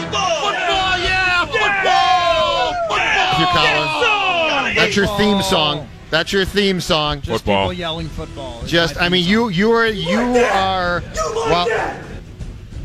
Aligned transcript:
Football! 0.00 0.40
Football, 0.40 0.98
yeah! 0.98 1.44
Football! 1.46 2.74
Football! 2.88 3.40
you, 3.40 3.46
Colin. 3.46 4.74
That's 4.74 4.96
your 4.96 5.06
theme 5.18 5.42
song. 5.42 5.88
That's 6.10 6.32
your 6.32 6.44
theme 6.44 6.80
song. 6.80 7.20
Just 7.20 7.44
Football. 7.44 7.64
people 7.68 7.72
yelling 7.74 8.08
football. 8.08 8.62
is 8.64 8.70
Just, 8.70 8.96
I 9.00 9.08
mean, 9.08 9.22
theme 9.22 9.30
you 9.30 9.40
song. 9.42 9.52
you 9.52 9.70
are 9.72 9.86
you 9.86 10.20
are 10.52 11.02
well. 11.34 12.00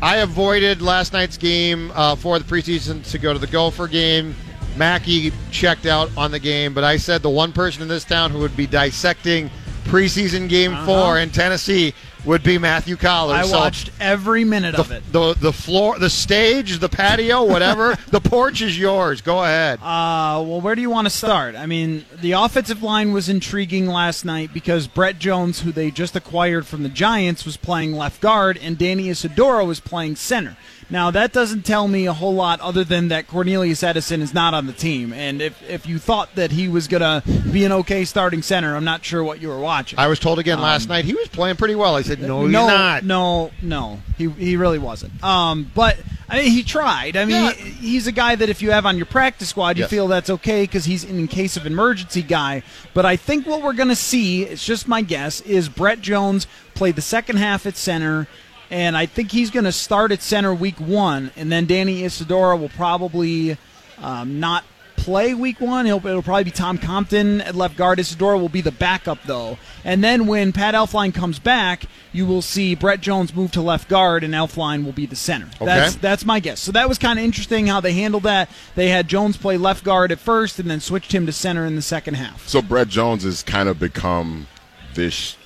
I 0.02 0.16
avoided 0.18 0.82
last 0.82 1.12
night's 1.14 1.36
game 1.38 1.90
uh, 1.94 2.14
for 2.16 2.38
the 2.38 2.44
preseason 2.44 3.02
to 3.10 3.18
go 3.18 3.32
to 3.32 3.38
the 3.38 3.46
Gopher 3.46 3.88
game. 3.88 4.34
Mackey 4.76 5.32
checked 5.50 5.86
out 5.86 6.10
on 6.18 6.30
the 6.30 6.38
game, 6.38 6.74
but 6.74 6.84
I 6.84 6.98
said 6.98 7.22
the 7.22 7.30
one 7.30 7.50
person 7.52 7.80
in 7.82 7.88
this 7.88 8.04
town 8.04 8.30
who 8.30 8.38
would 8.40 8.54
be 8.56 8.66
dissecting 8.66 9.50
preseason 9.84 10.48
game 10.50 10.74
Uh-huh. 10.74 10.84
four 10.86 11.18
in 11.18 11.30
Tennessee 11.30 11.94
would 12.26 12.42
be 12.42 12.58
Matthew 12.58 12.96
Coller. 12.96 13.34
I 13.34 13.44
So 13.44 13.56
watched 13.58 13.90
every 14.00 14.44
minute 14.44 14.74
of 14.74 14.90
it. 14.90 15.02
the 15.12 15.34
the 15.34 15.52
floor, 15.52 15.98
the 15.98 16.10
stage, 16.10 16.78
the 16.80 16.88
patio, 16.88 17.44
whatever. 17.44 17.96
the 18.10 18.20
porch 18.20 18.60
is 18.60 18.78
yours. 18.78 19.20
Go 19.20 19.42
ahead. 19.42 19.78
Uh, 19.78 20.42
well, 20.44 20.60
where 20.60 20.74
do 20.74 20.82
you 20.82 20.90
want 20.90 21.06
to 21.06 21.10
start? 21.10 21.54
I 21.54 21.66
mean, 21.66 22.04
the 22.20 22.32
offensive 22.32 22.82
line 22.82 23.12
was 23.12 23.28
intriguing 23.28 23.86
last 23.86 24.24
night 24.24 24.52
because 24.52 24.86
Brett 24.86 25.18
Jones, 25.18 25.60
who 25.60 25.72
they 25.72 25.90
just 25.90 26.16
acquired 26.16 26.66
from 26.66 26.82
the 26.82 26.88
Giants, 26.88 27.44
was 27.44 27.56
playing 27.56 27.92
left 27.92 28.20
guard, 28.20 28.58
and 28.60 28.76
Danny 28.76 29.08
Isidora 29.08 29.64
was 29.64 29.80
playing 29.80 30.16
center. 30.16 30.56
Now, 30.88 31.10
that 31.10 31.32
doesn't 31.32 31.62
tell 31.66 31.88
me 31.88 32.06
a 32.06 32.12
whole 32.12 32.34
lot 32.34 32.60
other 32.60 32.84
than 32.84 33.08
that 33.08 33.26
Cornelius 33.26 33.82
Edison 33.82 34.22
is 34.22 34.32
not 34.32 34.54
on 34.54 34.66
the 34.66 34.72
team. 34.72 35.12
And 35.12 35.42
if, 35.42 35.60
if 35.68 35.86
you 35.86 35.98
thought 35.98 36.34
that 36.36 36.52
he 36.52 36.68
was 36.68 36.86
going 36.86 37.00
to 37.00 37.22
be 37.52 37.64
an 37.64 37.72
okay 37.72 38.04
starting 38.04 38.40
center, 38.40 38.76
I'm 38.76 38.84
not 38.84 39.04
sure 39.04 39.24
what 39.24 39.40
you 39.42 39.48
were 39.48 39.58
watching. 39.58 39.98
I 39.98 40.06
was 40.06 40.20
told 40.20 40.38
again 40.38 40.60
last 40.60 40.88
night 40.88 41.04
he 41.04 41.14
was 41.14 41.26
playing 41.28 41.56
pretty 41.56 41.74
well. 41.74 41.96
I 41.96 42.02
said, 42.02 42.20
no, 42.20 42.42
he's 42.44 42.52
no, 42.52 42.68
not. 42.68 43.04
No, 43.04 43.50
no, 43.62 44.00
he 44.16 44.28
he 44.30 44.56
really 44.56 44.78
wasn't. 44.78 45.22
Um, 45.24 45.68
but 45.74 45.96
I 46.28 46.38
mean, 46.42 46.50
he 46.52 46.62
tried. 46.62 47.16
I 47.16 47.24
mean, 47.24 47.44
Yeah. 47.44 47.52
he's 47.52 48.06
a 48.06 48.12
guy 48.12 48.36
that 48.36 48.48
if 48.48 48.62
you 48.62 48.70
have 48.70 48.86
on 48.86 48.96
your 48.96 49.06
practice 49.06 49.48
squad, 49.48 49.76
you 49.78 49.82
Yes. 49.82 49.90
feel 49.90 50.06
that's 50.08 50.30
okay 50.30 50.62
because 50.64 50.84
he's 50.84 51.02
in 51.04 51.26
case 51.28 51.56
of 51.56 51.66
emergency 51.66 52.22
guy. 52.22 52.62
But 52.94 53.04
I 53.06 53.16
think 53.16 53.44
what 53.46 53.62
we're 53.62 53.72
going 53.74 53.88
to 53.88 53.96
see, 53.96 54.42
it's 54.44 54.64
just 54.64 54.86
my 54.88 55.02
guess, 55.02 55.40
is 55.42 55.68
Brett 55.68 56.00
Jones 56.00 56.46
play 56.74 56.92
the 56.92 57.02
second 57.02 57.36
half 57.38 57.66
at 57.66 57.76
center. 57.76 58.26
And 58.70 58.96
I 58.96 59.06
think 59.06 59.30
he's 59.30 59.50
going 59.50 59.64
to 59.64 59.72
start 59.72 60.12
at 60.12 60.22
center 60.22 60.52
week 60.54 60.80
one, 60.80 61.30
and 61.36 61.52
then 61.52 61.66
Danny 61.66 62.02
Isidora 62.02 62.56
will 62.56 62.68
probably 62.70 63.56
um, 63.98 64.40
not 64.40 64.64
play 64.96 65.34
week 65.34 65.60
one. 65.60 65.86
It'll, 65.86 66.04
it'll 66.04 66.22
probably 66.22 66.44
be 66.44 66.50
Tom 66.50 66.78
Compton 66.78 67.40
at 67.42 67.54
left 67.54 67.76
guard. 67.76 68.00
Isidora 68.00 68.38
will 68.38 68.48
be 68.48 68.62
the 68.62 68.72
backup, 68.72 69.22
though. 69.24 69.56
And 69.84 70.02
then 70.02 70.26
when 70.26 70.52
Pat 70.52 70.74
Elflein 70.74 71.14
comes 71.14 71.38
back, 71.38 71.84
you 72.12 72.26
will 72.26 72.42
see 72.42 72.74
Brett 72.74 73.00
Jones 73.00 73.34
move 73.34 73.52
to 73.52 73.60
left 73.60 73.88
guard, 73.88 74.24
and 74.24 74.34
Elfline 74.34 74.84
will 74.84 74.92
be 74.92 75.06
the 75.06 75.14
center. 75.14 75.48
That's 75.60 75.94
that's 75.96 76.24
my 76.24 76.40
guess. 76.40 76.58
So 76.60 76.72
that 76.72 76.88
was 76.88 76.98
kind 76.98 77.18
of 77.18 77.24
interesting 77.24 77.68
how 77.68 77.80
they 77.80 77.92
handled 77.92 78.24
that. 78.24 78.50
They 78.74 78.88
had 78.88 79.06
Jones 79.06 79.36
play 79.36 79.56
left 79.58 79.84
guard 79.84 80.10
at 80.10 80.18
first, 80.18 80.58
and 80.58 80.68
then 80.68 80.80
switched 80.80 81.14
him 81.14 81.26
to 81.26 81.32
center 81.32 81.66
in 81.66 81.76
the 81.76 81.82
second 81.82 82.14
half. 82.14 82.48
So 82.48 82.60
Brett 82.60 82.88
Jones 82.88 83.22
has 83.22 83.42
kind 83.42 83.68
of 83.68 83.78
become 83.78 84.48
this 84.94 85.36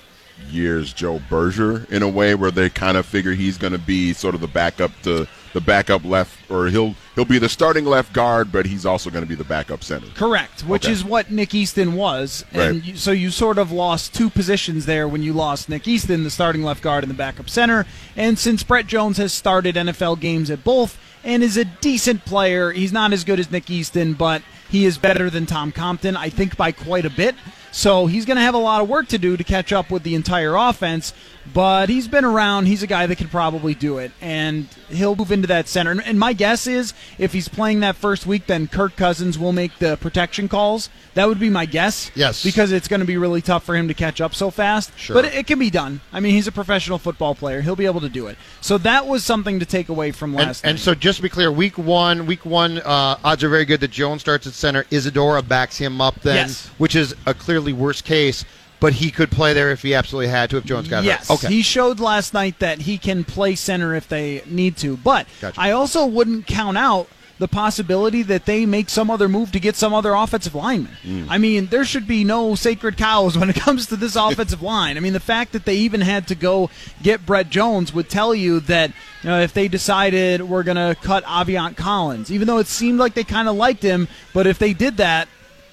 year's 0.49 0.93
Joe 0.93 1.21
Berger 1.29 1.85
in 1.89 2.03
a 2.03 2.09
way 2.09 2.35
where 2.35 2.51
they 2.51 2.69
kind 2.69 2.97
of 2.97 3.05
figure 3.05 3.33
he's 3.33 3.57
going 3.57 3.73
to 3.73 3.79
be 3.79 4.13
sort 4.13 4.35
of 4.35 4.41
the 4.41 4.47
backup 4.47 4.91
to 5.03 5.27
the 5.53 5.59
backup 5.61 6.05
left, 6.05 6.49
or 6.49 6.67
he'll 6.67 6.95
he'll 7.15 7.25
be 7.25 7.37
the 7.37 7.49
starting 7.49 7.83
left 7.83 8.13
guard, 8.13 8.53
but 8.53 8.65
he's 8.65 8.85
also 8.85 9.09
going 9.09 9.23
to 9.23 9.27
be 9.27 9.35
the 9.35 9.43
backup 9.43 9.83
center. 9.83 10.07
Correct, 10.15 10.61
which 10.61 10.85
Okay. 10.85 10.93
is 10.93 11.03
what 11.03 11.29
Nick 11.29 11.53
Easton 11.53 11.93
was, 11.95 12.45
and 12.53 12.75
Right. 12.77 12.83
you, 12.85 12.95
so 12.95 13.11
you 13.11 13.29
sort 13.31 13.57
of 13.57 13.69
lost 13.69 14.13
two 14.13 14.29
positions 14.29 14.85
there 14.85 15.09
when 15.09 15.21
you 15.23 15.33
lost 15.33 15.67
Nick 15.67 15.89
Easton, 15.89 16.23
the 16.23 16.29
starting 16.29 16.63
left 16.63 16.81
guard 16.81 17.03
and 17.03 17.11
the 17.11 17.15
backup 17.17 17.49
center. 17.49 17.85
And 18.15 18.39
since 18.39 18.63
Brett 18.63 18.87
Jones 18.87 19.17
has 19.17 19.33
started 19.33 19.75
NFL 19.75 20.21
games 20.21 20.49
at 20.49 20.63
both 20.63 20.97
and 21.21 21.43
is 21.43 21.57
a 21.57 21.65
decent 21.65 22.23
player, 22.23 22.71
he's 22.71 22.93
not 22.93 23.11
as 23.11 23.25
good 23.25 23.39
as 23.39 23.51
Nick 23.51 23.69
Easton, 23.69 24.13
but 24.13 24.41
he 24.69 24.85
is 24.85 24.97
better 24.97 25.29
than 25.29 25.45
Tom 25.45 25.73
Compton, 25.73 26.15
I 26.15 26.29
think 26.29 26.55
by 26.55 26.71
quite 26.71 27.05
a 27.05 27.09
bit. 27.09 27.35
So 27.71 28.05
he's 28.05 28.25
going 28.25 28.35
to 28.35 28.43
have 28.43 28.53
a 28.53 28.59
lot 28.59 28.81
of 28.81 28.89
work 28.89 29.07
to 29.09 29.17
do 29.17 29.37
to 29.37 29.43
catch 29.43 29.71
up 29.71 29.89
with 29.89 30.03
the 30.03 30.15
entire 30.15 30.55
offense. 30.55 31.13
But 31.53 31.89
he's 31.89 32.07
been 32.07 32.23
around. 32.23 32.67
He's 32.67 32.81
a 32.83 32.87
guy 32.87 33.07
that 33.07 33.17
could 33.17 33.31
probably 33.31 33.73
do 33.73 33.97
it, 33.97 34.11
and 34.21 34.67
he'll 34.89 35.15
move 35.15 35.31
into 35.31 35.47
that 35.47 35.67
center. 35.67 35.91
And- 35.91 36.01
And 36.05 36.19
my 36.19 36.33
guess 36.33 36.67
is, 36.67 36.93
if 37.17 37.33
he's 37.33 37.47
playing 37.47 37.79
that 37.81 37.95
first 37.95 38.25
week, 38.25 38.47
then 38.47 38.67
Kirk 38.67 38.95
Cousins 38.95 39.37
will 39.39 39.51
make 39.53 39.77
the 39.79 39.97
protection 39.97 40.47
calls. 40.47 40.89
That 41.13 41.27
would 41.27 41.39
be 41.39 41.49
my 41.49 41.65
guess. 41.65 42.09
Yes. 42.15 42.43
because 42.43 42.71
it's 42.71 42.87
going 42.87 42.99
to 43.01 43.05
be 43.05 43.17
really 43.17 43.41
tough 43.41 43.63
for 43.63 43.75
him 43.75 43.87
to 43.87 43.93
catch 43.93 44.21
up 44.21 44.33
so 44.35 44.49
fast. 44.49 44.91
Sure. 44.97 45.13
but 45.13 45.25
it, 45.25 45.33
it 45.35 45.47
can 45.47 45.59
be 45.59 45.69
done. 45.69 46.01
I 46.13 46.19
mean, 46.19 46.33
he's 46.33 46.47
a 46.47 46.51
professional 46.51 46.97
football 46.97 47.35
player. 47.35 47.61
He'll 47.61 47.75
be 47.75 47.85
able 47.85 48.01
to 48.01 48.09
do 48.09 48.27
it. 48.27 48.37
So 48.61 48.77
that 48.79 49.05
was 49.07 49.23
something 49.25 49.59
to 49.59 49.65
take 49.65 49.89
away 49.89 50.11
from 50.11 50.31
And, 50.37 50.47
last 50.47 50.63
and 50.63 50.75
night. 50.75 50.81
so, 50.81 50.93
just 50.95 51.17
to 51.17 51.23
be 51.23 51.29
clear, 51.29 51.51
week 51.51 51.77
one, 51.77 52.25
week 52.25 52.45
one, 52.45 52.79
uh, 52.79 53.17
odds 53.23 53.43
are 53.43 53.49
very 53.49 53.65
good 53.65 53.79
that 53.81 53.91
Jones 53.91 54.21
starts 54.21 54.47
at 54.47 54.53
center. 54.53 54.85
Isidora 54.91 55.41
backs 55.41 55.77
him 55.77 55.99
up 56.01 56.21
then, 56.21 56.47
Yes. 56.47 56.69
which 56.77 56.95
is 56.95 57.13
a 57.25 57.33
clearly 57.33 57.73
worst 57.73 58.05
case. 58.05 58.45
But 58.81 58.93
he 58.93 59.11
could 59.11 59.31
play 59.31 59.53
there 59.53 59.71
if 59.71 59.83
he 59.83 59.93
absolutely 59.93 60.27
had 60.27 60.49
to. 60.49 60.57
If 60.57 60.65
Jones 60.65 60.89
got 60.89 61.05
yes, 61.05 61.29
hurt. 61.29 61.45
Okay. 61.45 61.53
he 61.53 61.61
showed 61.61 62.01
last 62.01 62.33
night 62.33 62.59
that 62.59 62.79
he 62.79 62.97
can 62.97 63.23
play 63.23 63.55
center 63.55 63.95
if 63.95 64.09
they 64.09 64.41
need 64.45 64.75
to. 64.77 64.97
But 64.97 65.27
Gotcha. 65.39 65.61
I 65.61 65.71
also 65.71 66.05
wouldn't 66.05 66.47
count 66.47 66.77
out 66.77 67.07
the 67.41 67.47
possibility 67.47 68.21
that 68.21 68.45
they 68.45 68.67
make 68.67 68.87
some 68.87 69.09
other 69.09 69.27
move 69.27 69.51
to 69.51 69.59
get 69.59 69.75
some 69.75 69.95
other 69.95 70.13
offensive 70.13 70.53
lineman. 70.53 70.91
Mm. 71.03 71.25
I 71.27 71.39
mean, 71.39 71.65
there 71.67 71.83
should 71.83 72.07
be 72.07 72.23
no 72.23 72.53
sacred 72.53 72.97
cows 72.97 73.35
when 73.39 73.49
it 73.49 73.55
comes 73.55 73.87
to 73.87 73.95
this 73.95 74.15
offensive 74.15 74.61
line. 74.61 74.95
I 74.95 74.99
mean, 74.99 75.13
the 75.13 75.19
fact 75.19 75.51
that 75.53 75.65
they 75.65 75.75
even 75.77 76.01
had 76.01 76.27
to 76.27 76.35
go 76.35 76.69
get 77.01 77.25
Brett 77.25 77.49
Jones 77.49 77.93
would 77.93 78.09
tell 78.09 78.35
you 78.35 78.59
that 78.61 78.91
you 79.23 79.29
know, 79.29 79.41
if 79.41 79.53
they 79.53 79.67
decided 79.67 80.43
we're 80.43 80.61
going 80.61 80.77
to 80.77 80.95
cut 81.01 81.23
Aviante 81.25 81.75
Collins, 81.75 82.31
even 82.31 82.47
though 82.47 82.59
it 82.59 82.67
seemed 82.67 82.99
like 82.99 83.15
they 83.15 83.23
kind 83.23 83.47
of 83.47 83.55
liked 83.55 83.81
him, 83.81 84.07
but 84.33 84.45
if 84.45 84.59
they 84.59 84.73
did 84.73 84.97
that, 84.97 85.27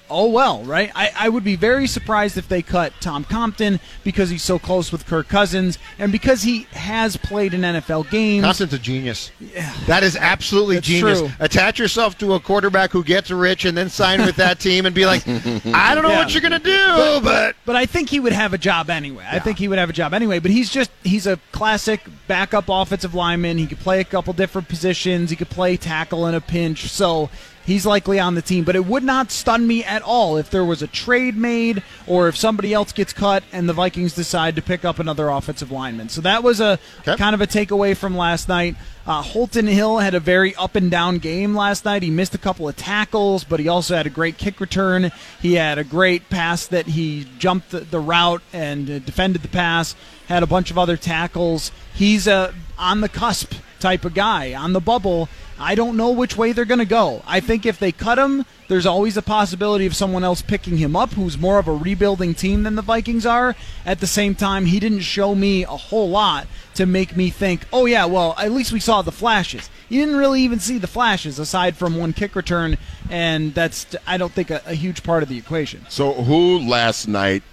Oh 0.09 0.29
well, 0.29 0.63
right? 0.63 0.91
I, 0.95 1.11
I 1.17 1.29
would 1.29 1.43
be 1.43 1.55
very 1.55 1.87
surprised 1.87 2.37
if 2.37 2.47
they 2.47 2.61
cut 2.61 2.93
Tom 2.99 3.23
Compton 3.23 3.79
because 4.03 4.29
he's 4.29 4.43
so 4.43 4.57
close 4.59 4.91
with 4.91 5.05
Kirk 5.05 5.27
Cousins 5.27 5.77
and 5.99 6.11
because 6.11 6.41
he 6.43 6.63
has 6.71 7.15
played 7.17 7.53
in 7.53 7.61
NFL 7.61 8.09
games. 8.09 8.43
Compton's 8.43 8.73
a 8.73 8.79
genius. 8.79 9.31
Yeah. 9.39 9.73
That 9.87 10.03
is 10.03 10.15
absolutely 10.15 10.75
That's 10.75 10.87
genius. 10.87 11.19
true. 11.19 11.29
Attach 11.39 11.79
yourself 11.79 12.17
to 12.19 12.33
a 12.33 12.39
quarterback 12.39 12.91
who 12.91 13.03
gets 13.03 13.29
rich 13.31 13.65
and 13.65 13.77
then 13.77 13.89
sign 13.89 14.21
with 14.25 14.35
that 14.37 14.59
team 14.61 14.85
and 14.85 14.95
be 14.95 15.05
like, 15.05 15.27
I 15.27 15.93
don't 15.93 16.03
know 16.03 16.09
Yeah. 16.09 16.19
what 16.19 16.33
you're 16.33 16.41
going 16.41 16.51
to 16.53 16.59
do, 16.59 17.21
but 17.23 17.55
But 17.65 17.75
I 17.75 17.85
think 17.85 18.09
he 18.09 18.19
would 18.19 18.33
have 18.33 18.53
a 18.53 18.57
job 18.57 18.89
anyway. 18.89 19.25
I 19.29 19.39
think 19.39 19.57
he 19.59 19.67
would 19.67 19.77
have 19.79 19.89
a 19.89 19.93
job 19.93 20.13
anyway. 20.13 20.39
But 20.39 20.51
he's 20.51 20.69
just 20.69 20.91
he's 21.03 21.27
a 21.27 21.39
classic 21.51 22.01
backup 22.27 22.65
offensive 22.69 23.13
lineman. 23.13 23.57
He 23.57 23.67
could 23.67 23.79
play 23.79 23.99
a 23.99 24.03
couple 24.03 24.33
different 24.33 24.67
positions. 24.69 25.29
He 25.29 25.35
could 25.35 25.49
play 25.49 25.77
tackle 25.77 26.25
in 26.27 26.33
a 26.35 26.41
pinch. 26.41 26.89
So 26.89 27.29
he's 27.65 27.85
likely 27.85 28.19
on 28.19 28.35
the 28.35 28.41
team. 28.41 28.63
But 28.63 28.75
it 28.75 28.85
would 28.85 29.03
not 29.03 29.31
stun 29.31 29.67
me 29.67 29.83
at 29.83 30.01
all 30.01 30.37
if 30.37 30.49
there 30.49 30.65
was 30.65 30.81
a 30.81 30.87
trade 30.87 31.35
made 31.37 31.83
or 32.07 32.27
if 32.27 32.35
somebody 32.35 32.73
else 32.73 32.91
gets 32.91 33.13
cut 33.13 33.43
and 33.51 33.67
the 33.69 33.73
Vikings 33.73 34.13
decide 34.13 34.55
to 34.55 34.61
pick 34.61 34.83
up 34.85 34.99
another 34.99 35.29
offensive 35.29 35.71
lineman. 35.71 36.09
So 36.09 36.21
that 36.21 36.43
was 36.43 36.59
a 36.59 36.79
Okay. 37.01 37.15
kind 37.17 37.33
of 37.33 37.41
a 37.41 37.47
takeaway 37.47 37.95
from 37.95 38.15
last 38.17 38.47
night. 38.47 38.75
Uh, 39.07 39.21
Holton 39.23 39.65
Hill 39.65 39.97
had 39.99 40.13
a 40.13 40.19
very 40.19 40.53
up 40.55 40.75
and 40.75 40.91
down 40.91 41.17
game 41.17 41.55
last 41.55 41.83
night. 41.85 42.03
He 42.03 42.11
missed 42.11 42.35
a 42.35 42.37
couple 42.37 42.67
of 42.67 42.75
tackles, 42.75 43.43
but 43.43 43.59
he 43.59 43.67
also 43.67 43.95
had 43.95 44.05
a 44.05 44.09
great 44.11 44.37
kick 44.37 44.59
return. 44.59 45.11
He 45.41 45.55
had 45.55 45.79
a 45.79 45.83
great 45.83 46.29
pass 46.29 46.67
that 46.67 46.85
he 46.87 47.25
jumped 47.39 47.71
the, 47.71 47.79
the 47.79 47.99
route 47.99 48.43
and 48.53 48.89
uh, 48.89 48.99
defended 48.99 49.41
the 49.41 49.47
pass. 49.47 49.95
Had 50.27 50.43
a 50.43 50.47
bunch 50.47 50.69
of 50.69 50.77
other 50.77 50.95
tackles. 50.95 51.71
He's 51.93 52.27
a 52.27 52.53
on 52.77 53.01
the 53.01 53.09
cusp 53.09 53.53
type 53.79 54.05
of 54.05 54.13
guy 54.13 54.53
on 54.53 54.73
the 54.73 54.79
bubble. 54.79 55.29
I 55.61 55.75
don't 55.75 55.97
know 55.97 56.11
which 56.11 56.37
way 56.37 56.53
they're 56.53 56.63
going 56.63 56.79
to 56.79 56.85
go. 56.85 57.21
I 57.27 57.41
think 57.41 57.65
if 57.65 57.79
they 57.79 57.91
cut 57.91 58.17
him, 58.17 58.45
there's 58.69 58.85
always 58.85 59.17
a 59.17 59.21
possibility 59.21 59.85
of 59.85 59.95
someone 59.95 60.23
else 60.23 60.41
picking 60.41 60.77
him 60.77 60.95
up 60.95 61.11
who's 61.11 61.37
more 61.37 61.59
of 61.59 61.67
a 61.67 61.73
rebuilding 61.73 62.33
team 62.33 62.63
than 62.63 62.75
the 62.75 62.81
Vikings 62.81 63.25
are. 63.25 63.55
At 63.85 63.99
the 63.99 64.07
same 64.07 64.35
time, 64.35 64.67
he 64.67 64.79
didn't 64.79 65.01
show 65.01 65.35
me 65.35 65.63
a 65.63 65.67
whole 65.67 66.09
lot 66.09 66.47
to 66.75 66.85
make 66.85 67.17
me 67.17 67.29
think, 67.29 67.65
oh, 67.73 67.85
yeah, 67.85 68.05
well, 68.05 68.35
at 68.37 68.53
least 68.53 68.71
we 68.71 68.79
saw 68.79 69.01
the 69.01 69.11
flashes. 69.11 69.69
You 69.89 69.99
didn't 69.99 70.17
really 70.17 70.41
even 70.43 70.59
see 70.59 70.77
the 70.77 70.87
flashes 70.87 71.39
aside 71.39 71.75
from 71.75 71.97
one 71.97 72.13
kick 72.13 72.35
return, 72.35 72.77
and 73.09 73.53
that's, 73.53 73.85
I 74.07 74.17
don't 74.17 74.31
think, 74.31 74.51
a, 74.51 74.61
a 74.65 74.75
huge 74.75 75.03
part 75.03 75.23
of 75.23 75.29
the 75.29 75.37
equation. 75.37 75.85
So 75.89 76.13
who 76.13 76.59
last 76.59 77.07
night 77.07 77.43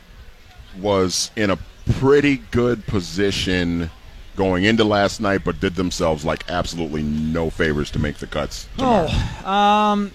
was 0.78 1.32
in 1.34 1.50
a 1.50 1.58
pretty 1.92 2.36
good 2.50 2.86
position 2.86 3.90
going 4.36 4.64
into 4.64 4.84
last 4.84 5.20
night, 5.20 5.42
but 5.44 5.58
did 5.60 5.74
themselves 5.74 6.24
like 6.24 6.44
absolutely 6.48 7.02
no 7.02 7.50
favors 7.50 7.90
to 7.92 7.98
make 7.98 8.18
the 8.18 8.26
cuts. 8.26 8.68
Tomorrow. 8.76 9.08
Oh, 9.10 9.50
um, 9.50 10.12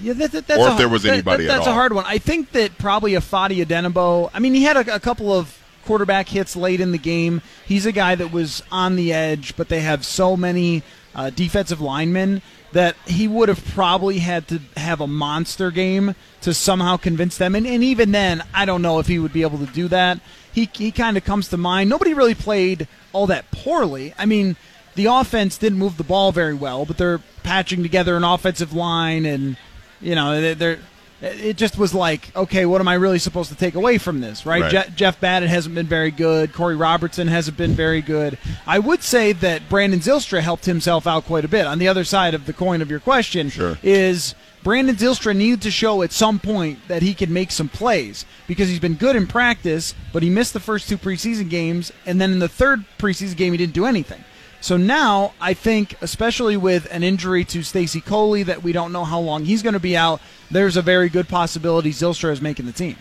yeah, 0.00 0.12
that, 0.14 0.32
that, 0.32 0.46
that's 0.46 0.60
Or 0.60 0.68
a, 0.68 0.72
if 0.72 0.78
there 0.78 0.88
was 0.88 1.06
anybody 1.06 1.46
that- 1.46 1.52
at 1.52 1.56
that's 1.56 1.66
a 1.68 1.72
hard 1.72 1.92
one. 1.92 2.04
I 2.06 2.18
think 2.18 2.52
that 2.52 2.76
probably 2.78 3.14
a 3.14 3.20
Fadi 3.20 3.64
Odenigbo. 3.64 4.30
I 4.34 4.38
mean, 4.40 4.54
he 4.54 4.62
had 4.64 4.76
a, 4.76 4.94
a 4.96 5.00
couple 5.00 5.32
of 5.32 5.58
quarterback 5.86 6.28
hits 6.28 6.56
late 6.56 6.80
in 6.80 6.92
the 6.92 6.98
game. 6.98 7.40
He's 7.66 7.86
a 7.86 7.92
guy 7.92 8.14
that 8.14 8.32
was 8.32 8.62
on 8.70 8.96
the 8.96 9.12
edge, 9.12 9.56
but 9.56 9.68
they 9.68 9.80
have 9.80 10.04
so 10.04 10.36
many 10.36 10.82
uh, 11.14 11.30
defensive 11.30 11.80
linemen 11.80 12.42
that 12.72 12.96
he 13.06 13.28
would 13.28 13.48
have 13.48 13.64
probably 13.66 14.18
had 14.18 14.48
to 14.48 14.60
have 14.76 15.00
a 15.00 15.06
monster 15.06 15.70
game 15.70 16.14
to 16.40 16.52
somehow 16.52 16.96
convince 16.96 17.36
them. 17.36 17.54
And, 17.54 17.66
and 17.66 17.84
even 17.84 18.10
then, 18.10 18.42
I 18.52 18.64
don't 18.64 18.82
know 18.82 18.98
if 18.98 19.06
he 19.06 19.18
would 19.20 19.32
be 19.32 19.42
able 19.42 19.58
to 19.58 19.66
do 19.72 19.86
that. 19.88 20.18
He, 20.54 20.68
he 20.72 20.90
kind 20.92 21.16
of 21.16 21.24
comes 21.24 21.48
to 21.48 21.56
mind. 21.56 21.90
Nobody 21.90 22.14
really 22.14 22.34
played 22.34 22.86
all 23.12 23.26
that 23.26 23.50
poorly. 23.50 24.14
I 24.16 24.24
mean, 24.26 24.56
the 24.94 25.06
offense 25.06 25.58
didn't 25.58 25.78
move 25.78 25.96
the 25.96 26.04
ball 26.04 26.30
very 26.32 26.54
well, 26.54 26.84
but 26.86 26.96
they're 26.96 27.20
patching 27.42 27.82
together 27.82 28.16
an 28.16 28.24
offensive 28.24 28.72
line, 28.72 29.26
and 29.26 29.56
you 30.00 30.14
know 30.14 30.40
they- 30.40 30.54
they're. 30.54 30.78
It 31.22 31.56
just 31.56 31.78
was 31.78 31.94
like, 31.94 32.30
okay, 32.36 32.66
what 32.66 32.82
am 32.82 32.88
I 32.88 32.94
really 32.94 33.18
supposed 33.18 33.48
to 33.48 33.56
take 33.56 33.74
away 33.76 33.96
from 33.96 34.20
this, 34.20 34.44
right? 34.44 34.60
Right. 34.62 34.70
Je- 34.70 34.92
Jeff 34.94 35.20
Badet 35.20 35.46
hasn't 35.46 35.74
been 35.74 35.86
very 35.86 36.10
good. 36.10 36.52
Corey 36.52 36.76
Robertson 36.76 37.28
hasn't 37.28 37.56
been 37.56 37.70
very 37.72 38.02
good. 38.02 38.36
I 38.66 38.78
would 38.78 39.02
say 39.02 39.32
that 39.32 39.66
Brandon 39.70 40.00
Zylstra 40.00 40.40
helped 40.40 40.66
himself 40.66 41.06
out 41.06 41.24
quite 41.24 41.46
a 41.46 41.48
bit. 41.48 41.66
On 41.66 41.78
the 41.78 41.88
other 41.88 42.04
side 42.04 42.34
of 42.34 42.44
the 42.44 42.52
coin 42.52 42.82
of 42.82 42.90
your 42.90 43.00
question 43.00 43.48
Sure. 43.48 43.78
is 43.82 44.34
Brandon 44.64 44.96
Zylstra 44.96 45.36
needed 45.36 45.60
to 45.62 45.70
show 45.70 46.00
at 46.00 46.10
some 46.10 46.38
point 46.38 46.78
that 46.88 47.02
he 47.02 47.12
can 47.12 47.30
make 47.30 47.50
some 47.50 47.68
plays 47.68 48.24
because 48.46 48.70
he's 48.70 48.80
been 48.80 48.94
good 48.94 49.14
in 49.14 49.26
practice, 49.26 49.94
but 50.10 50.22
he 50.22 50.30
missed 50.30 50.54
the 50.54 50.58
first 50.58 50.88
two 50.88 50.96
preseason 50.96 51.50
games, 51.50 51.92
and 52.06 52.18
then 52.18 52.32
in 52.32 52.38
the 52.38 52.48
third 52.48 52.82
preseason 52.98 53.36
game 53.36 53.52
he 53.52 53.58
didn't 53.58 53.74
do 53.74 53.84
anything. 53.84 54.24
So 54.62 54.78
now 54.78 55.34
I 55.38 55.52
think, 55.52 55.94
especially 56.00 56.56
with 56.56 56.88
an 56.90 57.02
injury 57.02 57.44
to 57.44 57.62
Stacy 57.62 58.00
Coley 58.00 58.42
that 58.44 58.62
we 58.62 58.72
don't 58.72 58.90
know 58.90 59.04
how 59.04 59.20
long 59.20 59.44
he's 59.44 59.62
going 59.62 59.74
to 59.74 59.80
be 59.80 59.98
out, 59.98 60.22
there's 60.50 60.78
a 60.78 60.82
very 60.82 61.10
good 61.10 61.28
possibility 61.28 61.90
Zylstra 61.90 62.32
is 62.32 62.40
making 62.40 62.64
the 62.64 62.72
team. 62.72 62.96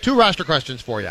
Two 0.00 0.18
roster 0.18 0.44
questions 0.44 0.80
for 0.80 1.02
you. 1.02 1.10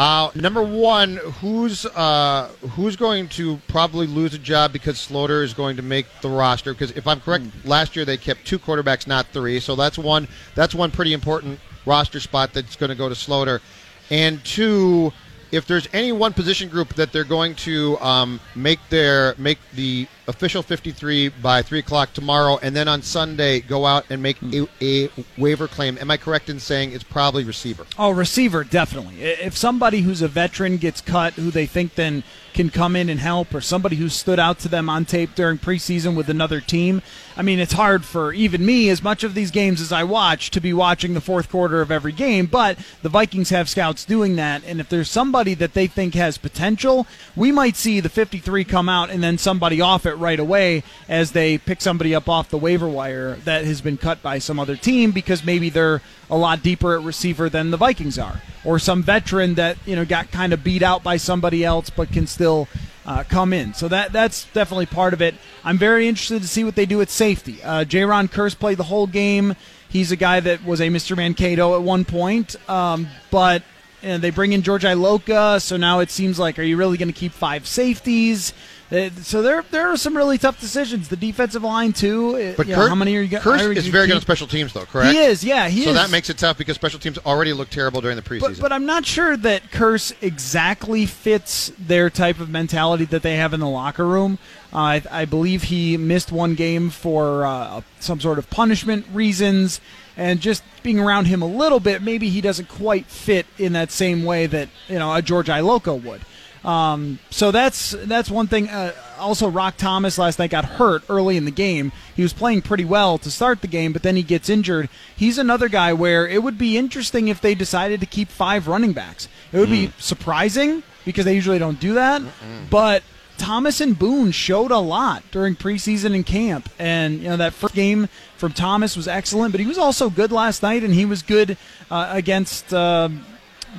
Uh, 0.00 0.30
number 0.34 0.62
one, 0.62 1.16
who's 1.42 1.84
uh, 1.84 2.48
who's 2.70 2.96
going 2.96 3.28
to 3.28 3.58
probably 3.68 4.06
lose 4.06 4.32
a 4.32 4.38
job 4.38 4.72
because 4.72 4.96
Sloter 4.96 5.44
is 5.44 5.52
going 5.52 5.76
to 5.76 5.82
make 5.82 6.06
the 6.22 6.28
roster? 6.30 6.72
Because 6.72 6.90
if 6.92 7.06
I'm 7.06 7.20
correct, 7.20 7.44
last 7.66 7.94
year 7.94 8.06
they 8.06 8.16
kept 8.16 8.46
two 8.46 8.58
quarterbacks, 8.58 9.06
not 9.06 9.26
three. 9.26 9.60
So 9.60 9.76
that's 9.76 9.98
one. 9.98 10.26
That's 10.54 10.74
one 10.74 10.90
pretty 10.90 11.12
important 11.12 11.60
roster 11.84 12.18
spot 12.18 12.54
that's 12.54 12.76
going 12.76 12.88
to 12.88 12.96
go 12.96 13.10
to 13.10 13.14
Sloter. 13.14 13.60
And 14.08 14.42
two, 14.42 15.12
if 15.52 15.66
there's 15.66 15.88
any 15.92 16.12
one 16.12 16.32
position 16.32 16.68
group 16.68 16.94
that 16.94 17.12
they're 17.12 17.24
going 17.24 17.54
to 17.56 17.98
um, 17.98 18.40
make 18.54 18.78
their 18.88 19.34
make 19.38 19.58
the 19.74 20.06
official 20.28 20.62
53 20.62 21.28
by 21.28 21.62
three 21.62 21.80
o'clock 21.80 22.12
tomorrow, 22.12 22.58
and 22.62 22.74
then 22.74 22.88
on 22.88 23.02
Sunday 23.02 23.60
go 23.60 23.84
out 23.84 24.06
and 24.10 24.22
make 24.22 24.40
a, 24.42 24.68
a 24.80 25.08
waiver 25.36 25.66
claim. 25.66 25.98
Am 25.98 26.10
I 26.10 26.16
correct 26.16 26.48
in 26.48 26.60
saying 26.60 26.92
it's 26.92 27.04
probably 27.04 27.44
receiver? 27.44 27.86
Oh, 27.98 28.10
receiver, 28.10 28.64
definitely. 28.64 29.22
If 29.22 29.56
somebody 29.56 30.00
who's 30.00 30.22
a 30.22 30.28
veteran 30.28 30.76
gets 30.76 31.00
cut, 31.00 31.34
who 31.34 31.50
they 31.50 31.66
think 31.66 31.94
then 31.94 32.22
can 32.52 32.70
come 32.70 32.96
in 32.96 33.08
and 33.08 33.20
help, 33.20 33.54
or 33.54 33.60
somebody 33.60 33.96
who 33.96 34.08
stood 34.08 34.38
out 34.38 34.58
to 34.60 34.68
them 34.68 34.88
on 34.88 35.04
tape 35.04 35.34
during 35.34 35.58
preseason 35.58 36.16
with 36.16 36.28
another 36.28 36.60
team, 36.60 37.02
I 37.36 37.42
mean, 37.42 37.58
it's 37.58 37.72
hard 37.72 38.04
for 38.04 38.32
even 38.32 38.66
me, 38.66 38.90
as 38.90 39.02
much 39.02 39.24
of 39.24 39.34
these 39.34 39.50
games 39.50 39.80
as 39.80 39.92
I 39.92 40.04
watch, 40.04 40.50
to 40.50 40.60
be 40.60 40.72
watching 40.72 41.14
the 41.14 41.20
fourth 41.20 41.48
quarter 41.48 41.80
of 41.80 41.90
every 41.90 42.12
game. 42.12 42.46
But 42.46 42.78
the 43.02 43.08
Vikings 43.08 43.50
have 43.50 43.68
scouts 43.68 44.04
doing 44.04 44.36
that, 44.36 44.62
and 44.66 44.80
if 44.80 44.88
there's 44.88 45.10
somebody 45.10 45.54
that 45.54 45.74
they 45.74 45.86
think 45.86 46.14
has 46.14 46.36
potential, 46.36 47.06
we 47.34 47.50
might 47.50 47.76
see 47.76 48.00
the 48.00 48.08
53 48.08 48.64
come 48.64 48.88
out 48.88 49.10
and 49.10 49.22
then 49.22 49.38
somebody 49.38 49.80
off 49.80 50.06
it 50.06 50.14
right 50.14 50.38
away 50.38 50.82
as 51.08 51.32
they 51.32 51.56
pick 51.56 51.80
somebody 51.80 52.14
up 52.14 52.28
off 52.28 52.50
the 52.50 52.58
waiver 52.58 52.88
wire 52.88 53.36
that 53.44 53.64
has 53.64 53.80
been 53.80 53.96
cut 53.96 54.22
by 54.22 54.38
some 54.38 54.58
other 54.58 54.76
team 54.76 55.12
because 55.12 55.44
maybe 55.44 55.70
they're 55.70 56.02
a 56.30 56.36
lot 56.36 56.62
deeper 56.62 56.96
at 56.96 57.02
receiver 57.02 57.48
than 57.48 57.70
the 57.70 57.76
Vikings 57.76 58.18
are, 58.18 58.40
or 58.64 58.78
some 58.78 59.02
veteran 59.02 59.54
that 59.54 59.76
you 59.86 59.96
know 59.96 60.04
got 60.04 60.30
kind 60.30 60.52
of 60.52 60.62
beat 60.62 60.82
out 60.82 61.02
by 61.02 61.16
somebody 61.16 61.64
else 61.64 61.90
but 61.90 62.12
can 62.12 62.26
still 62.26 62.68
uh, 63.06 63.24
come 63.24 63.52
in. 63.52 63.74
So 63.74 63.88
that 63.88 64.12
that's 64.12 64.44
definitely 64.52 64.86
part 64.86 65.12
of 65.12 65.22
it. 65.22 65.34
I'm 65.64 65.78
very 65.78 66.08
interested 66.08 66.42
to 66.42 66.48
see 66.48 66.64
what 66.64 66.76
they 66.76 66.86
do 66.86 67.00
at 67.00 67.10
safety. 67.10 67.62
Uh, 67.62 67.84
Jayron 67.84 68.30
Kearse 68.30 68.58
played 68.58 68.78
the 68.78 68.84
whole 68.84 69.06
game. 69.06 69.56
He's 69.88 70.12
a 70.12 70.16
guy 70.16 70.40
that 70.40 70.64
was 70.64 70.80
a 70.80 70.88
Mr. 70.88 71.16
Mankato 71.16 71.74
at 71.74 71.82
one 71.82 72.04
point, 72.04 72.56
um, 72.70 73.08
but 73.30 73.62
and 74.02 74.22
they 74.22 74.30
bring 74.30 74.52
in 74.52 74.62
George 74.62 74.84
Iloka, 74.84 75.60
so 75.60 75.76
now 75.76 76.00
it 76.00 76.10
seems 76.10 76.38
like, 76.38 76.58
are 76.58 76.62
you 76.62 76.76
really 76.76 76.96
going 76.96 77.12
to 77.12 77.18
keep 77.18 77.32
five 77.32 77.66
safeties? 77.66 78.54
Uh, 78.92 79.10
So 79.22 79.40
there, 79.42 79.62
there 79.70 79.88
are 79.88 79.96
some 79.96 80.16
really 80.16 80.36
tough 80.38 80.60
decisions. 80.60 81.08
The 81.08 81.16
defensive 81.16 81.62
line 81.62 81.92
too. 81.92 82.36
uh, 82.36 82.54
But 82.56 82.66
you 82.66 82.74
know, 82.74 82.80
Kurt, 82.82 82.88
how 82.88 82.94
many 82.94 83.16
are 83.16 83.20
you 83.20 83.28
going? 83.28 83.42
Kearse 83.42 83.76
is 83.76 83.86
very 83.86 84.06
good 84.06 84.16
on 84.16 84.22
special 84.22 84.46
teams, 84.46 84.72
though. 84.72 84.84
Correct. 84.84 85.12
He 85.12 85.18
is, 85.18 85.44
yeah, 85.44 85.68
he 85.68 85.84
so 85.84 85.90
is. 85.90 85.96
that 85.96 86.10
makes 86.10 86.28
it 86.30 86.38
tough 86.38 86.58
because 86.58 86.74
special 86.74 86.98
teams 86.98 87.18
already 87.18 87.52
look 87.52 87.70
terrible 87.70 88.00
during 88.00 88.16
the 88.16 88.22
preseason. 88.22 88.40
But, 88.40 88.60
but 88.60 88.72
I'm 88.72 88.86
not 88.86 89.06
sure 89.06 89.36
that 89.36 89.70
Kearse 89.70 90.12
exactly 90.22 91.06
fits 91.06 91.72
their 91.78 92.10
type 92.10 92.40
of 92.40 92.48
mentality 92.50 93.04
that 93.06 93.22
they 93.22 93.36
have 93.36 93.54
in 93.54 93.60
the 93.60 93.68
locker 93.68 94.06
room. 94.06 94.38
Uh, 94.72 94.76
I, 94.76 95.02
I 95.10 95.24
believe 95.24 95.64
he 95.64 95.96
missed 95.96 96.30
one 96.32 96.54
game 96.54 96.90
for 96.90 97.44
uh, 97.46 97.82
some 98.00 98.20
sort 98.20 98.38
of 98.38 98.48
punishment 98.50 99.06
reasons, 99.12 99.80
and 100.16 100.40
just 100.40 100.62
being 100.82 100.98
around 100.98 101.26
him 101.26 101.42
a 101.42 101.46
little 101.46 101.80
bit, 101.80 102.02
maybe 102.02 102.28
he 102.28 102.40
doesn't 102.40 102.68
quite 102.68 103.06
fit 103.06 103.46
in 103.58 103.72
that 103.74 103.90
same 103.90 104.24
way 104.24 104.46
that 104.46 104.68
you 104.88 104.98
know 104.98 105.14
a 105.14 105.22
George 105.22 105.46
Iloka 105.48 106.00
would. 106.02 106.22
Um, 106.64 107.18
so 107.30 107.50
that's 107.50 107.92
that's 108.04 108.30
one 108.30 108.46
thing. 108.46 108.68
Uh, 108.68 108.92
also, 109.18 109.48
Roc 109.48 109.76
Thomas 109.76 110.18
last 110.18 110.38
night 110.38 110.50
got 110.50 110.64
hurt 110.64 111.02
early 111.08 111.36
in 111.36 111.44
the 111.44 111.50
game. 111.50 111.92
He 112.14 112.22
was 112.22 112.32
playing 112.32 112.62
pretty 112.62 112.84
well 112.84 113.18
to 113.18 113.30
start 113.30 113.60
the 113.60 113.66
game, 113.66 113.92
but 113.92 114.02
then 114.02 114.16
he 114.16 114.22
gets 114.22 114.48
injured. 114.48 114.88
He's 115.16 115.38
another 115.38 115.68
guy 115.68 115.92
where 115.92 116.26
it 116.26 116.42
would 116.42 116.58
be 116.58 116.76
interesting 116.76 117.28
if 117.28 117.40
they 117.40 117.54
decided 117.54 118.00
to 118.00 118.06
keep 118.06 118.28
five 118.28 118.68
running 118.68 118.92
backs. 118.92 119.28
It 119.52 119.58
would 119.58 119.70
be 119.70 119.92
surprising 119.98 120.82
because 121.04 121.24
they 121.24 121.34
usually 121.34 121.58
don't 121.58 121.80
do 121.80 121.94
that, 121.94 122.22
but. 122.70 123.02
Thomas 123.38 123.80
and 123.80 123.98
Boone 123.98 124.32
showed 124.32 124.70
a 124.70 124.78
lot 124.78 125.22
during 125.30 125.56
preseason 125.56 126.14
and 126.14 126.26
camp, 126.26 126.68
and 126.78 127.22
you 127.22 127.28
know 127.30 127.38
that 127.38 127.54
first 127.54 127.72
game 127.72 128.10
from 128.36 128.52
Thomas 128.52 128.98
was 128.98 129.08
excellent, 129.08 129.52
but 129.52 129.62
he 129.62 129.66
was 129.66 129.78
also 129.78 130.10
good 130.10 130.30
last 130.30 130.62
night, 130.62 130.84
and 130.84 130.92
he 130.92 131.06
was 131.06 131.22
good 131.22 131.56
uh, 131.90 132.10
against 132.10 132.74
uh, 132.74 133.08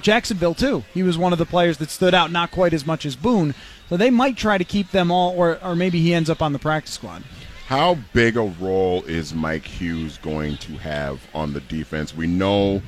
Jacksonville 0.01 0.53
too. 0.53 0.83
He 0.93 1.03
was 1.03 1.17
one 1.17 1.33
of 1.33 1.39
the 1.39 1.45
players 1.45 1.77
that 1.77 1.89
stood 1.89 2.13
out, 2.13 2.31
not 2.31 2.51
quite 2.51 2.73
as 2.73 2.85
much 2.85 3.05
as 3.05 3.15
Boone. 3.15 3.53
So 3.89 3.97
they 3.97 4.09
might 4.09 4.37
try 4.37 4.57
to 4.57 4.63
keep 4.63 4.91
them 4.91 5.11
all, 5.11 5.31
or 5.35 5.59
or 5.63 5.75
maybe 5.75 5.99
he 5.99 6.13
ends 6.13 6.29
up 6.29 6.41
on 6.41 6.53
the 6.53 6.59
practice 6.59 6.93
squad. 6.93 7.23
How 7.67 7.95
big 8.13 8.35
a 8.35 8.41
role 8.41 9.03
is 9.03 9.33
Mike 9.33 9.65
Hughes 9.65 10.17
going 10.17 10.57
to 10.57 10.73
have 10.77 11.21
on 11.33 11.53
the 11.53 11.61
defense? 11.61 12.15
We 12.15 12.27
know 12.27 12.81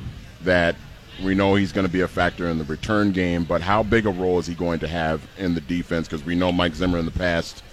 that 0.43 0.75
we 1.23 1.35
know 1.35 1.55
he's 1.55 1.71
going 1.71 1.87
to 1.87 1.91
be 1.91 2.01
a 2.01 2.07
factor 2.07 2.49
in 2.49 2.57
the 2.57 2.63
return 2.63 3.11
game, 3.11 3.43
but 3.43 3.61
how 3.61 3.83
big 3.83 4.05
a 4.05 4.09
role 4.09 4.39
is 4.39 4.47
he 4.47 4.55
going 4.55 4.79
to 4.79 4.87
have 4.87 5.25
in 5.37 5.53
the 5.53 5.61
defense? 5.61 6.07
Because 6.07 6.25
we 6.25 6.35
know 6.35 6.51
Mike 6.51 6.75
Zimmer 6.75 6.97
in 6.97 7.05
the 7.05 7.11
past 7.11 7.63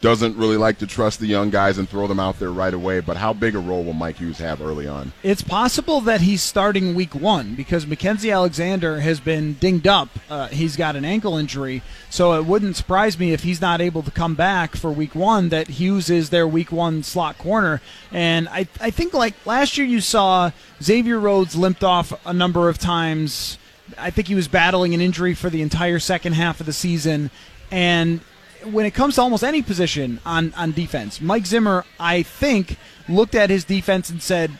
doesn't 0.00 0.36
really 0.36 0.56
like 0.56 0.78
to 0.78 0.86
trust 0.86 1.20
the 1.20 1.26
young 1.26 1.50
guys 1.50 1.78
and 1.78 1.88
throw 1.88 2.06
them 2.06 2.20
out 2.20 2.38
there 2.38 2.50
right 2.50 2.72
away. 2.72 3.00
But 3.00 3.16
how 3.16 3.32
big 3.32 3.54
a 3.54 3.58
role 3.58 3.84
will 3.84 3.92
Mike 3.92 4.18
Hughes 4.18 4.38
have 4.38 4.60
early 4.60 4.86
on? 4.86 5.12
It's 5.22 5.42
possible 5.42 6.00
that 6.02 6.20
he's 6.20 6.42
starting 6.42 6.94
week 6.94 7.14
one 7.14 7.54
because 7.54 7.86
Mackensie 7.86 8.32
Alexander 8.32 9.00
has 9.00 9.20
been 9.20 9.54
dinged 9.54 9.86
up. 9.86 10.08
Uh, 10.30 10.48
he's 10.48 10.76
got 10.76 10.96
an 10.96 11.04
ankle 11.04 11.36
injury, 11.36 11.82
so 12.10 12.34
it 12.34 12.44
wouldn't 12.44 12.76
surprise 12.76 13.18
me 13.18 13.32
if 13.32 13.42
he's 13.42 13.60
not 13.60 13.80
able 13.80 14.02
to 14.02 14.10
come 14.10 14.34
back 14.34 14.76
for 14.76 14.90
week 14.90 15.14
one. 15.14 15.48
That 15.48 15.68
Hughes 15.68 16.10
is 16.10 16.30
their 16.30 16.46
week 16.46 16.70
one 16.70 17.02
slot 17.02 17.38
corner, 17.38 17.80
and 18.12 18.48
I 18.48 18.68
I 18.80 18.90
think 18.90 19.14
like 19.14 19.34
last 19.46 19.78
year 19.78 19.86
you 19.86 20.00
saw 20.00 20.50
Xavier 20.82 21.18
Rhodes 21.18 21.56
limped 21.56 21.82
off 21.84 22.12
a 22.26 22.32
number 22.32 22.68
of 22.68 22.78
times. 22.78 23.58
I 23.96 24.10
think 24.10 24.28
he 24.28 24.34
was 24.34 24.48
battling 24.48 24.92
an 24.94 25.00
injury 25.00 25.34
for 25.34 25.48
the 25.48 25.62
entire 25.62 25.98
second 25.98 26.34
half 26.34 26.60
of 26.60 26.66
the 26.66 26.72
season, 26.72 27.30
and 27.70 28.20
when 28.64 28.86
it 28.86 28.92
comes 28.92 29.16
to 29.16 29.22
almost 29.22 29.44
any 29.44 29.62
position 29.62 30.20
on, 30.24 30.52
on 30.54 30.72
defense, 30.72 31.20
Mike 31.20 31.46
Zimmer, 31.46 31.84
I 31.98 32.22
think, 32.22 32.76
looked 33.08 33.34
at 33.34 33.50
his 33.50 33.64
defense 33.64 34.10
and 34.10 34.22
said, 34.22 34.50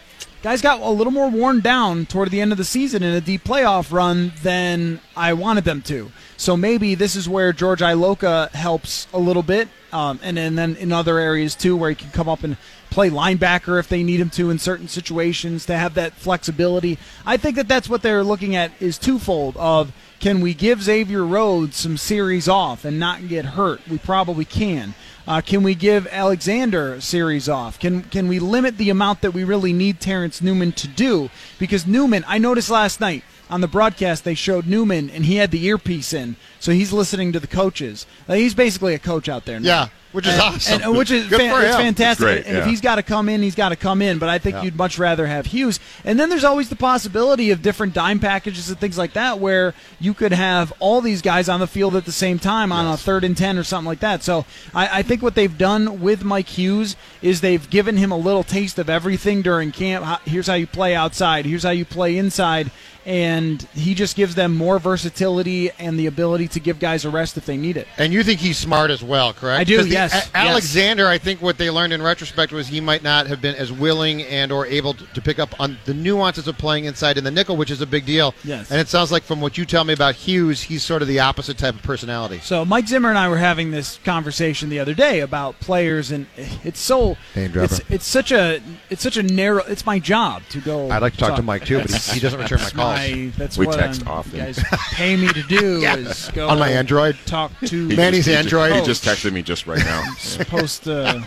guys 0.43 0.63
got 0.63 0.81
a 0.81 0.91
little 0.91 1.13
more 1.13 1.29
worn 1.31 1.61
down 1.61 2.07
toward 2.07 2.31
the 2.31 2.41
end 2.41 2.53
of 2.53 2.59
the 2.59 2.65
season 2.65 3.03
in 3.03 3.15
a 3.15 3.21
deep 3.21 3.45
playoff 3.45 3.93
run 3.93 4.33
than 4.43 5.01
I 5.17 5.33
wanted 5.33 5.65
them 5.65 5.83
to. 5.83 6.11
So 6.39 6.57
maybe 6.57 6.95
this 6.95 7.17
is 7.17 7.29
where 7.29 7.53
George 7.53 7.81
Iloka 7.81 8.51
helps 8.53 9.09
a 9.13 9.19
little 9.19 9.43
bit, 9.43 9.69
um, 9.93 10.21
and, 10.23 10.39
and 10.39 10.57
then 10.57 10.77
in 10.77 10.93
other 10.93 11.19
areas 11.19 11.57
too, 11.57 11.77
where 11.77 11.91
he 11.91 11.97
can 11.97 12.11
come 12.13 12.29
up 12.29 12.45
and 12.45 12.57
play 12.91 13.11
linebacker 13.11 13.79
if 13.81 13.89
they 13.89 14.05
need 14.05 14.21
him 14.21 14.31
to 14.31 14.49
in 14.49 14.61
certain 14.61 14.87
situations 14.87 15.67
to 15.67 15.77
have 15.77 15.95
that 15.95 16.13
flexibility. 16.13 16.97
I 17.27 17.39
think 17.39 17.57
that 17.57 17.67
that's 17.67 17.89
what 17.89 18.03
they're 18.03 18.23
looking 18.23 18.55
at 18.55 18.71
is 18.81 18.99
twofold 18.99 19.57
of 19.57 19.93
can 20.21 20.41
we 20.41 20.55
give 20.55 20.81
Xavier 20.81 21.25
Rhodes 21.25 21.77
some 21.77 21.97
series 21.97 22.49
off 22.49 22.85
and 22.85 23.01
not 23.01 23.27
get 23.27 23.45
hurt? 23.45 23.81
We 23.89 23.99
probably 23.99 24.45
can. 24.45 24.95
Uh, 25.27 25.41
can 25.41 25.65
we 25.65 25.75
give 25.75 26.07
Alexander 26.07 27.01
series 27.01 27.49
off? 27.49 27.81
Can 27.81 28.03
can 28.05 28.29
we 28.29 28.39
limit 28.39 28.79
the 28.79 28.91
amount 28.91 29.23
that 29.23 29.33
we 29.33 29.43
really 29.43 29.73
need 29.73 30.01
Terence 30.01 30.41
Newman 30.41 30.71
to 30.73 30.87
do? 30.87 31.31
Because 31.59 31.85
Newman, 31.85 32.25
I 32.29 32.39
noticed 32.39 32.71
last 32.71 33.01
night, 33.01 33.25
on 33.51 33.61
the 33.61 33.69
broadcast 33.69 34.25
they 34.25 34.35
showed 34.35 34.67
Newman 34.67 35.11
and 35.11 35.25
he 35.25 35.37
had 35.37 35.51
the 35.51 35.65
earpiece 35.65 36.13
in, 36.13 36.37
so 36.61 36.73
he's 36.73 36.93
listening 36.93 37.33
to 37.33 37.41
the 37.41 37.47
coaches. 37.47 38.07
Like, 38.27 38.39
he's 38.41 38.55
basically 38.55 38.95
a 38.95 38.99
coach 38.99 39.29
out 39.29 39.45
there. 39.45 39.61
Now. 39.61 39.67
Yeah, 39.69 39.89
which 40.13 40.27
is 40.27 40.33
And- 40.33 40.43
awesome. 40.43 40.75
and- 40.75 40.85
uh, 40.87 40.93
which 40.93 41.11
is 41.11 41.27
Good 41.29 41.39
fan- 41.41 41.65
it's 41.65 41.77
fantastic. 41.77 42.27
It's 42.29 42.45
great, 42.45 42.47
and 42.47 42.57
if 42.59 42.67
he's 42.67 42.81
got 42.81 42.97
to 42.97 43.03
come 43.03 43.29
in, 43.29 43.43
he's 43.43 43.55
got 43.55 43.69
to 43.71 43.77
come 43.77 44.01
in. 44.03 44.19
But 44.19 44.29
I 44.29 44.39
think 44.39 44.57
Yeah. 44.57 44.63
you'd 44.65 44.77
much 44.77 44.99
rather 44.99 45.27
have 45.27 45.47
Hughes. 45.47 45.79
And 46.05 46.19
then 46.19 46.29
there's 46.31 46.45
always 46.45 46.69
the 46.69 46.77
possibility 46.77 47.51
of 47.51 47.63
different 47.63 47.95
dime 47.95 48.19
packages 48.19 48.69
and 48.69 48.79
things 48.81 48.97
like 48.99 49.13
that, 49.13 49.39
where 49.39 49.75
you 50.01 50.15
could 50.15 50.33
have 50.33 50.73
all 50.79 51.01
these 51.01 51.23
guys 51.23 51.49
on 51.49 51.61
the 51.61 51.67
field 51.67 51.95
at 51.95 52.05
the 52.07 52.13
same 52.13 52.39
time 52.39 52.73
on 52.73 52.87
a 52.87 52.97
third 52.97 53.23
and 53.25 53.37
ten 53.37 53.59
or 53.59 53.65
something 53.65 53.87
like 53.87 54.01
that. 54.01 54.23
So 54.25 54.45
I, 54.75 54.99
I 54.99 55.03
think 55.03 55.23
what 55.23 55.35
they've 55.35 55.57
done 55.59 56.01
with 56.01 56.25
Mike 56.25 56.49
Hughes 56.49 56.97
is 57.23 57.41
they've 57.41 57.69
given 57.71 57.97
him 57.97 58.11
a 58.11 58.17
little 58.19 58.43
taste 58.45 58.79
of 58.79 58.89
everything 58.91 59.43
during 59.43 59.71
camp. 59.73 60.05
Here's 60.25 60.47
how 60.49 60.55
you 60.55 60.67
play 60.67 60.95
outside. 60.95 61.47
Here's 61.47 61.63
how 61.63 61.71
you 61.71 61.85
play 61.85 62.17
inside. 62.17 62.71
And 63.07 63.67
he 63.75 63.95
just 63.95 64.17
gives 64.17 64.35
them 64.35 64.55
more 64.55 64.79
versatility 64.79 65.71
and 65.79 65.99
the 65.99 66.05
ability 66.07 66.48
to 66.53 66.61
give 66.61 66.79
guys 66.79 67.05
a 67.05 67.11
rest 67.11 67.37
if 67.37 67.47
they 67.47 67.57
need 67.57 67.77
it. 67.77 67.87
And 67.99 68.13
you 68.13 68.23
think 68.23 68.41
he's 68.41 68.57
smart 68.59 68.91
as 68.91 69.03
well, 69.03 69.33
correct? 69.33 69.61
I 69.61 69.65
do, 69.65 69.77
'Cause 69.79 69.87
the- 69.87 69.93
yes, 69.93 70.13
A- 70.13 70.17
yes. 70.17 70.31
Alexander, 70.35 71.07
I 71.09 71.19
think 71.19 71.41
what 71.43 71.59
they 71.59 71.71
learned 71.71 71.93
in 71.93 72.03
retrospect 72.03 72.53
was 72.53 72.67
he 72.69 72.81
might 72.81 73.03
not 73.03 73.27
have 73.27 73.41
been 73.41 73.55
as 73.55 73.73
willing 73.73 74.23
and 74.25 74.51
or 74.53 74.67
able 74.67 74.95
to, 74.95 75.05
to 75.15 75.21
pick 75.21 75.39
up 75.39 75.59
on 75.61 75.79
the 75.85 75.95
nuances 75.95 76.47
of 76.49 76.57
playing 76.59 76.85
inside 76.87 77.19
in 77.19 77.25
the 77.25 77.31
nickel, 77.31 77.57
which 77.57 77.71
is 77.71 77.81
a 77.81 77.87
big 77.87 78.05
deal. 78.07 78.35
Yes. 78.45 78.71
And 78.71 78.81
it 78.81 78.89
sounds 78.89 79.11
like 79.13 79.23
from 79.23 79.41
what 79.41 79.57
you 79.59 79.65
tell 79.65 79.85
me 79.85 79.93
about 79.93 80.15
Hughes, 80.15 80.63
he's 80.63 80.83
sort 80.83 81.03
of 81.03 81.09
the 81.09 81.21
opposite 81.21 81.59
type 81.59 81.75
of 81.75 81.83
personality. 81.83 82.41
So 82.43 82.65
Mike 82.65 82.89
Zimmer 82.89 83.09
and 83.09 83.19
I 83.19 83.29
were 83.29 83.37
having 83.39 83.71
this 83.71 83.99
conversation 84.05 84.69
the 84.69 84.79
other 84.81 84.95
day 84.95 85.21
about 85.21 85.59
players, 85.61 86.11
and 86.11 86.27
it's 86.65 86.81
so 86.81 87.17
Name 87.35 87.53
it's 87.57 87.81
it's 87.89 88.07
such 88.07 88.33
a 88.33 88.61
it's 88.91 89.03
such 89.03 89.17
a 89.17 89.23
narrow. 89.23 89.63
It's 89.65 89.85
my 89.87 89.99
job 89.99 90.43
to 90.51 90.61
go. 90.61 90.91
I'd 90.91 91.03
like 91.03 91.13
to 91.15 91.19
talk 91.19 91.37
to 91.37 91.43
Mike 91.43 91.65
too, 91.65 91.81
but 91.81 91.91
he, 91.91 92.15
he 92.15 92.21
doesn't 92.21 92.41
return 92.41 92.59
my 92.61 92.71
calls. 92.71 92.99
my- 93.01 93.33
that's 93.37 93.57
We 93.59 93.67
what 93.67 93.79
text 93.79 94.03
I'm- 94.07 94.11
often. 94.17 94.33
You 94.39 94.39
guys 94.45 94.63
pay 94.93 95.17
me 95.17 95.29
to 95.29 95.43
do 95.45 95.83
is 95.85 96.29
go 96.39 96.49
On 96.49 96.59
my 96.59 96.71
Android? 96.71 97.17
Talk 97.27 97.53
to 97.67 97.89
He 97.89 97.97
Manny's 97.97 98.25
just- 98.25 98.29
he 98.29 98.35
just- 98.35 98.55
Android. 98.55 98.73
He 98.81 98.87
just 98.87 99.05
texted 99.05 99.33
me 99.33 99.43
just 99.43 99.67
right 99.67 99.79
now. 99.85 100.03
supposed 100.19 100.85
to 100.85 101.23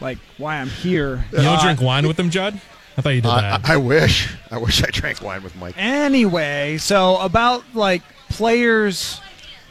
like 0.00 0.18
why 0.38 0.56
I'm 0.56 0.68
here. 0.68 1.24
You 1.32 1.38
don't 1.38 1.46
Uh, 1.58 1.62
drink 1.62 1.80
wine 1.80 2.06
with 2.06 2.16
them, 2.16 2.30
Judd? 2.30 2.60
I 2.96 3.00
thought 3.00 3.10
you 3.10 3.20
did 3.22 3.30
I, 3.30 3.40
that. 3.58 3.70
I 3.70 3.76
wish. 3.76 4.28
I 4.50 4.58
wish 4.58 4.82
I 4.82 4.86
drank 4.90 5.22
wine 5.22 5.42
with 5.42 5.56
Mike. 5.56 5.74
Anyway, 5.78 6.76
so 6.78 7.16
about 7.18 7.64
like 7.74 8.02
players 8.28 9.20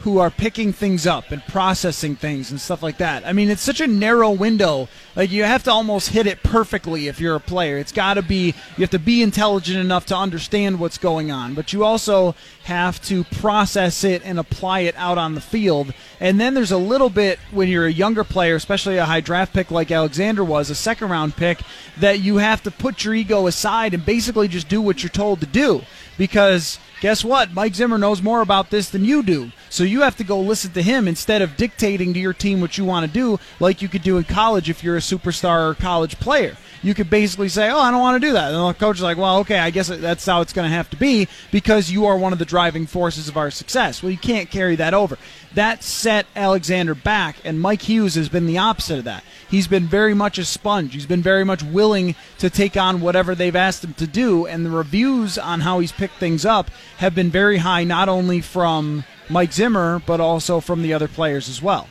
who 0.00 0.18
are 0.18 0.30
picking 0.30 0.72
things 0.72 1.06
up 1.06 1.30
and 1.30 1.40
processing 1.46 2.16
things 2.16 2.50
and 2.50 2.60
stuff 2.60 2.82
like 2.82 2.98
that. 2.98 3.24
I 3.24 3.32
mean, 3.32 3.48
it's 3.50 3.62
such 3.62 3.80
a 3.80 3.86
narrow 3.86 4.30
window. 4.32 4.88
Like 5.14 5.30
you 5.30 5.44
have 5.44 5.62
to 5.64 5.70
almost 5.70 6.10
hit 6.10 6.26
it 6.26 6.42
perfectly 6.42 7.06
if 7.08 7.20
you're 7.20 7.36
a 7.36 7.40
player. 7.40 7.76
It's 7.78 7.92
got 7.92 8.14
to 8.14 8.22
be 8.22 8.54
you 8.76 8.80
have 8.80 8.90
to 8.90 8.98
be 8.98 9.22
intelligent 9.22 9.78
enough 9.78 10.06
to 10.06 10.16
understand 10.16 10.80
what's 10.80 10.98
going 10.98 11.30
on, 11.30 11.54
but 11.54 11.72
you 11.72 11.84
also 11.84 12.34
have 12.64 13.02
to 13.06 13.24
process 13.24 14.04
it 14.04 14.22
and 14.24 14.38
apply 14.38 14.80
it 14.80 14.96
out 14.96 15.18
on 15.18 15.34
the 15.34 15.40
field. 15.40 15.92
And 16.20 16.40
then 16.40 16.54
there's 16.54 16.72
a 16.72 16.78
little 16.78 17.10
bit 17.10 17.38
when 17.50 17.68
you're 17.68 17.86
a 17.86 17.92
younger 17.92 18.24
player, 18.24 18.54
especially 18.54 18.96
a 18.96 19.04
high 19.04 19.20
draft 19.20 19.52
pick 19.52 19.70
like 19.70 19.90
Alexander 19.90 20.44
was, 20.44 20.70
a 20.70 20.74
second 20.74 21.10
round 21.10 21.36
pick, 21.36 21.60
that 21.98 22.20
you 22.20 22.38
have 22.38 22.62
to 22.62 22.70
put 22.70 23.04
your 23.04 23.14
ego 23.14 23.46
aside 23.46 23.92
and 23.92 24.06
basically 24.06 24.48
just 24.48 24.68
do 24.68 24.80
what 24.80 25.02
you're 25.02 25.10
told 25.10 25.40
to 25.40 25.46
do 25.46 25.82
because 26.18 26.78
guess 27.00 27.24
what? 27.24 27.52
Mike 27.52 27.74
Zimmer 27.74 27.98
knows 27.98 28.22
more 28.22 28.42
about 28.42 28.70
this 28.70 28.90
than 28.90 29.04
you 29.04 29.22
do. 29.22 29.50
So 29.70 29.84
you 29.84 30.02
have 30.02 30.16
to 30.18 30.24
go 30.24 30.40
listen 30.40 30.72
to 30.72 30.82
him 30.82 31.08
instead 31.08 31.42
of 31.42 31.56
dictating 31.56 32.14
to 32.14 32.20
your 32.20 32.32
team 32.32 32.60
what 32.60 32.78
you 32.78 32.84
want 32.84 33.06
to 33.06 33.12
do, 33.12 33.40
like 33.58 33.82
you 33.82 33.88
could 33.88 34.02
do 34.02 34.18
in 34.18 34.24
college 34.24 34.70
if 34.70 34.84
you're 34.84 34.96
a 34.96 35.01
superstar 35.02 35.78
college 35.78 36.18
player. 36.18 36.56
You 36.82 36.94
could 36.94 37.10
basically 37.10 37.48
say, 37.48 37.70
"Oh, 37.70 37.78
I 37.78 37.90
don't 37.90 38.00
want 38.00 38.20
to 38.20 38.26
do 38.26 38.32
that," 38.32 38.52
and 38.52 38.68
the 38.68 38.72
coach 38.74 38.96
is 38.96 39.02
like, 39.02 39.16
"Well, 39.16 39.38
okay, 39.38 39.58
I 39.58 39.70
guess 39.70 39.88
that's 39.88 40.26
how 40.26 40.40
it's 40.40 40.52
going 40.52 40.68
to 40.68 40.76
have 40.76 40.90
to 40.90 40.96
be 40.96 41.28
because 41.50 41.90
you 41.90 42.06
are 42.06 42.16
one 42.16 42.32
of 42.32 42.40
the 42.40 42.44
driving 42.44 42.86
forces 42.86 43.28
of 43.28 43.36
our 43.36 43.50
success." 43.50 44.02
Well, 44.02 44.10
you 44.10 44.18
can't 44.18 44.50
carry 44.50 44.74
that 44.76 44.94
over. 44.94 45.16
That 45.54 45.84
set 45.84 46.26
Alexander 46.34 46.94
back, 46.94 47.36
and 47.44 47.60
Mike 47.60 47.82
Hughes 47.82 48.16
has 48.16 48.28
been 48.28 48.46
the 48.46 48.58
opposite 48.58 48.98
of 48.98 49.04
that. 49.04 49.22
He's 49.48 49.68
been 49.68 49.86
very 49.86 50.14
much 50.14 50.38
a 50.38 50.44
sponge. 50.44 50.94
He's 50.94 51.06
been 51.06 51.22
very 51.22 51.44
much 51.44 51.62
willing 51.62 52.14
to 52.38 52.48
take 52.48 52.76
on 52.76 53.00
whatever 53.00 53.34
they've 53.34 53.54
asked 53.54 53.84
him 53.84 53.94
to 53.94 54.06
do, 54.06 54.46
and 54.46 54.64
the 54.64 54.70
reviews 54.70 55.38
on 55.38 55.60
how 55.60 55.78
he's 55.78 55.92
picked 55.92 56.18
things 56.18 56.46
up 56.46 56.70
have 56.96 57.14
been 57.14 57.30
very 57.30 57.58
high, 57.58 57.84
not 57.84 58.08
only 58.08 58.40
from 58.40 59.04
Mike 59.28 59.52
Zimmer 59.52 60.02
but 60.04 60.20
also 60.20 60.58
from 60.58 60.82
the 60.82 60.92
other 60.92 61.08
players 61.08 61.48
as 61.48 61.62
well. 61.62 61.86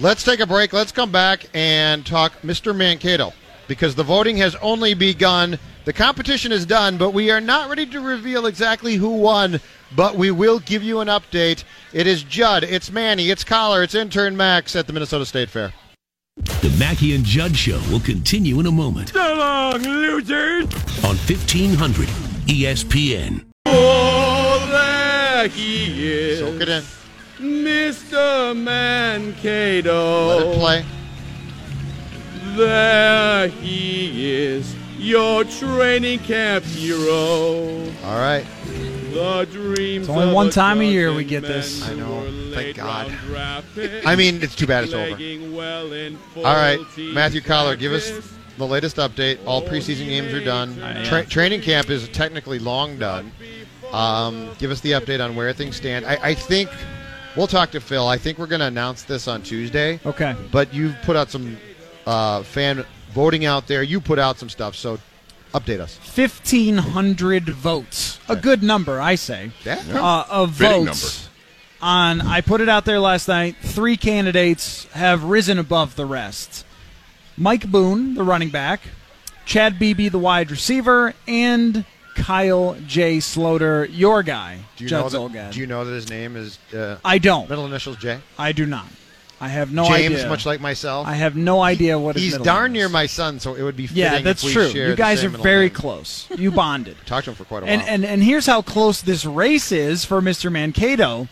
Let's 0.00 0.24
take 0.24 0.40
a 0.40 0.46
break. 0.46 0.72
Let's 0.72 0.92
come 0.92 1.12
back 1.12 1.44
and 1.52 2.06
talk 2.06 2.32
Mr. 2.42 2.74
Mankato 2.74 3.34
because 3.68 3.94
the 3.94 4.02
voting 4.02 4.38
has 4.38 4.54
only 4.56 4.94
begun. 4.94 5.58
The 5.84 5.92
competition 5.92 6.52
is 6.52 6.64
done, 6.64 6.96
but 6.96 7.10
we 7.10 7.30
are 7.30 7.40
not 7.40 7.68
ready 7.68 7.84
to 7.86 8.00
reveal 8.00 8.46
exactly 8.46 8.94
who 8.94 9.10
won. 9.18 9.60
But 9.94 10.14
we 10.16 10.30
will 10.30 10.58
give 10.60 10.82
you 10.82 11.00
an 11.00 11.08
update. 11.08 11.64
It 11.92 12.06
is 12.06 12.22
Judd, 12.22 12.64
it's 12.64 12.90
Manny, 12.90 13.30
it's 13.30 13.44
Coller, 13.44 13.82
it's 13.82 13.94
intern 13.94 14.36
Max 14.36 14.74
at 14.74 14.86
the 14.86 14.92
Minnesota 14.94 15.26
State 15.26 15.50
Fair. 15.50 15.74
The 16.36 16.74
Mackey 16.78 17.14
and 17.14 17.24
Judd 17.24 17.54
Show 17.54 17.80
will 17.90 18.00
continue 18.00 18.58
in 18.60 18.66
a 18.66 18.70
moment 18.70 19.10
So 19.10 19.34
long, 19.34 19.82
losers! 19.82 20.64
on 21.04 21.16
1500 21.16 22.08
ESPN. 22.46 23.44
Oh, 23.66 24.66
there 24.70 25.48
he 25.48 26.08
is. 26.10 26.38
Soak 26.38 26.62
it 26.62 26.68
in. 26.70 26.82
Mr. 27.40 28.56
Mankato. 28.56 30.26
Let 30.26 30.46
it 30.46 30.58
play. 30.58 30.84
There 32.56 33.48
he 33.48 34.32
is, 34.34 34.74
your 34.98 35.44
training 35.44 36.18
camp 36.20 36.64
hero. 36.64 37.84
All 38.04 38.18
right. 38.18 38.44
The 39.12 39.48
dreams. 39.50 40.08
It's 40.08 40.16
only 40.16 40.34
one 40.34 40.50
time 40.50 40.80
a 40.80 40.84
year 40.84 41.12
we 41.14 41.24
get 41.24 41.42
this. 41.42 41.88
I 41.88 41.94
know. 41.94 42.50
Thank 42.52 42.76
God. 42.76 43.08
round 43.08 43.20
draft 43.26 43.74
picks, 43.74 44.06
I 44.06 44.16
mean, 44.16 44.42
it's 44.42 44.54
too 44.54 44.66
bad 44.66 44.84
it's 44.84 44.92
over. 44.92 45.16
well 45.54 45.92
All 46.36 46.54
right, 46.54 46.78
Matthew 46.98 47.40
team 47.40 47.48
Coller, 47.48 47.76
give 47.76 47.92
us 47.92 48.12
the 48.58 48.66
latest 48.66 48.96
update. 48.96 49.38
All 49.46 49.62
preseason 49.62 50.06
games 50.06 50.32
are 50.34 50.44
done. 50.44 50.76
Tra- 51.04 51.24
training 51.24 51.62
camp 51.62 51.88
is 51.88 52.08
technically 52.10 52.58
long 52.58 52.98
done. 52.98 53.32
Um, 53.92 54.50
give 54.58 54.70
us 54.70 54.80
the 54.80 54.92
update 54.92 55.24
on 55.24 55.34
where 55.34 55.52
things 55.52 55.76
stand. 55.76 56.04
I, 56.04 56.18
I 56.22 56.34
think 56.34 56.68
we'll 57.36 57.46
talk 57.46 57.70
to 57.72 57.80
Phil. 57.80 58.06
I 58.06 58.16
think 58.18 58.38
we're 58.38 58.46
going 58.46 58.60
to 58.60 58.66
announce 58.66 59.02
this 59.04 59.28
on 59.28 59.42
Tuesday. 59.42 60.00
Okay. 60.04 60.34
But 60.50 60.72
you've 60.74 60.96
put 61.02 61.16
out 61.16 61.30
some 61.30 61.56
uh, 62.06 62.42
fan 62.42 62.84
voting 63.12 63.44
out 63.44 63.66
there. 63.66 63.82
You 63.82 64.00
put 64.00 64.18
out 64.18 64.38
some 64.38 64.48
stuff, 64.48 64.74
so 64.76 64.98
update 65.54 65.80
us. 65.80 65.98
1,500 66.16 67.48
votes. 67.50 68.18
A 68.28 68.36
good 68.36 68.62
number, 68.62 69.00
I 69.00 69.14
say, 69.16 69.50
Yeah. 69.64 69.82
uh, 69.90 70.24
of 70.30 70.56
Fitting 70.56 70.86
votes. 70.86 71.28
On, 71.82 72.20
I 72.20 72.42
put 72.42 72.60
it 72.60 72.68
out 72.68 72.84
there 72.84 73.00
last 73.00 73.26
night. 73.26 73.56
Three 73.62 73.96
candidates 73.96 74.84
have 74.92 75.24
risen 75.24 75.58
above 75.58 75.96
the 75.96 76.04
rest: 76.04 76.66
Mike 77.38 77.70
Boone, 77.70 78.14
the 78.16 78.22
running 78.22 78.50
back, 78.50 78.82
Chad 79.46 79.78
Beebe, 79.78 80.08
the 80.10 80.18
wide 80.18 80.50
receiver, 80.50 81.14
and 81.26 81.86
Kyle 82.14 82.76
J. 82.86 83.18
Sloter, 83.18 83.88
your 83.90 84.22
guy, 84.22 84.58
Do 84.76 84.84
you 84.84 84.90
know 84.90 85.08
that? 85.08 85.52
Do 85.52 85.60
you 85.60 85.66
know 85.66 85.84
that 85.84 85.92
his 85.92 86.08
name 86.10 86.36
is 86.36 86.58
uh, 86.74 86.98
I 87.04 87.18
don't. 87.18 87.48
middle 87.48 87.66
initials 87.66 87.96
J? 87.96 88.18
I 88.38 88.52
do 88.52 88.66
not. 88.66 88.86
I 89.42 89.48
have 89.48 89.72
no 89.72 89.84
James, 89.88 90.16
idea. 90.16 90.28
much 90.28 90.44
like 90.44 90.60
myself. 90.60 91.06
I 91.06 91.14
have 91.14 91.34
no 91.34 91.62
idea 91.62 91.98
what 91.98 92.14
his 92.14 92.24
He's 92.24 92.38
darn 92.38 92.72
near 92.72 92.86
is. 92.86 92.92
my 92.92 93.06
son, 93.06 93.40
so 93.40 93.54
it 93.54 93.62
would 93.62 93.76
be 93.76 93.86
fitting 93.86 94.02
Yeah, 94.02 94.20
that's 94.20 94.42
true. 94.42 94.66
You 94.68 94.94
guys 94.94 95.24
are 95.24 95.30
very 95.30 95.66
name. 95.66 95.74
close. 95.74 96.28
You 96.36 96.50
bonded. 96.50 96.98
Talked 97.06 97.24
to 97.24 97.30
him 97.30 97.36
for 97.36 97.44
quite 97.44 97.62
a 97.62 97.66
while. 97.66 97.72
And, 97.72 97.82
and 97.88 98.04
and 98.04 98.22
here's 98.22 98.44
how 98.44 98.60
close 98.60 99.00
this 99.00 99.24
race 99.24 99.72
is 99.72 100.04
for 100.04 100.20
Mr. 100.20 100.52
Mankato. 100.52 101.26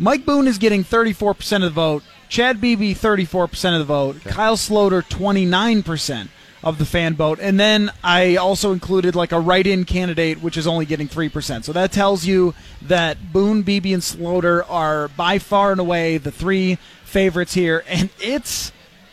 Mike 0.00 0.24
Boone 0.26 0.48
is 0.48 0.58
getting 0.58 0.82
34% 0.82 1.56
of 1.56 1.62
the 1.62 1.70
vote. 1.70 2.02
Chad 2.28 2.60
Beebe 2.60 2.92
34% 2.92 3.72
of 3.72 3.78
the 3.78 3.84
vote. 3.84 4.20
Kyle 4.24 4.56
Sloter 4.56 5.02
29% 5.02 6.28
of 6.62 6.78
the 6.78 6.84
fan 6.84 7.14
vote. 7.14 7.38
And 7.40 7.58
then 7.58 7.90
I 8.02 8.36
also 8.36 8.72
included 8.72 9.14
like 9.14 9.32
a 9.32 9.40
write-in 9.40 9.84
candidate 9.84 10.42
which 10.42 10.56
is 10.56 10.66
only 10.66 10.86
getting 10.86 11.08
3%. 11.08 11.64
So 11.64 11.72
that 11.72 11.92
tells 11.92 12.26
you 12.26 12.54
that 12.82 13.32
Boone, 13.32 13.62
Beebe 13.62 13.92
and 13.92 14.02
Sloter 14.02 14.64
are 14.68 15.08
by 15.08 15.38
far 15.38 15.72
and 15.72 15.80
away 15.80 16.18
the 16.18 16.32
three 16.32 16.78
favorites 17.04 17.54
here 17.54 17.84
and 17.88 18.10
it's 18.20 18.72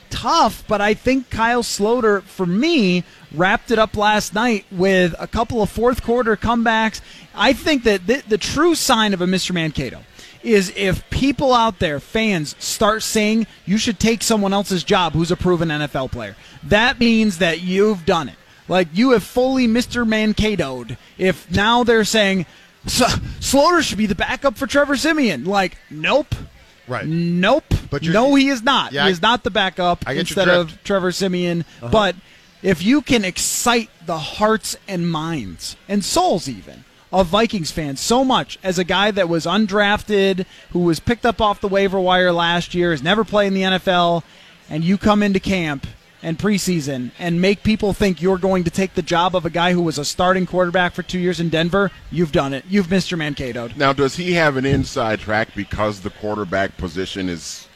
tough, 0.09 0.63
but 0.67 0.79
I 0.81 0.93
think 0.93 1.29
Kyle 1.29 1.63
Sloter, 1.63 2.23
for 2.23 2.45
me, 2.45 3.03
wrapped 3.33 3.69
it 3.71 3.77
up 3.77 3.97
last 3.97 4.33
night 4.33 4.65
with 4.71 5.13
a 5.19 5.27
couple 5.27 5.61
of 5.61 5.69
fourth 5.69 6.03
quarter 6.03 6.37
comebacks. 6.37 7.01
I 7.35 7.51
think 7.53 7.83
that 7.83 8.07
the, 8.07 8.23
the 8.27 8.37
true 8.37 8.75
sign 8.75 9.13
of 9.13 9.21
a 9.21 9.25
Mr. 9.25 9.53
Mankato 9.53 10.01
is 10.45 10.71
if 10.75 11.09
people 11.09 11.53
out 11.53 11.79
there, 11.79 11.99
fans, 11.99 12.55
start 12.59 13.03
saying 13.03 13.47
you 13.65 13.77
should 13.77 13.99
take 13.99 14.21
someone 14.23 14.53
else's 14.53 14.83
job 14.83 15.13
who's 15.13 15.31
a 15.31 15.35
proven 15.35 15.69
NFL 15.69 16.11
player. 16.11 16.35
That 16.63 16.99
means 16.99 17.39
that 17.39 17.61
you've 17.61 18.05
done 18.05 18.29
it. 18.29 18.35
Like 18.67 18.87
you 18.93 19.11
have 19.11 19.23
fully 19.23 19.67
Mr. 19.67 20.07
Mankatoed. 20.07 20.97
If 21.17 21.49
now 21.51 21.83
they're 21.83 22.03
saying 22.05 22.45
"S- 22.85 23.15
Sloter 23.39 23.81
should 23.83 23.97
be 23.97 24.05
the 24.05 24.15
backup 24.15 24.57
for 24.57 24.65
Trevor 24.67 24.95
Siemian, 24.95 25.45
like 25.45 25.77
nope. 25.89 26.33
Right. 26.87 27.05
Nope. 27.05 27.65
But 27.89 28.03
no, 28.03 28.35
he 28.35 28.47
is 28.49 28.61
not. 28.63 28.91
Yeah, 28.91 29.05
he 29.05 29.11
is 29.11 29.21
not 29.21 29.43
the 29.43 29.49
backup 29.51 30.03
I 30.05 30.13
get 30.13 30.15
your 30.15 30.21
instead. 30.21 30.47
Uh-huh. 30.47 30.59
of 30.61 30.83
Trevor 30.83 31.11
Siemian. 31.11 31.65
But 31.81 32.15
if 32.61 32.83
you 32.83 33.01
can 33.01 33.25
excite 33.25 33.89
the 34.05 34.17
hearts 34.17 34.77
and 34.87 35.09
minds 35.09 35.75
and 35.87 36.03
souls 36.05 36.47
even 36.47 36.84
of 37.11 37.27
Vikings 37.27 37.71
fans 37.71 37.99
so 37.99 38.23
much 38.23 38.59
as 38.63 38.77
a 38.77 38.83
guy 38.83 39.11
that 39.11 39.29
was 39.29 39.45
undrafted, 39.45 40.45
who 40.71 40.79
was 40.79 40.99
picked 40.99 41.25
up 41.25 41.39
off 41.39 41.61
the 41.61 41.67
waiver 41.67 41.99
wire 41.99 42.31
last 42.31 42.73
year, 42.73 42.91
has 42.91 43.03
never 43.03 43.23
played 43.23 43.47
in 43.47 43.53
the 43.53 43.61
NFL, 43.61 44.23
and 44.69 44.83
you 44.83 44.97
come 44.97 45.23
into 45.23 45.39
camp 45.39 45.87
and 46.25 46.39
preseason 46.39 47.11
and 47.19 47.39
make 47.39 47.61
people 47.61 47.93
think 47.93 48.19
you're 48.19 48.39
going 48.39 48.63
to 48.63 48.71
take 48.71 48.95
the 48.95 49.01
job 49.03 49.35
of 49.35 49.45
a 49.45 49.49
guy 49.49 49.73
who 49.73 49.81
was 49.81 49.99
a 49.99 50.05
starting 50.05 50.47
quarterback 50.47 50.93
for 50.93 51.03
two 51.03 51.19
years 51.19 51.39
in 51.39 51.49
Denver, 51.49 51.91
you've 52.11 52.31
done 52.31 52.51
it. 52.51 52.65
You've 52.67 52.87
Mr. 52.87 53.15
Mankato. 53.15 53.69
Now, 53.75 53.93
does 53.93 54.15
he 54.15 54.33
have 54.33 54.57
an 54.57 54.65
inside 54.65 55.19
track 55.19 55.49
because 55.55 56.01
the 56.01 56.09
quarterback 56.09 56.77
position 56.77 57.29
is 57.29 57.67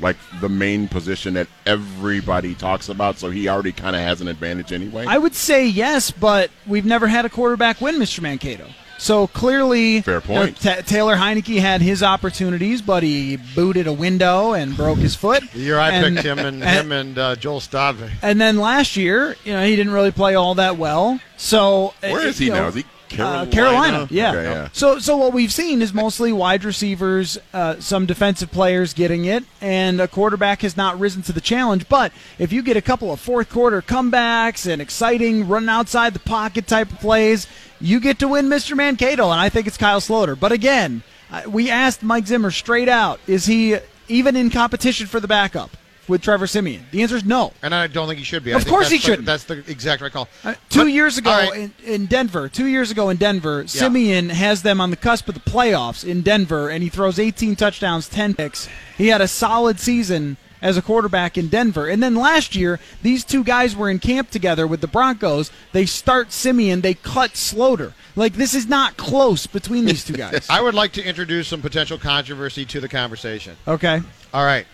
like 0.00 0.16
the 0.40 0.48
main 0.48 0.88
position 0.88 1.34
that 1.34 1.46
everybody 1.66 2.54
talks 2.54 2.88
about? 2.88 3.18
So 3.18 3.30
he 3.30 3.48
already 3.48 3.72
kind 3.72 3.96
of 3.96 4.02
has 4.02 4.20
an 4.20 4.28
advantage 4.28 4.72
anyway. 4.72 5.06
I 5.06 5.18
would 5.18 5.34
say 5.34 5.66
yes, 5.66 6.10
but 6.10 6.50
we've 6.66 6.84
never 6.84 7.06
had 7.08 7.24
a 7.24 7.28
quarterback 7.28 7.80
win, 7.80 7.96
Mr. 7.96 8.20
Mankato. 8.20 8.66
So 8.98 9.26
clearly, 9.28 10.02
Fair 10.02 10.20
point. 10.20 10.62
you 10.62 10.70
know, 10.70 10.76
Ta- 10.76 10.82
Taylor 10.82 11.16
Heinicke 11.16 11.58
had 11.58 11.80
his 11.80 12.02
opportunities, 12.02 12.82
but 12.82 13.02
he 13.02 13.38
booted 13.54 13.86
a 13.86 13.92
window 13.94 14.52
and 14.52 14.76
broke 14.76 14.98
his 14.98 15.14
foot. 15.14 15.42
The 15.54 15.58
year 15.58 15.78
I 15.78 15.90
And- 15.92 16.16
picked 16.16 16.26
him 16.26 16.38
and 16.38 16.62
him 16.62 16.92
and 16.92 17.16
uh, 17.18 17.34
Joel 17.36 17.60
Stave. 17.60 18.10
And 18.20 18.38
then 18.38 18.58
last 18.58 18.98
year, 18.98 19.36
you 19.42 19.54
know, 19.54 19.64
he 19.64 19.74
didn't 19.74 19.94
really 19.94 20.10
play 20.10 20.34
all 20.34 20.54
that 20.56 20.76
well. 20.76 21.18
So 21.38 21.94
Where 22.00 22.28
uh, 22.28 22.32
he 22.32 22.44
you 22.44 22.50
know, 22.50 22.62
now? 22.62 22.68
Is 22.68 22.74
he 22.74 22.84
Carolina? 23.10 23.42
Uh, 23.42 23.46
Carolina, 23.52 24.08
yeah. 24.10 24.30
Okay, 24.30 24.42
yeah. 24.44 24.68
So, 24.72 24.98
so 24.98 25.16
what 25.16 25.32
we've 25.32 25.52
seen 25.52 25.82
is 25.82 25.92
mostly 25.92 26.32
wide 26.32 26.64
receivers, 26.64 27.36
uh, 27.52 27.80
some 27.80 28.06
defensive 28.06 28.50
players 28.50 28.94
getting 28.94 29.24
it, 29.24 29.44
and 29.60 30.00
a 30.00 30.08
quarterback 30.08 30.62
has 30.62 30.76
not 30.76 30.98
risen 30.98 31.22
to 31.22 31.32
the 31.32 31.40
challenge. 31.40 31.88
But 31.88 32.12
if 32.38 32.52
you 32.52 32.62
get 32.62 32.76
a 32.76 32.82
couple 32.82 33.12
of 33.12 33.20
fourth 33.20 33.50
quarter 33.50 33.82
comebacks 33.82 34.70
and 34.70 34.80
exciting 34.80 35.48
running 35.48 35.68
outside 35.68 36.14
the 36.14 36.20
pocket 36.20 36.66
type 36.66 36.90
of 36.90 37.00
plays, 37.00 37.46
you 37.80 38.00
get 38.00 38.18
to 38.20 38.28
win 38.28 38.46
Mr. 38.46 38.76
Mankato, 38.76 39.30
and 39.30 39.40
I 39.40 39.48
think 39.48 39.66
it's 39.66 39.76
Kyle 39.76 40.00
Sloter. 40.00 40.38
But 40.38 40.52
again, 40.52 41.02
uh, 41.30 41.42
we 41.48 41.68
asked 41.68 42.02
Mike 42.02 42.26
Zimmer 42.26 42.50
straight 42.50 42.88
out: 42.88 43.20
Is 43.26 43.46
he 43.46 43.76
even 44.08 44.36
in 44.36 44.50
competition 44.50 45.06
for 45.06 45.20
the 45.20 45.28
backup 45.28 45.70
with 46.10 46.20
Trevor 46.22 46.46
Siemian? 46.46 46.84
The 46.90 47.02
answer 47.02 47.16
is 47.16 47.24
no. 47.24 47.52
And 47.62 47.74
I 47.74 47.86
don't 47.86 48.06
think 48.06 48.18
he 48.18 48.24
should 48.24 48.44
be. 48.44 48.52
Of 48.52 48.66
course 48.66 48.90
he 48.90 48.98
shouldn't. 48.98 49.24
That's 49.26 49.44
the 49.44 49.58
exact 49.70 50.02
right 50.02 50.12
call. 50.12 50.28
Uh, 50.44 50.54
two 50.68 50.80
But- 50.80 50.86
years 50.92 51.16
ago 51.16 51.30
right. 51.30 51.54
in, 51.54 51.72
in 51.84 52.06
Denver, 52.06 52.48
two 52.48 52.66
years 52.66 52.90
ago 52.90 53.08
in 53.08 53.16
Denver, 53.16 53.66
Siemian 53.66 54.28
has 54.30 54.62
them 54.62 54.80
on 54.80 54.90
the 54.90 54.96
cusp 54.96 55.28
of 55.28 55.34
the 55.34 55.40
playoffs 55.40 56.04
in 56.06 56.20
Denver, 56.22 56.68
and 56.68 56.82
he 56.82 56.88
throws 56.90 57.18
18 57.18 57.56
touchdowns, 57.56 58.08
10 58.08 58.34
picks. 58.34 58.68
He 58.98 59.08
had 59.08 59.20
a 59.20 59.28
solid 59.28 59.80
season 59.80 60.36
as 60.62 60.76
a 60.76 60.82
quarterback 60.82 61.38
in 61.38 61.48
Denver. 61.48 61.88
And 61.88 62.02
then 62.02 62.14
last 62.14 62.54
year, 62.54 62.78
these 63.02 63.24
two 63.24 63.42
guys 63.42 63.74
were 63.74 63.88
in 63.88 63.98
camp 63.98 64.30
together 64.30 64.66
with 64.66 64.82
the 64.82 64.86
Broncos. 64.86 65.50
They 65.72 65.86
start 65.86 66.32
Siemian, 66.32 66.82
they 66.82 66.92
cut 66.92 67.30
Sloter. 67.32 67.94
Like, 68.14 68.34
this 68.34 68.52
is 68.52 68.66
not 68.66 68.98
close 68.98 69.46
between 69.46 69.86
these 69.86 70.04
two 70.04 70.12
guys. 70.16 70.46
I 70.50 70.60
would 70.60 70.74
like 70.74 70.92
to 70.92 71.02
introduce 71.02 71.48
some 71.48 71.62
potential 71.62 71.96
controversy 71.96 72.66
to 72.66 72.80
the 72.80 72.88
conversation. 72.88 73.56
Okay. 73.66 74.02
All 74.34 74.44
right. 74.44 74.66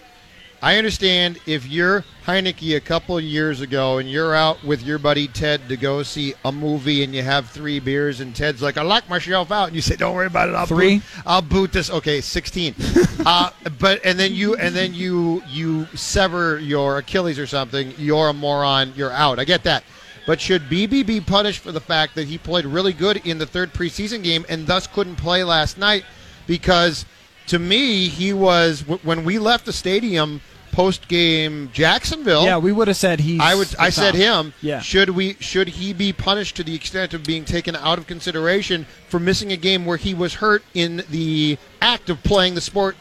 I 0.66 0.78
understand 0.78 1.38
if 1.46 1.64
you're 1.64 2.04
Heinicke 2.26 2.75
a 2.75 2.80
couple 2.80 3.16
of 3.16 3.23
years 3.23 3.61
ago 3.61 3.99
and 3.99 4.11
you're 4.11 4.35
out 4.35 4.64
with 4.64 4.82
your 4.82 4.99
buddy 4.99 5.28
Ted 5.28 5.68
to 5.68 5.76
go 5.76 6.02
see 6.02 6.35
a 6.44 6.50
movie 6.50 7.04
and 7.04 7.14
you 7.14 7.23
have 7.23 7.49
three 7.49 7.78
beers 7.78 8.18
and 8.18 8.35
Ted's 8.35 8.61
like, 8.62 8.76
I 8.76 8.82
locked 8.82 9.08
myself 9.08 9.52
out, 9.52 9.68
and 9.68 9.76
you 9.76 9.80
say, 9.80 9.94
Don't 9.94 10.12
worry 10.12 10.26
about 10.26 10.49
it, 10.49 10.56
I'll 10.56 10.66
Three? 10.66 10.96
boot, 10.96 11.04
I'll 11.25 11.40
boot 11.40 11.73
this. 11.73 11.88
Okay, 11.88 12.20
sixteen. 12.20 12.75
uh, 13.25 13.50
but 13.78 14.04
and 14.04 14.18
then 14.18 14.35
you 14.35 14.56
and 14.56 14.75
then 14.75 14.92
you 14.92 15.40
you 15.49 15.87
sever 15.94 16.58
your 16.58 16.99
Achilles 16.99 17.38
or 17.38 17.46
something. 17.46 17.94
You're 17.96 18.30
a 18.30 18.32
moron. 18.35 18.92
You're 18.96 19.12
out. 19.12 19.38
I 19.38 19.44
get 19.44 19.62
that. 19.62 19.85
But 20.26 20.40
should 20.40 20.68
Beebe 20.68 21.04
be 21.04 21.20
punished 21.20 21.61
for 21.61 21.70
the 21.70 21.80
fact 21.80 22.16
that 22.16 22.26
he 22.26 22.38
played 22.38 22.64
really 22.64 22.92
good 22.92 23.18
in 23.18 23.38
the 23.38 23.46
third 23.46 23.73
preseason 23.73 24.25
game 24.25 24.44
and 24.49 24.66
thus 24.66 24.88
couldn't 24.88 25.14
play 25.14 25.44
last 25.44 25.78
night? 25.78 26.04
Because 26.49 27.06
to 27.46 27.61
me, 27.61 28.08
he 28.08 28.32
was 28.32 28.80
when 28.80 29.25
we 29.25 29.38
left 29.38 29.64
the 29.64 29.73
stadium 29.73 30.40
post 30.76 31.09
game 31.09 31.71
Jacksonville. 31.73 32.45
Yeah, 32.45 32.59
we 32.59 32.71
would 32.71 32.87
have 32.87 32.99
said 32.99 33.21
he. 33.21 33.40
I 33.40 33.54
would. 33.54 33.75
I 33.78 33.88
said 33.88 34.14
him. 34.14 34.52
Yeah. 34.61 34.80
Should 34.80 35.09
we? 35.09 35.35
Should 35.40 35.68
he 35.68 35.95
be 35.95 36.12
punished 36.12 36.54
to 36.56 36.62
the 36.62 36.75
extent 36.75 37.15
of 37.15 37.25
being 37.25 37.47
taken 37.47 37.75
out 37.75 37.97
of 37.97 38.06
consideration 38.06 38.86
for 39.08 39.19
missing 39.19 39.50
a 39.52 39.56
game 39.56 39.86
where 39.86 39.97
he 39.97 40.12
was 40.12 40.34
hurt 40.34 40.62
in 40.75 41.02
the 41.08 41.56
act 41.80 42.10
of 42.10 42.23
playing 42.23 42.54
the 42.56 42.60
sport 42.60 42.95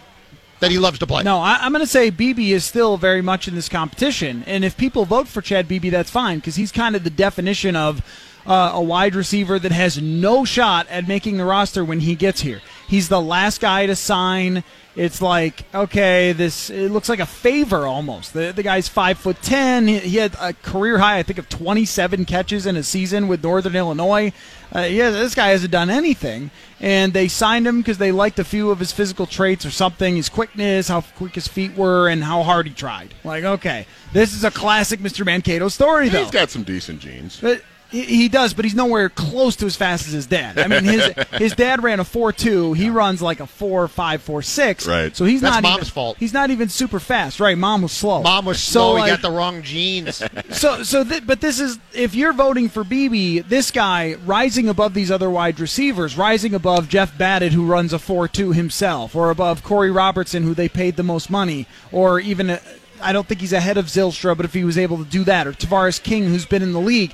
that 0.62 0.72
he 0.72 0.80
loves 0.80 1.00
to 1.00 1.06
play? 1.06 1.24
No, 1.24 1.40
I, 1.40 1.58
I'm 1.60 1.74
going 1.74 1.84
to 1.84 1.88
say 1.88 2.10
Beebe 2.10 2.54
is 2.54 2.64
still 2.64 2.96
very 2.96 3.22
much 3.22 3.46
in 3.50 3.56
this 3.56 3.68
competition, 3.68 4.46
and 4.48 4.64
if 4.64 4.78
people 4.78 5.04
vote 5.04 5.28
for 5.28 5.42
Chad 5.42 5.68
Beebe, 5.68 5.90
that's 5.90 6.10
fine 6.10 6.40
because 6.40 6.56
he's 6.56 6.72
kind 6.72 6.96
of 6.96 7.04
the 7.04 7.10
definition 7.10 7.76
of 7.76 8.02
uh, 8.46 8.72
a 8.74 8.82
wide 8.82 9.16
receiver 9.16 9.58
that 9.60 9.72
has 9.72 10.02
no 10.02 10.46
shot 10.46 10.88
at 10.90 11.08
making 11.08 11.38
the 11.38 11.46
roster 11.46 11.84
when 11.84 12.00
he 12.02 12.16
gets 12.16 12.42
here. 12.42 12.62
He's 12.88 13.10
the 13.10 13.22
last 13.22 13.62
guy 13.62 13.86
to 13.88 13.96
sign. 13.96 14.64
It's 14.96 15.22
like 15.22 15.66
okay, 15.76 16.32
this 16.32 16.70
it 16.70 16.90
looks 16.90 17.10
like 17.10 17.20
a 17.20 17.26
favor 17.26 17.86
almost. 17.86 18.34
The 18.34 18.54
the 18.56 18.64
guy's 18.64 18.88
five 18.88 19.18
foot 19.18 19.42
ten. 19.42 19.88
He, 19.88 20.00
he 20.00 20.18
had 20.18 20.36
a 20.40 20.54
career 20.54 21.00
high, 21.00 21.18
I 21.18 21.24
think, 21.24 21.38
of 21.38 21.50
27 21.50 22.24
catches 22.26 22.66
in 22.66 22.78
a 22.78 22.84
season 22.84 23.28
with 23.28 23.44
Northern 23.44 23.76
Illinois. 23.76 24.32
Uh, 24.74 24.82
yeah, 24.82 25.10
this 25.10 25.36
guy 25.36 25.50
hasn't 25.50 25.72
done 25.72 25.90
anything, 25.90 26.50
and 26.80 27.14
they 27.14 27.28
signed 27.28 27.68
him 27.68 27.80
because 27.82 27.98
they 27.98 28.12
liked 28.12 28.40
a 28.40 28.44
few 28.44 28.72
of 28.72 28.80
his 28.80 28.92
physical 28.92 29.26
traits 29.26 29.66
or 29.66 29.72
something, 29.72 30.16
his 30.16 30.30
quickness, 30.30 30.88
how 30.88 31.02
quick 31.02 31.36
his 31.36 31.48
feet 31.48 31.76
were, 31.76 32.08
and 32.08 32.24
how 32.24 32.44
hard 32.44 32.68
he 32.68 32.74
tried. 32.74 33.14
Like, 33.24 33.44
okay, 33.44 33.86
this 34.14 34.34
is 34.34 34.44
a 34.44 34.52
classic 34.52 35.00
Mr. 35.02 35.26
Mankato 35.26 35.68
story, 35.68 36.10
though. 36.10 36.24
He's 36.24 36.32
got 36.32 36.50
some 36.50 36.64
decent 36.64 37.00
genes. 37.00 37.40
But 37.40 37.62
he, 37.92 38.02
he 38.04 38.30
does, 38.30 38.54
but 38.54 38.66
he's 38.66 38.76
nowhere 38.76 39.10
close 39.10 39.56
to 39.58 39.66
as 39.66 39.76
fast 39.76 40.08
as 40.08 40.14
his 40.14 40.26
dad. 40.28 40.58
I 40.58 40.68
mean, 40.68 40.84
his 40.84 41.14
his 41.34 41.56
dad 41.56 41.84
ran 41.84 42.00
a 42.00 42.04
four 42.04 42.32
two. 42.34 42.74
He 42.74 42.90
runs 42.90 43.22
like 43.22 43.40
a 43.40 43.48
four 43.48 43.88
five 43.88 44.22
four 44.22 44.42
six. 44.42 44.88
Right. 44.88 45.16
So 45.16 45.26
he's 45.26 45.42
That's 45.42 45.56
not 45.56 45.64
mom's 45.64 45.78
even, 45.84 45.86
fault. 45.92 46.18
He's 46.18 46.34
not 46.34 46.50
even 46.50 46.70
super 46.70 47.00
fast. 47.00 47.40
Right. 47.40 47.58
Mom 47.58 47.82
was 47.82 47.92
slow. 47.92 48.22
Mom 48.24 48.46
was 48.46 48.60
So, 48.60 48.72
slow. 48.72 48.94
like- 48.94 49.06
he 49.06 49.10
got 49.12 49.22
the 49.22 49.32
wrong 49.32 49.62
genes. 49.62 50.22
so 50.52 50.84
so 50.84 51.04
th- 51.04 51.26
but 51.26 51.42
this 51.42 51.60
is 51.60 51.80
if 51.94 52.16
you're 52.16 52.34
voting 52.34 52.70
for 52.70 52.84
Beebe, 52.84 53.40
this 53.40 53.72
guy 53.72 54.16
rising 54.26 54.68
above 54.70 54.94
these 54.94 55.12
other 55.12 55.30
wide 55.30 55.60
receivers, 55.60 56.18
rising 56.18 56.54
above 56.54 56.90
Jeff 56.90 57.18
Badet 57.18 57.52
who 57.52 57.66
runs 57.66 57.94
a 57.94 57.98
4-2 57.98 58.54
himself 58.56 59.16
or 59.16 59.30
above 59.30 59.64
Corey 59.64 59.92
Robertson 59.92 60.44
who 60.44 60.54
they 60.54 60.68
paid 60.70 60.96
the 60.96 61.04
most 61.04 61.30
money 61.30 61.68
or 61.92 62.20
even 62.20 62.50
uh, 62.50 62.60
I 63.02 63.12
don't 63.12 63.28
think 63.28 63.42
he's 63.42 63.54
ahead 63.54 63.78
of 63.78 63.88
Zylstra, 63.88 64.36
but 64.38 64.46
if 64.46 64.54
he 64.54 64.64
was 64.64 64.78
able 64.78 64.98
to 64.98 65.04
do 65.04 65.24
that 65.26 65.46
or 65.48 65.52
Tavarres 65.52 66.02
King 66.02 66.26
who's 66.26 66.46
been 66.46 66.64
in 66.64 66.72
the 66.72 66.80
league, 66.80 67.14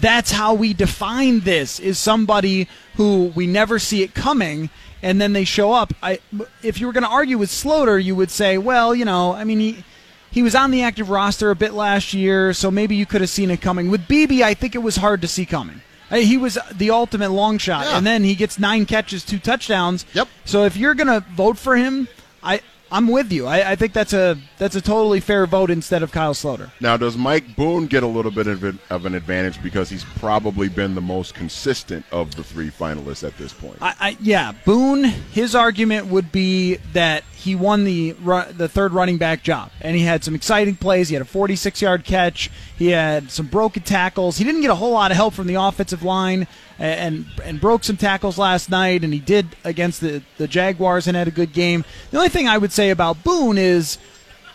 that's 0.00 0.30
how 0.32 0.54
we 0.54 0.72
define 0.74 1.40
this 1.40 1.78
is 1.80 1.98
somebody 1.98 2.68
who 2.96 3.32
we 3.34 3.46
never 3.46 3.78
see 3.78 4.02
it 4.02 4.14
coming 4.14 4.70
and 5.02 5.20
then 5.20 5.32
they 5.32 5.44
show 5.44 5.72
up. 5.72 5.92
I 6.02 6.20
if 6.62 6.80
you 6.80 6.86
were 6.86 6.92
going 6.92 7.02
to 7.04 7.10
argue 7.10 7.36
with 7.38 7.50
Sloter, 7.50 8.02
you 8.02 8.14
would 8.14 8.30
say, 8.30 8.56
well, 8.58 8.94
you 8.94 9.04
know, 9.04 9.32
I 9.34 9.44
mean 9.44 9.58
he 9.60 9.84
he 10.30 10.42
was 10.42 10.54
on 10.54 10.70
the 10.70 10.82
active 10.82 11.10
roster 11.10 11.50
a 11.50 11.56
bit 11.56 11.74
last 11.74 12.14
year, 12.14 12.54
so 12.54 12.70
maybe 12.70 12.96
you 12.96 13.04
could 13.04 13.20
have 13.20 13.28
seen 13.30 13.50
it 13.50 13.60
coming. 13.60 13.90
With 13.90 14.08
Beebe, 14.08 14.42
I 14.42 14.54
think 14.54 14.74
it 14.74 14.78
was 14.78 14.96
hard 14.96 15.20
to 15.22 15.28
see 15.28 15.44
coming. 15.44 15.82
He 16.10 16.36
was 16.36 16.58
the 16.72 16.90
ultimate 16.90 17.30
long 17.30 17.58
shot, 17.58 17.86
Yeah. 17.86 17.96
and 17.98 18.06
then 18.06 18.22
he 18.22 18.34
gets 18.34 18.58
nine 18.58 18.84
catches, 18.86 19.24
two 19.24 19.38
touchdowns. 19.38 20.04
Yep. 20.14 20.28
So 20.44 20.64
if 20.64 20.76
you're 20.76 20.94
gonna 20.94 21.20
vote 21.34 21.58
for 21.58 21.76
him, 21.76 22.06
I 22.42 22.60
I'm 22.92 23.08
with 23.08 23.32
you. 23.32 23.46
I, 23.46 23.72
I 23.72 23.76
think 23.76 23.94
that's 23.94 24.12
a 24.12 24.36
that's 24.58 24.76
a 24.76 24.80
totally 24.80 25.18
fair 25.20 25.46
vote 25.46 25.70
instead 25.70 26.02
of 26.02 26.12
Kyle 26.12 26.34
Sloter. 26.34 26.70
Now, 26.80 26.96
does 26.96 27.16
Mike 27.16 27.56
Boone 27.56 27.86
get 27.86 28.02
a 28.02 28.06
little 28.06 28.30
bit 28.30 28.46
of, 28.46 28.62
an- 28.62 28.78
of 28.90 29.06
an 29.06 29.14
advantage 29.14 29.62
because 29.62 29.88
he's 29.88 30.04
probably 30.04 30.68
been 30.68 30.94
the 30.94 31.00
most 31.00 31.34
consistent 31.34 32.04
of 32.12 32.34
the 32.34 32.44
three 32.44 32.70
finalists 32.70 33.26
at 33.26 33.36
this 33.38 33.52
point? 33.52 33.78
I, 33.80 33.94
I 33.98 34.16
yeah, 34.20 34.52
Boone. 34.64 35.04
His 35.04 35.54
argument 35.54 36.06
would 36.08 36.30
be 36.30 36.76
that 36.92 37.24
he 37.42 37.56
won 37.56 37.82
the 37.82 38.12
the 38.12 38.68
third 38.68 38.92
running 38.92 39.18
back 39.18 39.42
job, 39.42 39.72
and 39.80 39.96
he 39.96 40.04
had 40.04 40.22
some 40.22 40.32
exciting 40.32 40.76
plays. 40.76 41.08
He 41.08 41.16
had 41.16 41.22
a 41.22 41.24
46 41.24 41.82
yard 41.82 42.04
catch. 42.04 42.48
He 42.78 42.88
had 42.88 43.32
some 43.32 43.46
broken 43.46 43.82
tackles. 43.82 44.38
He 44.38 44.44
didn't 44.44 44.60
get 44.60 44.70
a 44.70 44.76
whole 44.76 44.92
lot 44.92 45.10
of 45.10 45.16
help 45.16 45.34
from 45.34 45.48
the 45.48 45.56
offensive 45.56 46.04
line, 46.04 46.46
and 46.78 47.26
and 47.42 47.60
broke 47.60 47.82
some 47.82 47.96
tackles 47.96 48.38
last 48.38 48.70
night. 48.70 49.02
And 49.02 49.12
he 49.12 49.18
did 49.18 49.56
against 49.64 50.00
the 50.00 50.22
the 50.38 50.46
Jaguars 50.46 51.08
and 51.08 51.16
had 51.16 51.26
a 51.26 51.32
good 51.32 51.52
game. 51.52 51.84
The 52.12 52.18
only 52.18 52.28
thing 52.28 52.46
I 52.46 52.58
would 52.58 52.70
say 52.70 52.90
about 52.90 53.24
Boone 53.24 53.58
is 53.58 53.98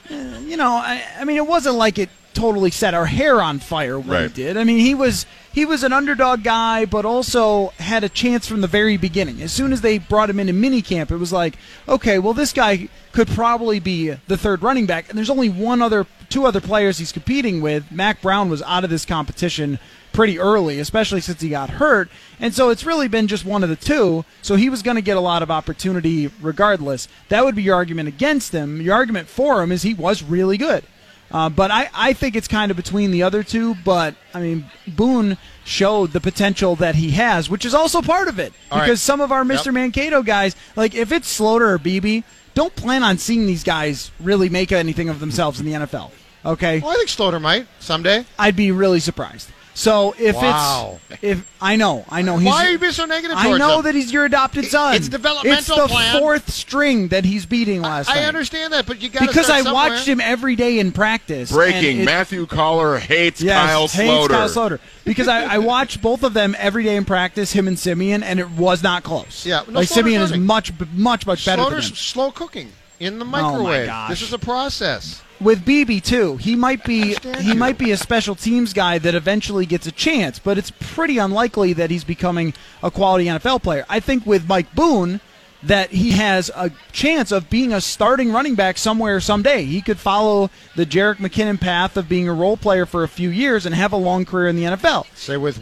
eh, 0.10 0.40
you 0.40 0.56
know, 0.56 0.72
I, 0.72 1.04
I 1.20 1.26
mean, 1.26 1.36
it 1.36 1.46
wasn't 1.46 1.76
like 1.76 2.00
it 2.00 2.10
totally 2.38 2.70
set 2.72 2.94
our 2.94 3.08
hair 3.08 3.42
on 3.42 3.58
fire 3.60 3.98
what 4.00 4.08
Right. 4.14 4.22
he 4.30 4.44
did. 4.44 4.58
I 4.58 4.64
mean, 4.64 4.80
he 4.80 4.94
was 4.94 5.26
he 5.52 5.66
was 5.66 5.84
an 5.84 5.92
underdog 5.92 6.44
guy, 6.44 6.86
but 6.86 7.04
also 7.04 7.74
had 7.80 8.04
a 8.04 8.10
chance 8.10 8.48
from 8.48 8.62
the 8.62 8.68
very 8.68 8.96
beginning. 8.96 9.42
As 9.42 9.52
soon 9.52 9.74
as 9.74 9.82
they 9.82 9.98
brought 9.98 10.30
him 10.30 10.40
into 10.40 10.54
minicamp, 10.54 11.10
it 11.10 11.18
was 11.18 11.34
like, 11.34 11.58
okay, 11.90 12.20
well, 12.20 12.36
this 12.36 12.54
guy 12.54 12.90
could 13.12 13.28
probably 13.28 13.80
be 13.80 14.10
the 14.28 14.38
third 14.38 14.62
running 14.62 14.86
back. 14.86 15.10
And 15.10 15.18
there's 15.18 15.32
only 15.32 15.50
one 15.50 15.82
other, 15.82 16.06
two 16.30 16.46
other 16.46 16.62
players 16.62 17.00
he's 17.00 17.12
competing 17.12 17.60
with. 17.60 17.92
Mack 17.92 18.22
Brown 18.22 18.52
was 18.52 18.62
out 18.62 18.84
of 18.84 18.92
this 18.92 19.04
competition 19.04 19.80
pretty 20.14 20.38
early, 20.38 20.78
especially 20.80 21.22
since 21.22 21.42
he 21.42 21.50
got 21.50 21.72
hurt. 21.72 22.08
And 22.40 22.54
so 22.54 22.70
it's 22.70 22.86
really 22.86 23.08
been 23.08 23.26
just 23.28 23.44
one 23.44 23.64
of 23.64 23.70
the 23.70 23.76
two. 23.76 24.26
So 24.44 24.56
he 24.58 24.70
was 24.70 24.84
going 24.84 24.96
to 24.96 25.02
get 25.02 25.18
a 25.18 25.22
lot 25.22 25.42
of 25.42 25.50
opportunity 25.50 26.30
regardless. 26.40 27.08
That 27.30 27.44
would 27.46 27.56
be 27.56 27.64
your 27.64 27.76
argument 27.76 28.08
against 28.10 28.52
him. 28.54 28.80
Your 28.80 28.94
argument 28.94 29.28
for 29.28 29.64
him 29.64 29.72
is 29.72 29.82
he 29.82 29.96
was 29.96 30.22
really 30.22 30.58
good. 30.58 30.84
Uh, 31.32 31.50
but 31.50 31.72
I, 31.72 31.90
I 31.94 32.14
think 32.14 32.36
it's 32.36 32.48
kind 32.48 32.72
of 32.72 32.78
between 32.78 33.12
the 33.12 33.24
other 33.24 33.44
two. 33.44 33.76
But 33.84 34.16
I 34.34 34.40
mean, 34.40 34.66
Boone 34.88 35.38
showed 35.66 36.12
the 36.14 36.22
potential 36.22 36.76
that 36.78 36.96
he 36.96 37.12
has, 37.12 37.50
which 37.50 37.66
is 37.66 37.74
also 37.74 38.02
part 38.02 38.28
of 38.28 38.40
it. 38.40 38.54
All 38.72 38.80
right. 38.80 38.86
because 38.86 39.02
some 39.02 39.20
of 39.22 39.32
our 39.32 39.44
Mr. 39.44 39.74
Mankato 39.74 40.24
guys, 40.24 40.56
like 40.76 40.96
if 40.96 41.12
it's 41.12 41.38
Sloter 41.38 41.70
or 41.70 41.78
Beebe, 41.78 42.22
don't 42.54 42.76
plan 42.76 43.04
on 43.04 43.18
seeing 43.18 43.46
these 43.46 43.64
guys 43.64 44.12
really 44.20 44.50
make 44.50 44.72
anything 44.72 45.10
of 45.10 45.20
themselves 45.20 45.60
in 45.60 45.66
the 45.66 45.74
NFL. 45.74 46.12
Okay, 46.46 46.80
Well, 46.80 46.92
I 46.92 46.96
think 46.96 47.10
Sloter 47.10 47.42
might 47.42 47.68
someday. 47.80 48.26
I'd 48.40 48.56
be 48.56 48.72
really 48.72 49.02
surprised. 49.02 49.50
So 49.78 50.16
if 50.18 50.36
Wow. 50.36 51.00
it's 51.12 51.22
if 51.24 51.46
I 51.62 51.76
know 51.76 52.04
I 52.10 52.24
know 52.24 52.38
he's 52.38 52.48
Why 52.48 52.66
are 52.66 52.72
you 52.72 52.80
being 52.80 52.92
so 52.94 53.06
negative 53.06 53.38
I 53.38 53.56
know 53.60 53.78
him? 53.78 53.84
that 53.86 53.94
he's 53.94 54.12
your 54.12 54.26
adopted 54.26 54.66
son. 54.66 54.96
it's 54.96 55.08
developmental 55.08 55.54
It's 55.60 55.68
the 55.68 55.88
plan. 55.88 56.18
fourth 56.20 56.52
string 56.52 57.10
that 57.10 57.26
he's 57.26 57.46
beating 57.46 57.84
last 57.84 58.10
I 58.10 58.16
night. 58.16 58.26
understand 58.26 58.74
that, 58.74 58.88
but 58.88 59.04
you 59.04 59.10
got 59.10 59.20
to 59.20 59.28
because 59.28 59.52
I 59.52 59.62
watched 59.72 60.08
him 60.08 60.20
every 60.20 60.56
day 60.56 60.80
in 60.80 60.92
practice. 60.92 61.52
and 61.52 61.58
Breaking: 61.58 62.00
it- 62.00 62.06
Matthew 62.06 62.48
Coller 62.48 62.98
hates 62.98 63.40
Yes, 63.40 63.56
Kyle 63.68 63.88
hates 63.88 64.28
Kyle 64.28 64.50
Sloter. 64.50 64.80
Because 65.06 65.28
I, 65.28 65.44
I 65.44 65.58
watched 65.60 66.02
both 66.02 66.24
of 66.24 66.34
them 66.34 66.56
every 66.58 66.84
day 66.84 66.96
in 66.96 67.06
practice, 67.06 67.52
him 67.52 67.68
and 67.68 67.78
Siemian, 67.78 68.24
and 68.24 68.40
it 68.40 68.50
was 68.50 68.82
not 68.82 69.04
close. 69.04 69.46
Yeah, 69.46 69.62
no, 69.68 69.74
like 69.82 69.88
Sloter's 69.88 69.90
Siemian 69.90 70.22
is 70.24 70.36
much, 70.38 70.72
much, 70.94 71.28
much 71.28 71.46
better 71.46 71.62
than 71.62 71.72
Sloter's 71.72 71.90
him. 71.92 71.96
slow 71.96 72.32
cooking 72.32 72.72
in 73.00 73.20
the 73.20 73.26
Oh, 73.26 73.28
my 73.28 73.42
microwave. 73.44 73.86
gosh. 73.86 74.10
This 74.10 74.22
is 74.24 74.34
a 74.34 74.40
process. 74.40 75.22
With 75.40 75.66
Beebe 75.66 76.00
too, 76.00 76.38
he 76.38 76.56
might 76.56 76.84
be 76.84 77.16
he 77.16 77.50
you. 77.50 77.56
might 77.56 77.78
be 77.78 77.92
a 77.92 77.98
special 77.98 78.34
teams 78.34 78.74
guy 78.74 78.98
that 78.98 79.14
eventually 79.14 79.66
gets 79.66 79.86
a 79.86 79.92
chance, 79.92 80.40
but 80.40 80.58
it's 80.58 80.72
pretty 80.72 81.20
unlikely 81.20 81.74
that 81.74 81.92
he's 81.92 82.04
becoming 82.04 82.54
a 82.82 82.90
quality 82.90 83.26
NFL 83.26 83.62
player. 83.62 83.86
I 83.88 84.00
think 84.00 84.26
with 84.26 84.48
Mike 84.48 84.74
Boone 84.74 85.22
that 85.64 85.92
he 85.92 86.12
has 86.12 86.50
a 86.56 86.72
chance 86.92 87.32
of 87.32 87.50
being 87.50 87.74
a 87.74 87.82
starting 87.82 88.32
running 88.32 88.56
back 88.56 88.78
somewhere 88.78 89.20
someday. 89.20 89.64
He 89.64 89.82
could 89.82 89.98
follow 89.98 90.52
the 90.76 90.86
Jerick 90.86 91.18
McKinnon 91.18 91.60
path 91.60 91.98
of 91.98 92.08
being 92.08 92.28
a 92.30 92.34
role 92.34 92.58
player 92.58 92.86
for 92.86 93.04
a 93.04 93.08
few 93.08 93.30
years 93.30 93.66
and 93.66 93.74
have 93.74 93.92
a 93.92 93.98
long 93.98 94.24
career 94.24 94.48
in 94.48 94.56
the 94.56 94.64
NFL. 94.64 95.08
Say 95.16 95.36
with 95.36 95.60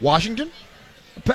Washington 0.00 0.50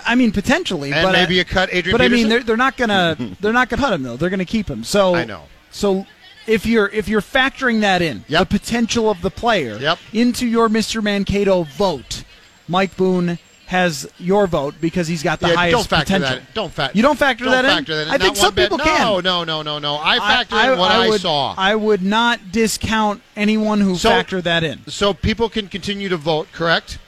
I 0.05 0.15
mean, 0.15 0.31
potentially, 0.31 0.91
and 0.91 1.05
but 1.05 1.11
maybe 1.11 1.35
I, 1.35 1.37
you 1.39 1.45
cut 1.45 1.69
Adrian. 1.71 1.97
but 1.97 2.03
I 2.03 2.07
mean, 2.07 2.29
they're, 2.29 2.43
they're 2.43 2.57
not 2.57 2.77
gonna 2.77 3.15
they're 3.39 3.53
not 3.53 3.69
gonna 3.69 3.81
cut 3.81 3.93
him 3.93 4.03
though. 4.03 4.17
They're 4.17 4.29
gonna 4.29 4.45
keep 4.45 4.69
him. 4.69 4.83
So 4.83 5.15
I 5.15 5.25
know. 5.25 5.43
So 5.71 6.05
if 6.47 6.65
you're 6.65 6.87
if 6.89 7.07
you're 7.07 7.21
factoring 7.21 7.81
that 7.81 8.01
in, 8.01 8.23
Yep. 8.27 8.49
the 8.49 8.59
potential 8.59 9.09
of 9.09 9.21
the 9.21 9.31
player 9.31 9.77
Yep. 9.79 9.99
into 10.13 10.45
your 10.47 10.69
Mr. 10.69 11.01
Mankato 11.01 11.63
vote, 11.63 12.23
Mike 12.67 12.95
Boone 12.97 13.39
has 13.67 14.07
your 14.19 14.45
vote 14.45 14.75
because 14.79 15.07
he's 15.07 15.23
got 15.23 15.39
the 15.39 15.47
Yeah, 15.47 15.55
highest 15.55 15.73
don't 15.75 15.87
factor 15.87 16.13
potential. 16.13 16.35
that. 16.37 16.53
Don't 16.53 16.71
factor. 16.71 16.95
You 16.95 17.01
don't 17.01 17.17
factor 17.17 17.45
don't 17.45 17.51
that 17.53 17.65
in? 17.65 17.83
That 17.85 18.07
in. 18.07 18.09
I 18.09 18.17
think 18.19 18.35
Not 18.35 18.37
some 18.37 18.45
one 18.49 18.53
bit. 18.55 18.63
people 18.65 18.77
no, 18.77 18.83
can. 18.83 19.01
No, 19.01 19.19
no, 19.21 19.43
no, 19.43 19.61
no. 19.63 19.79
No. 19.79 19.97
I 20.03 20.19
factor 20.19 20.55
in 20.73 20.77
what 20.77 20.91
I, 20.91 21.09
would, 21.09 21.21
saw. 21.21 21.55
I 21.57 21.73
would 21.73 22.03
not 22.03 22.51
discount 22.51 23.23
anyone 23.35 23.81
who 23.81 23.95
So- 23.97 24.11
factored 24.11 24.43
that 24.43 24.63
in. 24.63 24.81
so 24.87 25.15
people 25.15 25.49
can 25.49 25.67
continue 25.67 26.09
to 26.09 26.17
vote, 26.17 26.47
correct? 26.51 26.99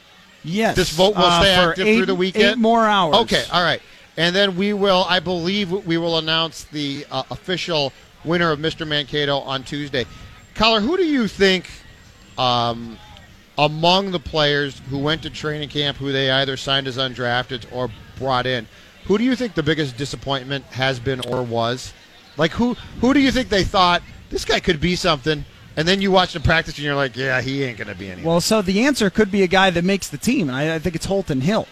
Yes, 0.43 0.76
This 0.76 0.89
vote 0.91 1.15
will 1.15 1.26
uh, 1.26 1.41
stay 1.41 1.54
active 1.54 1.86
eight, 1.88 1.97
through 1.97 2.06
the 2.08 2.15
weekend. 2.15 2.43
Eight 2.45 2.58
more 2.58 2.88
hours. 2.88 3.15
Okay, 3.17 3.43
all 3.52 3.63
right. 3.63 3.82
And 4.15 4.36
then 4.36 4.56
we 4.56 4.73
will, 4.73 5.06
I 5.08 5.19
believe, 5.19 5.69
we 5.71 5.97
will 6.00 6.17
announce 6.17 6.63
the 6.71 7.06
uh, 7.12 7.21
official 7.30 7.93
winner 8.28 8.52
of 8.52 8.60
Mr. 8.60 8.88
Mankato 8.88 9.38
on 9.40 9.63
Tuesday. 9.63 10.06
Coller, 10.56 10.82
who 10.82 10.98
do 10.98 11.06
you 11.06 11.28
think 11.28 11.70
um, 12.38 12.98
among 13.58 14.12
the 14.12 14.20
players 14.20 14.82
who 14.90 15.00
went 15.00 15.24
to 15.24 15.30
training 15.30 15.70
camp, 15.70 15.98
who 15.98 16.12
they 16.12 16.30
either 16.30 16.58
signed 16.58 16.88
as 16.88 16.98
undrafted 16.98 17.66
or 17.72 17.90
brought 18.18 18.46
in, 18.46 18.68
who 19.06 19.18
do 19.18 19.24
you 19.24 19.36
think 19.36 19.54
the 19.54 19.63
biggest 19.63 19.98
disappointment 19.98 20.66
has 20.66 21.00
been 21.00 21.22
or 21.22 21.42
was? 21.42 21.94
Like 22.38 22.52
who 22.52 22.76
who 23.02 23.13
do 23.13 23.20
you 23.20 23.32
think 23.32 23.50
they 23.50 23.63
thought 23.63 24.04
this 24.30 24.46
guy 24.46 24.60
could 24.60 24.80
be 24.80 24.96
something, 24.96 25.46
and 25.76 25.88
then 25.88 26.02
you 26.02 26.12
watch 26.12 26.36
him 26.36 26.42
practice 26.42 26.76
and 26.76 26.86
you're 26.86 26.96
like, 26.96 27.16
yeah, 27.16 27.42
he 27.42 27.63
ain't 27.63 27.78
gonna 27.78 27.96
be 27.96 28.08
anything. 28.08 28.26
Well, 28.26 28.42
so 28.42 28.62
the 28.62 28.86
answer 28.86 29.10
could 29.10 29.32
be 29.32 29.44
a 29.44 29.48
guy 29.48 29.70
that 29.72 29.84
makes 29.84 30.10
the 30.10 30.18
team, 30.18 30.50
and 30.50 30.58
I, 30.58 30.76
I 30.76 30.80
think 30.80 30.96
it's 30.96 31.06
Holton 31.06 31.42
Hill. 31.42 31.68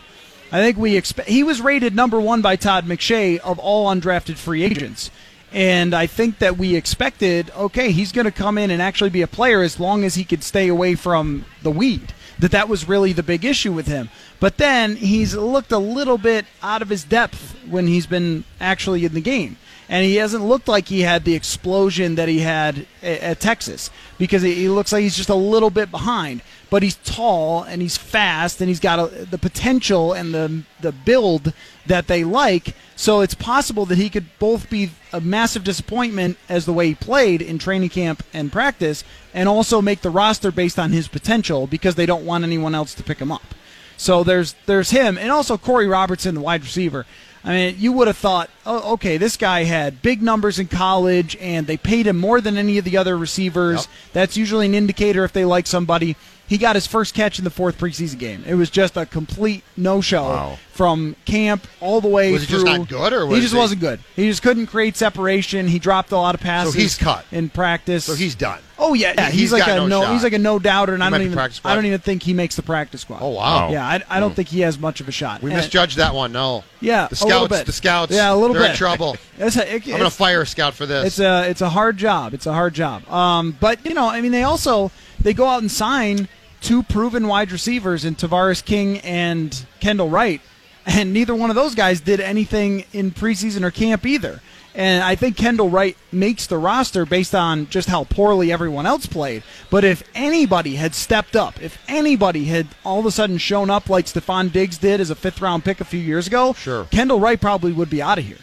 I 0.52 0.62
think 0.62 0.78
we 0.78 0.96
expect 0.96 1.28
he 1.28 1.44
was 1.44 1.60
rated 1.60 1.96
number 1.96 2.20
one 2.20 2.41
by 2.41 2.56
Todd 2.56 2.86
McShay 2.86 3.38
of 3.39 3.60
all 3.60 3.88
undrafted 3.94 4.38
free 4.38 4.63
agents, 4.63 5.12
and 5.56 5.94
I 5.94 6.06
think 6.06 6.39
that 6.39 6.58
we 6.58 6.76
expected 6.76 7.50
okay, 7.56 7.91
he's 7.91 8.12
going 8.12 8.26
to 8.26 8.32
come 8.32 8.58
in 8.58 8.70
and 8.70 8.82
actually 8.82 9.10
be 9.10 9.22
a 9.22 9.28
player 9.28 9.62
as 9.62 9.80
long 9.80 10.04
as 10.04 10.15
he 10.15 10.26
could 10.26 10.44
stay 10.44 10.68
away 10.68 10.96
from 10.96 11.46
the 11.63 11.72
weed. 11.72 12.13
That 12.38 12.52
that 12.52 12.68
was 12.68 12.89
really 12.89 13.13
the 13.13 13.24
big 13.24 13.46
issue 13.46 13.72
with 13.72 13.88
him. 13.88 14.10
But 14.41 14.58
then 14.58 14.98
he's 14.98 15.34
looked 15.34 15.72
a 15.72 15.78
little 15.78 16.18
bit 16.18 16.46
out 16.62 16.82
of 16.82 16.89
his 16.89 17.06
depth 17.06 17.56
when 17.65 17.88
he's 17.88 18.06
been 18.06 18.44
actually 18.60 19.06
in 19.06 19.13
the 19.13 19.22
game 19.22 19.56
and 19.88 20.06
he 20.06 20.15
hasn't 20.15 20.43
looked 20.43 20.67
like 20.67 20.88
he 20.88 21.02
had 21.02 21.24
the 21.24 21.36
explosion 21.36 22.15
that 22.15 22.28
he 22.28 22.39
had 22.39 22.88
at, 23.04 23.21
at 23.21 23.39
Texas 23.39 23.89
because 24.17 24.41
he, 24.41 24.67
looks 24.69 24.91
like 24.91 25.04
he's 25.04 25.15
just 25.15 25.30
a 25.30 25.36
little 25.36 25.69
bit 25.69 25.91
behind. 25.91 26.41
But 26.69 26.82
he's 26.82 26.95
tall 26.95 27.63
and 27.63 27.82
he's 27.82 27.95
fast 27.95 28.60
and 28.60 28.67
he's 28.67 28.80
got 28.80 29.00
a, 29.00 29.26
the 29.26 29.38
potential 29.38 30.13
and 30.13 30.34
the 30.34 30.63
the 30.82 30.91
build 30.91 31.54
that 31.86 32.08
they 32.08 32.24
like. 32.24 32.76
So 32.95 33.21
it's 33.21 33.36
possible 33.36 33.86
that 33.86 33.98
he 33.98 34.10
could 34.10 34.26
both 34.39 34.69
be 34.69 34.91
a 35.13 35.21
massive 35.21 35.63
disappointment 35.63 36.38
as 36.50 36.65
the 36.65 36.74
way 36.74 36.88
he 36.88 36.95
played 36.95 37.41
in 37.41 37.60
training 37.60 37.89
camp 37.89 38.24
and 38.34 38.52
practice, 38.52 39.04
and 39.34 39.48
also 39.48 39.82
make 39.82 40.02
the 40.02 40.10
roster 40.10 40.52
based 40.52 40.80
on 40.80 40.91
his 40.91 41.08
potential 41.08 41.67
because 41.67 41.95
they 41.95 42.06
don't 42.06 42.26
want 42.26 42.43
anyone 42.43 42.74
else 42.74 42.95
to 42.95 43.04
pick 43.04 43.19
him 43.19 43.32
up. 43.32 43.54
So 43.98 44.24
there's 44.24 44.56
there's 44.65 44.89
him 44.89 45.17
and 45.17 45.32
also 45.32 45.58
Corey 45.58 45.88
Robertson, 45.88 46.36
the 46.36 46.41
wide 46.41 46.63
receiver. 46.63 47.06
I 47.46 47.50
mean, 47.50 47.76
you 47.78 47.92
would 47.94 48.08
have 48.08 48.18
thought, 48.18 48.50
oh, 48.66 48.94
okay, 48.94 49.18
this 49.18 49.38
guy 49.38 49.66
had 49.66 50.02
big 50.02 50.24
numbers 50.24 50.58
in 50.58 50.68
college, 50.68 51.38
and 51.40 51.68
they 51.68 51.78
paid 51.78 52.08
him 52.08 52.18
more 52.18 52.42
than 52.42 52.58
any 52.58 52.80
of 52.80 52.86
the 52.86 52.98
other 52.98 53.16
receivers. 53.16 53.82
Yep. 53.82 54.14
That's 54.14 54.36
usually 54.36 54.66
an 54.66 54.74
indicator 54.74 55.24
if 55.24 55.32
they 55.32 55.46
like 55.46 55.68
somebody. 55.68 56.16
He 56.48 56.58
got 56.60 56.76
his 56.76 56.86
first 56.86 57.14
catch 57.16 57.40
in 57.40 57.44
the 57.44 57.50
fourth 57.50 57.78
preseason 57.80 58.20
game. 58.20 58.44
It 58.46 58.54
was 58.54 58.70
just 58.70 58.98
a 58.98 59.06
complete 59.08 59.64
no-show 59.76 60.24
Wow. 60.24 60.60
from 60.72 61.16
camp 61.26 61.66
all 61.82 62.02
the 62.02 62.08
way 62.08 62.32
Was 62.32 62.42
he 62.42 62.48
through. 62.48 62.64
just 62.66 62.66
not 62.78 62.88
good, 62.88 63.14
or 63.14 63.26
he 63.26 63.32
was 63.34 63.42
just 63.42 63.54
he- 63.54 63.60
wasn't 63.60 63.82
good? 63.82 64.00
He 64.16 64.28
just 64.28 64.44
couldn't 64.44 64.68
create 64.68 64.96
separation. 64.96 65.68
He 65.68 65.80
dropped 65.80 66.12
a 66.12 66.18
lot 66.18 66.36
of 66.36 66.42
passes. 66.42 66.74
So 66.74 66.80
he's 66.80 66.98
cut. 66.98 67.26
in 67.32 67.50
practice. 67.50 68.06
so 68.06 68.14
he's 68.14 68.36
done. 68.36 68.60
Oh 68.78 68.94
yeah, 68.94 69.14
yeah. 69.18 69.30
He's, 69.32 69.40
he's 69.40 69.54
like 69.54 69.66
got 69.66 69.78
a 69.80 69.88
no 69.88 70.02
no. 70.02 70.14
He's 70.14 70.22
like 70.24 70.34
a 70.34 70.38
no 70.38 70.60
doubter, 70.60 70.94
and 70.94 71.02
He 71.02 71.08
I 71.08 71.10
don't 71.10 71.22
even. 71.22 71.40
I 71.40 71.76
don't 71.76 71.86
even 71.86 72.00
think 72.02 72.22
he 72.24 72.34
makes 72.34 72.58
the 72.58 72.62
practice 72.62 73.02
squad. 73.02 73.20
Oh 73.22 73.30
wow. 73.30 73.72
Yeah, 73.72 73.88
I, 73.88 74.04
I 74.10 74.20
don't 74.20 74.36
think 74.36 74.50
he 74.50 74.60
has 74.60 74.78
much 74.78 75.00
of 75.00 75.08
a 75.08 75.14
shot. 75.14 75.42
We 75.42 75.50
And- 75.52 75.58
misjudged 75.62 75.96
that 75.98 76.14
one. 76.14 76.34
No. 76.34 76.64
Yeah, 76.82 77.08
The 77.08 77.16
a 77.16 77.26
little 77.26 77.40
scouts. 77.48 77.58
bit. 77.60 77.66
The 77.68 77.72
scouts. 77.72 78.12
Yeah, 78.14 78.34
a 78.34 78.36
little 78.36 78.54
they're 78.54 78.64
bit. 78.64 78.72
in 78.72 78.78
trouble. 78.78 79.16
It's 79.40 79.56
a, 79.58 79.76
it- 79.76 79.84
I'm 79.86 79.92
going 79.92 80.04
to 80.04 80.10
fire 80.10 80.42
a 80.42 80.46
scout 80.46 80.76
for 80.76 80.86
this. 80.86 81.06
It's 81.08 81.20
a 81.20 81.50
it's 81.50 81.62
a 81.62 81.70
hard 81.70 81.98
job. 81.98 82.34
It's 82.34 82.46
a 82.46 82.54
hard 82.54 82.74
job. 82.74 83.10
Um, 83.10 83.58
but 83.60 83.84
you 83.86 83.94
know, 83.94 84.08
I 84.10 84.20
mean, 84.22 84.32
they 84.34 84.44
also 84.44 84.92
they 85.22 85.34
go 85.34 85.48
out 85.48 85.62
and 85.62 85.72
sign 85.72 86.28
two 86.65 86.82
proven 86.82 87.28
wide 87.28 87.51
receivers 87.51 88.04
in 88.06 88.15
Tavarres 88.15 88.65
King 88.65 88.97
and 89.01 89.65
Kendall 89.80 90.10
Wright, 90.10 90.41
and 90.88 91.13
neither 91.13 91.36
one 91.36 91.51
of 91.51 91.56
those 91.56 91.75
guys 91.75 92.01
did 92.01 92.19
anything 92.19 92.86
in 92.91 93.12
preseason 93.12 93.63
or 93.63 93.69
camp 93.69 94.04
either. 94.06 94.41
And 94.73 95.04
I 95.04 95.15
think 95.15 95.38
Kendall 95.38 95.69
Wright 95.69 95.95
makes 96.12 96.47
the 96.47 96.58
roster 96.58 97.06
based 97.06 97.34
on 97.36 97.69
just 97.69 97.88
how 97.88 98.04
poorly 98.04 98.51
everyone 98.51 98.86
else 98.86 99.06
played. 99.06 99.43
But 99.69 99.86
if 99.86 100.04
anybody 100.15 100.75
had 100.75 100.95
stepped 100.95 101.36
up, 101.36 101.62
if 101.62 101.82
anybody 101.88 102.45
had 102.45 102.67
all 102.84 102.99
of 102.99 103.06
a 103.06 103.12
sudden 103.12 103.38
shown 103.38 103.69
up 103.69 103.88
like 103.88 104.08
Stefon 104.08 104.51
Diggs 104.51 104.78
did 104.80 104.99
as 104.99 105.10
a 105.12 105.15
fifth 105.15 105.39
round 105.39 105.63
pick 105.63 105.80
a 105.80 105.86
few 105.86 105.99
years 105.99 106.28
ago, 106.28 106.54
Sure. 106.54 106.86
Kendall 106.86 107.19
Wright 107.21 107.39
probably 107.39 107.71
would 107.71 107.89
be 107.91 108.01
out 108.01 108.17
of 108.17 108.25
here. 108.25 108.39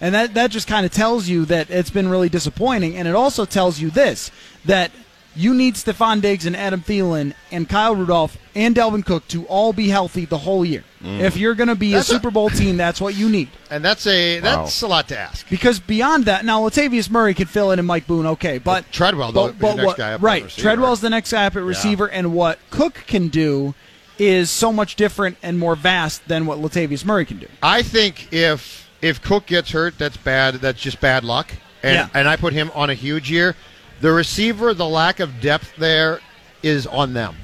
And 0.00 0.14
that, 0.14 0.34
that 0.34 0.50
just 0.50 0.68
kind 0.68 0.84
of 0.84 0.92
tells 0.92 1.26
you 1.26 1.46
that 1.46 1.70
it's 1.70 1.90
been 1.90 2.08
really 2.08 2.28
disappointing. 2.28 2.96
And 2.96 3.08
it 3.08 3.14
also 3.14 3.44
tells 3.44 3.80
you 3.80 3.90
this 3.90 4.30
that 4.66 4.92
you 5.34 5.54
need 5.54 5.74
Stefon 5.74 6.20
Diggs 6.20 6.46
and 6.46 6.56
Adam 6.56 6.80
Thielen 6.82 7.34
and 7.50 7.68
Kyle 7.68 7.94
Rudolph 7.96 8.36
and 8.54 8.74
Dalvin 8.76 9.04
Cook 9.04 9.26
to 9.28 9.44
all 9.46 9.72
be 9.72 9.88
healthy 9.88 10.24
the 10.26 10.38
whole 10.38 10.64
year. 10.64 10.84
Mm-hmm. 11.02 11.20
If 11.22 11.36
you're 11.36 11.54
going 11.54 11.68
to 11.68 11.74
be 11.74 11.92
That's 11.92 12.08
a 12.08 12.12
Super 12.12 12.30
Bowl 12.30 12.50
team, 12.50 12.76
that's 12.76 13.00
what 13.00 13.14
you 13.16 13.28
need. 13.28 13.48
and 13.70 13.84
that's 13.84 14.06
a 14.06 14.40
that's 14.40 14.82
a 14.82 14.86
lot 14.86 15.08
to 15.08 15.18
ask. 15.18 15.48
Because 15.48 15.80
beyond 15.80 16.26
that, 16.26 16.44
now 16.44 16.60
Latavius 16.60 17.10
Murray 17.10 17.34
could 17.34 17.48
fill 17.48 17.70
in 17.72 17.78
and 17.78 17.88
Mike 17.88 18.06
Boone, 18.06 18.26
okay, 18.26 18.58
but 18.58 18.90
Treadwell, 18.92 19.32
though, 19.32 19.48
but, 19.48 19.58
but 19.58 19.68
the 19.70 19.74
next 19.76 19.86
what- 19.86 19.96
guy 19.96 20.12
up 20.14 20.22
right? 20.22 20.48
Treadwell's 20.48 21.00
the 21.00 21.10
next 21.10 21.32
guy 21.32 21.46
up 21.46 21.56
at 21.56 21.62
receiver, 21.62 22.08
and 22.08 22.32
what 22.34 22.58
Cook 22.70 23.04
can 23.06 23.28
do 23.28 23.74
is 24.18 24.50
so 24.50 24.72
much 24.72 24.94
different 24.94 25.38
and 25.42 25.58
more 25.58 25.74
vast 25.74 26.28
than 26.28 26.46
what 26.46 26.58
Latavius 26.58 27.04
Murray 27.04 27.24
can 27.24 27.38
do. 27.38 27.48
I 27.62 27.82
think 27.82 28.32
if 28.32 28.88
if 29.00 29.20
Cook 29.22 29.46
gets 29.46 29.70
hurt, 29.72 29.98
that's 29.98 30.16
bad. 30.18 30.56
That's 30.56 30.80
just 30.80 31.00
bad 31.00 31.24
luck. 31.24 31.50
And 31.82 31.94
Yeah. 31.94 32.08
and 32.14 32.28
I 32.28 32.36
put 32.36 32.52
him 32.52 32.70
on 32.74 32.90
a 32.90 32.94
huge 32.94 33.28
year. 33.30 33.56
The 34.02 34.12
receiver, 34.12 34.74
the 34.74 34.86
lack 34.86 35.20
of 35.20 35.40
depth 35.40 35.76
there 35.76 36.20
is 36.62 36.88
on 36.88 37.14
them. 37.14 37.36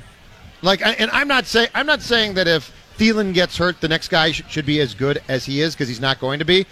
Like, 0.61 0.83
and 0.85 1.09
I'm 1.12 1.29
not 1.29 1.47
saying 1.47 1.68
I'm 1.73 1.87
not 1.87 2.03
saying 2.03 2.35
that 2.35 2.49
if 2.49 2.73
Thielen 2.99 3.33
gets 3.33 3.57
hurt, 3.57 3.81
the 3.81 3.87
next 3.87 4.09
guy 4.09 4.33
should, 4.33 4.51
should 4.51 4.66
be 4.66 4.81
as 4.81 4.92
good 4.92 5.23
as 5.29 5.44
he 5.44 5.61
is 5.61 5.75
because 5.75 5.87
he's 5.87 6.01
not 6.01 6.18
going 6.18 6.40
to 6.40 6.44
be. 6.44 6.66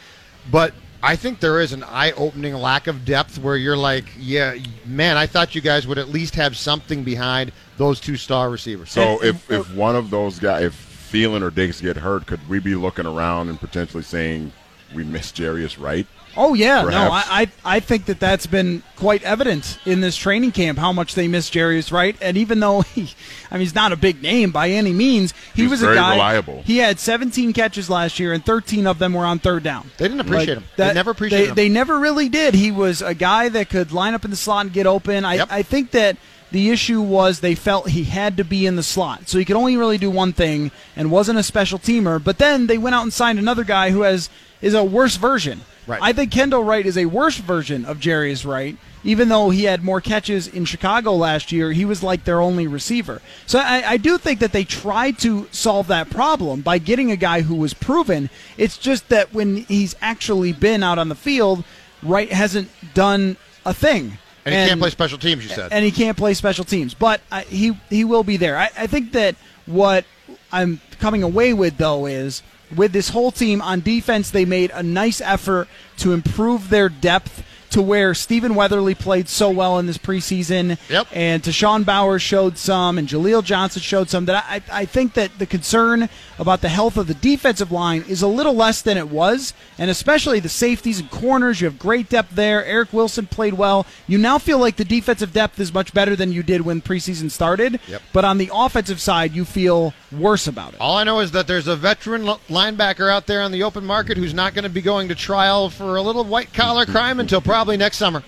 But 0.50 0.74
I 1.04 1.14
think 1.14 1.38
there 1.38 1.60
is 1.60 1.72
an 1.72 1.84
eye-opening 1.84 2.54
lack 2.54 2.88
of 2.88 3.04
depth 3.04 3.38
where 3.38 3.56
you're 3.56 3.76
like, 3.76 4.06
yeah, 4.18 4.56
man, 4.86 5.16
I 5.16 5.26
thought 5.26 5.54
you 5.54 5.60
guys 5.60 5.86
would 5.86 5.98
at 5.98 6.08
least 6.08 6.34
have 6.34 6.56
something 6.56 7.04
behind 7.04 7.52
those 7.76 8.00
two 8.00 8.16
star 8.16 8.50
receivers. 8.50 8.90
So 8.90 9.22
if, 9.22 9.48
if 9.48 9.72
one 9.72 9.94
of 9.94 10.10
those 10.10 10.40
guys, 10.40 10.64
if 10.64 11.10
Thielen 11.12 11.42
or 11.42 11.50
Diggs 11.50 11.80
get 11.80 11.96
hurt, 11.96 12.26
could 12.26 12.46
we 12.48 12.58
be 12.58 12.74
looking 12.74 13.06
around 13.06 13.50
and 13.50 13.60
potentially 13.60 14.02
saying 14.02 14.50
we 14.92 15.04
missed 15.04 15.36
Jarius 15.36 15.80
Wright? 15.80 16.08
Oh 16.36 16.54
yeah, 16.54 16.82
no, 16.82 16.88
Perhaps. 16.88 17.28
I, 17.30 17.42
I 17.64 17.76
I 17.76 17.80
think 17.80 18.06
that 18.06 18.20
that's 18.20 18.46
been 18.46 18.82
quite 18.96 19.22
evident 19.22 19.78
in 19.86 20.00
this 20.00 20.16
training 20.16 20.52
camp 20.52 20.78
how 20.78 20.92
much 20.92 21.14
they 21.14 21.28
miss 21.28 21.48
Jarius 21.50 21.90
Wright, 21.90 22.16
and 22.20 22.36
even 22.36 22.60
though 22.60 22.82
he, 22.82 23.10
I 23.50 23.54
mean, 23.54 23.60
he's 23.60 23.74
not 23.74 23.92
a 23.92 23.96
big 23.96 24.22
name 24.22 24.50
by 24.50 24.70
any 24.70 24.92
means, 24.92 25.32
he, 25.54 25.62
He 25.62 25.68
was 25.68 25.80
was, 25.82 25.90
a 25.90 25.94
guy. 25.94 26.12
reliable. 26.12 26.62
He 26.64 26.78
had 26.78 26.98
17 27.00 27.52
catches 27.52 27.88
last 27.88 28.18
year, 28.18 28.32
and 28.32 28.44
13 28.44 28.86
of 28.86 28.98
them 28.98 29.14
were 29.14 29.24
on 29.24 29.38
third 29.38 29.62
down. 29.62 29.90
They 29.98 30.08
didn't 30.08 30.20
appreciate 30.20 30.54
Like, 30.56 30.64
him. 30.64 30.70
They 30.76 30.92
never 30.94 31.10
appreciated 31.12 31.44
they, 31.44 31.48
him. 31.50 31.54
They 31.56 31.68
never 31.68 31.98
really 31.98 32.28
did. 32.28 32.54
He 32.54 32.70
was 32.70 33.02
a 33.02 33.14
guy 33.14 33.48
that 33.50 33.68
could 33.70 33.92
line 33.92 34.14
up 34.14 34.24
in 34.24 34.30
the 34.30 34.36
slot 34.36 34.66
and 34.66 34.72
get 34.74 34.86
open. 34.86 35.24
I, 35.24 35.34
Yep. 35.36 35.48
I 35.50 35.62
think 35.62 35.90
that 35.92 36.16
the 36.52 36.70
issue 36.70 37.00
was 37.02 37.40
they 37.40 37.54
felt 37.54 37.88
he 37.90 38.04
had 38.04 38.36
to 38.36 38.44
be 38.44 38.66
in 38.66 38.76
the 38.76 38.82
slot, 38.82 39.28
so 39.28 39.38
he 39.38 39.44
could 39.44 39.56
only 39.56 39.76
really 39.76 39.98
do 39.98 40.10
one 40.10 40.32
thing 40.32 40.70
and 40.94 41.10
wasn't 41.10 41.38
a 41.38 41.42
special 41.42 41.78
teamer. 41.78 42.22
But 42.22 42.38
then 42.38 42.66
they 42.66 42.78
went 42.78 42.94
out 42.94 43.02
and 43.02 43.12
signed 43.12 43.38
another 43.38 43.64
guy 43.64 43.90
who 43.90 44.02
has 44.02 44.28
is 44.62 44.72
a 44.74 44.84
worse 44.84 45.16
version. 45.16 45.62
Right. 45.86 46.00
I 46.02 46.12
think 46.12 46.32
Kendall 46.32 46.64
Wright 46.64 46.84
is 46.84 46.98
a 46.98 47.06
worse 47.06 47.36
version 47.36 47.84
of 47.84 47.98
Jarius 47.98 48.44
Wright. 48.44 48.76
Even 49.04 49.28
though 49.28 49.50
he 49.50 49.64
had 49.64 49.84
more 49.84 50.00
catches 50.00 50.48
in 50.48 50.64
Chicago 50.64 51.12
last 51.14 51.52
year, 51.52 51.70
he 51.70 51.84
was 51.84 52.02
like 52.02 52.24
their 52.24 52.40
only 52.40 52.66
receiver. 52.66 53.22
So 53.46 53.60
I, 53.60 53.90
I 53.90 53.96
do 53.98 54.18
think 54.18 54.40
that 54.40 54.50
they 54.50 54.64
tried 54.64 55.18
to 55.20 55.46
solve 55.52 55.86
that 55.88 56.10
problem 56.10 56.60
by 56.62 56.78
getting 56.78 57.12
a 57.12 57.16
guy 57.16 57.42
who 57.42 57.54
was 57.54 57.72
proven. 57.72 58.30
It's 58.56 58.76
just 58.76 59.08
that 59.10 59.32
when 59.32 59.58
he's 59.58 59.94
actually 60.00 60.52
been 60.52 60.82
out 60.82 60.98
on 60.98 61.08
the 61.08 61.14
field, 61.14 61.62
Wright 62.02 62.32
hasn't 62.32 62.68
done 62.94 63.36
a 63.64 63.72
thing. 63.72 64.18
And 64.44 64.54
he 64.54 64.68
can't 64.68 64.80
play 64.80 64.90
special 64.90 65.18
teams, 65.18 65.44
you 65.44 65.50
said. 65.50 65.72
And 65.72 65.84
he 65.84 65.90
can't 65.90 66.16
play 66.16 66.34
special 66.34 66.64
teams, 66.64 66.94
but 66.94 67.20
uh, 67.32 67.40
he 67.42 67.76
he 67.90 68.04
will 68.04 68.22
be 68.24 68.36
there. 68.36 68.56
I, 68.56 68.70
I 68.76 68.86
think 68.86 69.12
that 69.12 69.34
what 69.66 70.04
I'm 70.52 70.80
coming 71.00 71.22
away 71.22 71.52
with 71.52 71.76
though 71.78 72.06
is 72.06 72.42
with 72.74 72.92
this 72.92 73.10
whole 73.10 73.30
team. 73.30 73.60
On 73.62 73.80
defense, 73.80 74.30
they 74.30 74.44
made 74.44 74.70
a 74.72 74.82
nice 74.82 75.20
effort 75.20 75.68
to 75.98 76.12
improve 76.12 76.70
their 76.70 76.88
depth 76.88 77.44
to 77.76 77.82
where 77.82 78.14
Stephen 78.14 78.54
Weatherly 78.54 78.94
played 78.94 79.28
so 79.28 79.50
well 79.50 79.78
in 79.78 79.84
this 79.84 79.98
preseason. 79.98 80.78
Yep. 80.88 81.08
And 81.12 81.42
Tashawn 81.42 81.84
Bowers 81.84 82.22
showed 82.22 82.56
some, 82.56 82.96
and 82.96 83.06
Jaleel 83.06 83.44
Johnson 83.44 83.82
showed 83.82 84.08
some. 84.08 84.24
That 84.24 84.46
I, 84.48 84.62
I 84.72 84.84
think 84.86 85.12
that 85.12 85.38
the 85.38 85.44
concern 85.44 86.08
about 86.38 86.62
the 86.62 86.70
health 86.70 86.96
of 86.96 87.06
the 87.06 87.12
defensive 87.12 87.70
line 87.70 88.02
is 88.08 88.22
a 88.22 88.28
little 88.28 88.54
less 88.54 88.80
than 88.80 88.96
it 88.96 89.10
was, 89.10 89.52
and 89.76 89.90
especially 89.90 90.40
the 90.40 90.48
safeties 90.48 91.00
and 91.00 91.10
corners. 91.10 91.60
You 91.60 91.66
have 91.66 91.78
great 91.78 92.08
depth 92.08 92.34
there. 92.34 92.64
Eric 92.64 92.94
Wilson 92.94 93.26
played 93.26 93.52
well. 93.52 93.84
You 94.06 94.16
now 94.16 94.38
feel 94.38 94.58
like 94.58 94.76
the 94.76 94.84
defensive 94.84 95.34
depth 95.34 95.60
is 95.60 95.74
much 95.74 95.92
better 95.92 96.16
than 96.16 96.32
you 96.32 96.42
did 96.42 96.62
when 96.62 96.80
preseason 96.80 97.30
started. 97.30 97.78
Yep. 97.88 98.00
But 98.14 98.24
on 98.24 98.38
the 98.38 98.50
offensive 98.54 99.02
side, 99.02 99.32
you 99.32 99.44
feel 99.44 99.92
worse 100.10 100.46
about 100.46 100.72
it. 100.72 100.80
All 100.80 100.96
I 100.96 101.04
know 101.04 101.20
is 101.20 101.32
that 101.32 101.46
there's 101.46 101.66
a 101.66 101.76
veteran 101.76 102.22
linebacker 102.22 103.10
out 103.10 103.26
there 103.26 103.42
on 103.42 103.52
the 103.52 103.64
open 103.64 103.84
market 103.84 104.16
who's 104.16 104.32
not 104.32 104.54
going 104.54 104.62
to 104.62 104.70
be 104.70 104.80
going 104.80 105.08
to 105.08 105.14
trial 105.14 105.68
for 105.68 105.96
a 105.96 106.02
little 106.02 106.24
white 106.24 106.54
collar 106.54 106.86
crime 106.86 107.20
until 107.20 107.42
probably 107.42 107.65
next 107.74 107.96
summer. 107.96 108.22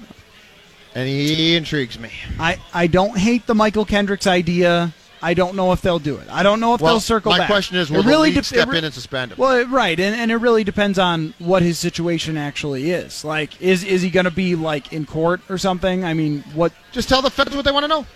And 0.94 1.06
he 1.08 1.54
intrigues 1.54 1.98
me. 1.98 2.10
I, 2.40 2.58
I 2.72 2.86
don't 2.86 3.16
hate 3.16 3.46
the 3.46 3.54
Mychal 3.54 3.86
Kendricks 3.86 4.26
idea. 4.26 4.92
I 5.20 5.34
don't 5.34 5.56
know 5.56 5.72
if 5.72 5.82
they'll 5.82 5.98
do 5.98 6.16
it. 6.16 6.28
I 6.30 6.42
don't 6.44 6.60
know 6.60 6.74
if 6.74 6.80
Well, 6.80 6.94
they'll 6.94 7.00
circle 7.00 7.32
my 7.32 7.38
back. 7.38 7.48
question 7.48 7.76
is, 7.76 7.90
will 7.90 8.02
the 8.04 8.08
really 8.08 8.28
league 8.28 8.36
dep- 8.36 8.44
step 8.44 8.68
it 8.68 8.70
re- 8.70 8.78
in 8.78 8.84
and 8.84 8.94
suspend 8.94 9.32
him? 9.32 9.38
Well, 9.38 9.66
right, 9.66 9.98
and, 9.98 10.14
and 10.14 10.30
it 10.30 10.36
really 10.36 10.62
depends 10.62 10.96
on 10.96 11.34
what 11.40 11.60
his 11.62 11.76
situation 11.78 12.36
actually 12.36 12.90
is. 12.92 13.24
Like, 13.24 13.60
is 13.60 13.82
is 13.82 14.00
he 14.00 14.10
going 14.10 14.24
to 14.26 14.30
be 14.30 14.54
like 14.54 14.92
in 14.92 15.06
court 15.06 15.40
or 15.48 15.58
something? 15.58 16.04
I 16.04 16.14
mean, 16.14 16.42
what? 16.54 16.72
Just 16.92 17.08
tell 17.08 17.20
the 17.20 17.30
feds 17.30 17.54
what 17.54 17.64
they 17.64 17.72
want 17.72 17.82
to 17.84 17.88
know. 17.88 18.06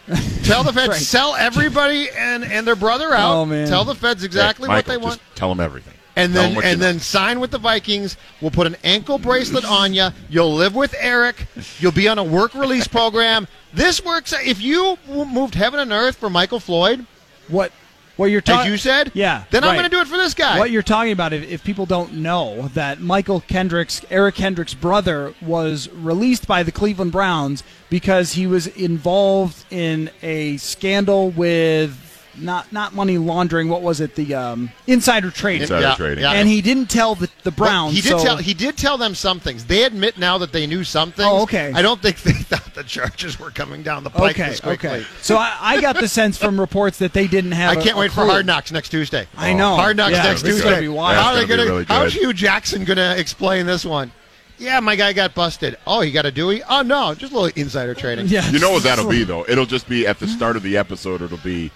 tell 0.44 0.62
the 0.62 0.72
feds, 0.72 0.88
Right. 0.90 0.96
sell 1.00 1.34
everybody 1.34 2.08
and, 2.16 2.44
and 2.44 2.64
their 2.66 2.76
brother 2.76 3.12
out. 3.12 3.34
Oh, 3.34 3.46
man. 3.46 3.66
Tell 3.66 3.84
the 3.84 3.96
feds 3.96 4.22
exactly 4.22 4.68
Hey, 4.68 4.76
what 4.76 4.86
they 4.86 4.96
want. 4.96 5.18
Just 5.20 5.36
tell 5.36 5.48
them 5.48 5.58
everything. 5.60 5.94
And 6.14 6.32
Tell 6.34 6.42
then 6.42 6.50
'em 6.50 6.56
what 6.56 6.64
you 6.64 6.70
and 6.70 6.80
know. 6.80 6.86
then 6.86 7.00
sign 7.00 7.40
with 7.40 7.50
the 7.52 7.58
Vikings. 7.58 8.16
We'll 8.40 8.50
put 8.50 8.66
an 8.66 8.76
ankle 8.84 9.18
bracelet 9.18 9.64
on 9.64 9.94
you. 9.94 10.08
You'll 10.28 10.54
live 10.54 10.74
with 10.74 10.94
Eric. 10.98 11.46
You'll 11.80 11.92
be 11.92 12.06
on 12.08 12.18
a 12.18 12.24
work 12.24 12.54
release 12.54 12.86
program. 12.86 13.48
This 13.72 14.04
works. 14.04 14.34
If 14.44 14.60
you 14.60 14.98
moved 15.08 15.54
heaven 15.54 15.80
and 15.80 15.90
earth 15.92 16.16
for 16.16 16.28
Michael 16.28 16.60
Floyd, 16.60 17.06
What? 17.48 17.72
What 18.16 18.26
you're 18.26 18.42
as 18.46 18.66
you 18.66 18.76
said, 18.76 19.10
Yeah. 19.14 19.44
then 19.50 19.64
I'm 19.64 19.72
going 19.74 19.84
to 19.84 19.88
do 19.88 20.00
it 20.00 20.06
for 20.06 20.18
this 20.18 20.34
guy. 20.34 20.58
What 20.58 20.70
you're 20.70 20.82
talking 20.82 21.12
about, 21.12 21.32
if, 21.32 21.50
if 21.50 21.64
people 21.64 21.86
don't 21.86 22.12
know 22.12 22.68
that 22.74 22.98
Mychal 22.98 23.44
Kendricks, 23.46 24.02
Eric 24.10 24.34
Kendricks' 24.34 24.74
brother, 24.74 25.32
was 25.40 25.88
released 25.94 26.46
by 26.46 26.62
the 26.62 26.70
Cleveland 26.70 27.10
Browns 27.10 27.64
because 27.88 28.34
he 28.34 28.46
was 28.46 28.66
involved 28.66 29.64
in 29.70 30.10
a 30.22 30.58
scandal 30.58 31.30
with 31.30 32.11
not 32.36 32.72
not 32.72 32.94
money 32.94 33.18
laundering. 33.18 33.68
What 33.68 33.82
was 33.82 34.00
it? 34.00 34.14
The 34.14 34.34
um, 34.34 34.70
insider 34.86 35.30
trading. 35.30 35.62
Insider 35.62 35.82
Yeah, 35.82 35.94
trading. 35.94 36.24
yeah. 36.24 36.32
And 36.32 36.48
he 36.48 36.60
didn't 36.62 36.86
tell 36.90 37.14
the, 37.14 37.26
the 37.42 37.50
But 37.50 37.56
Browns. 37.56 37.94
he 37.94 38.00
did 38.00 38.18
so- 38.18 38.24
tell 38.24 38.36
he 38.38 38.54
did 38.54 38.76
tell 38.76 38.98
them 38.98 39.14
some 39.14 39.40
things. 39.40 39.64
They 39.64 39.84
admit 39.84 40.18
now 40.18 40.38
that 40.38 40.52
they 40.52 40.66
knew 40.66 40.84
something. 40.84 41.24
Oh, 41.26 41.42
okay. 41.42 41.72
I 41.74 41.82
don't 41.82 42.00
think 42.00 42.16
they 42.22 42.32
thought 42.32 42.74
the 42.74 42.84
charges 42.84 43.38
were 43.38 43.50
coming 43.50 43.82
down 43.82 44.04
the 44.04 44.10
pike 44.10 44.32
Okay, 44.38 44.50
this 44.50 44.60
quickly. 44.60 44.88
okay. 44.90 45.06
So 45.20 45.36
I, 45.36 45.56
I 45.60 45.80
got 45.80 45.96
the 45.96 46.08
sense 46.08 46.36
from 46.38 46.58
reports 46.60 46.98
that 46.98 47.12
they 47.12 47.26
didn't 47.26 47.52
have. 47.52 47.76
I 47.76 47.80
a- 47.80 47.82
can't 47.84 47.96
a 47.96 48.00
wait 48.00 48.12
for. 48.12 48.24
Hard 48.24 48.46
Knocks 48.46 48.72
next 48.72 48.88
Tuesday. 48.90 49.26
I 49.36 49.52
know. 49.52 49.74
Hard 49.76 49.96
Knocks 49.96 50.12
Yeah, 50.12 50.22
next 50.22 50.42
Tuesday. 50.42 50.68
gonna 50.70 50.80
be 50.80 50.88
wild. 50.88 51.16
How 51.16 51.30
are 51.30 51.34
That's 51.34 51.48
they 51.48 51.56
gonna 51.56 51.68
really 51.68 51.84
how's. 51.84 52.12
Hue 52.14 52.32
Jackson 52.32 52.84
gonna 52.84 53.14
explain 53.18 53.66
this 53.66 53.84
one? 53.84 54.12
Yeah, 54.58 54.78
my 54.78 54.94
guy 54.94 55.12
got 55.12 55.34
busted. 55.34 55.76
Oh, 55.88 56.02
he 56.02 56.12
got 56.12 56.24
a 56.24 56.30
Dewey? 56.30 56.62
Oh 56.68 56.82
no, 56.82 57.14
just 57.16 57.32
a 57.32 57.36
little 57.38 57.60
insider 57.60 57.94
trading. 57.94 58.28
Yeah, 58.28 58.48
You 58.48 58.60
know 58.60 58.70
what 58.70 58.84
that'll 58.84 59.08
be 59.08 59.24
though? 59.24 59.44
It'll 59.48 59.66
just 59.66 59.88
be 59.88 60.06
at 60.06 60.20
the 60.20 60.28
start 60.28 60.56
of 60.56 60.62
the 60.62 60.76
episode. 60.76 61.20
It'll 61.20 61.38
be 61.38 61.72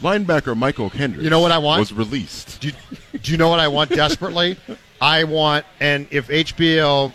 linebacker 0.00 0.54
Mychal 0.54 0.92
Kendricks. 0.92 1.24
You 1.24 1.30
know 1.30 1.40
what 1.40 1.52
I 1.52 1.58
want? 1.58 1.80
Was 1.80 1.92
released. 1.92 2.60
Do 2.60 2.68
you, 2.68 2.74
do 3.22 3.32
you 3.32 3.38
know 3.38 3.48
what 3.48 3.60
I 3.60 3.68
want 3.68 3.90
desperately? 3.90 4.56
I 5.00 5.24
want, 5.24 5.66
and 5.80 6.06
if 6.10 6.28
HBO 6.28 7.12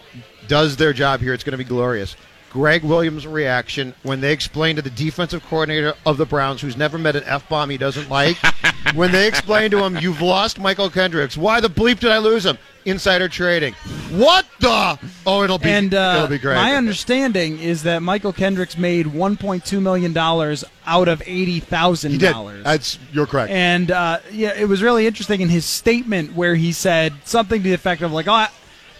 does 0.48 0.78
their 0.78 0.94
job 0.94 1.20
here, 1.20 1.34
it's 1.34 1.44
going 1.44 1.54
to 1.54 1.58
be 1.58 1.64
glorious. 1.64 2.16
Gregg 2.52 2.84
Williams' 2.84 3.26
reaction 3.26 3.96
when 4.04 4.20
they 4.20 4.34
explain 4.34 4.76
to 4.76 4.82
the 4.82 4.90
defensive 4.90 5.42
coordinator 5.46 5.94
of 6.06 6.18
the 6.18 6.26
Browns, 6.26 6.60
who's 6.62 6.76
never 6.76 6.98
met 6.98 7.16
an 7.16 7.24
F 7.26 7.48
bomb 7.48 7.70
he 7.70 7.78
doesn't 7.78 8.10
like, 8.10 8.36
when 8.94 9.12
they 9.12 9.28
explain 9.28 9.72
to 9.72 9.84
him, 9.84 9.98
You've 9.98 10.22
lost 10.22 10.58
Mychal 10.60 10.92
Kendricks. 10.92 11.38
Why 11.38 11.62
the 11.62 11.70
bleep 11.70 12.00
did 12.00 12.12
I 12.12 12.18
lose 12.18 12.46
him? 12.46 12.58
Insider 12.86 13.30
trading. 13.30 13.74
What 14.12 14.46
the? 14.60 15.00
Oh, 15.26 15.44
it'll 15.44 15.58
be, 15.58 15.70
And 15.70 15.94
uh, 15.94 16.14
it'll 16.18 16.28
be 16.28 16.38
great. 16.40 16.56
my 16.56 16.76
understanding 16.76 17.60
is 17.60 17.84
that 17.84 18.02
Mychal 18.02 18.36
Kendricks 18.36 18.78
made 18.78 19.06
1.2 19.06 19.82
million 19.82 20.14
dollars 20.14 20.64
out 20.86 21.08
of 21.08 21.22
eighty 21.26 21.60
thousand 21.60 22.20
dollars. 22.20 22.64
That's, 22.64 22.98
you're 23.14 23.28
correct. 23.28 23.52
And 23.52 23.92
uh, 23.92 24.20
yeah, 24.32 24.54
it 24.56 24.66
was 24.68 24.82
really 24.82 25.06
interesting 25.08 25.42
in 25.42 25.50
his 25.50 25.66
statement 25.66 26.34
where 26.36 26.56
he 26.56 26.72
said 26.72 27.14
something 27.24 27.62
to 27.62 27.70
the 27.70 27.74
effect 27.74 28.02
of 28.02 28.12
like, 28.12 28.28
"Oh, 28.28 28.34
I, 28.34 28.50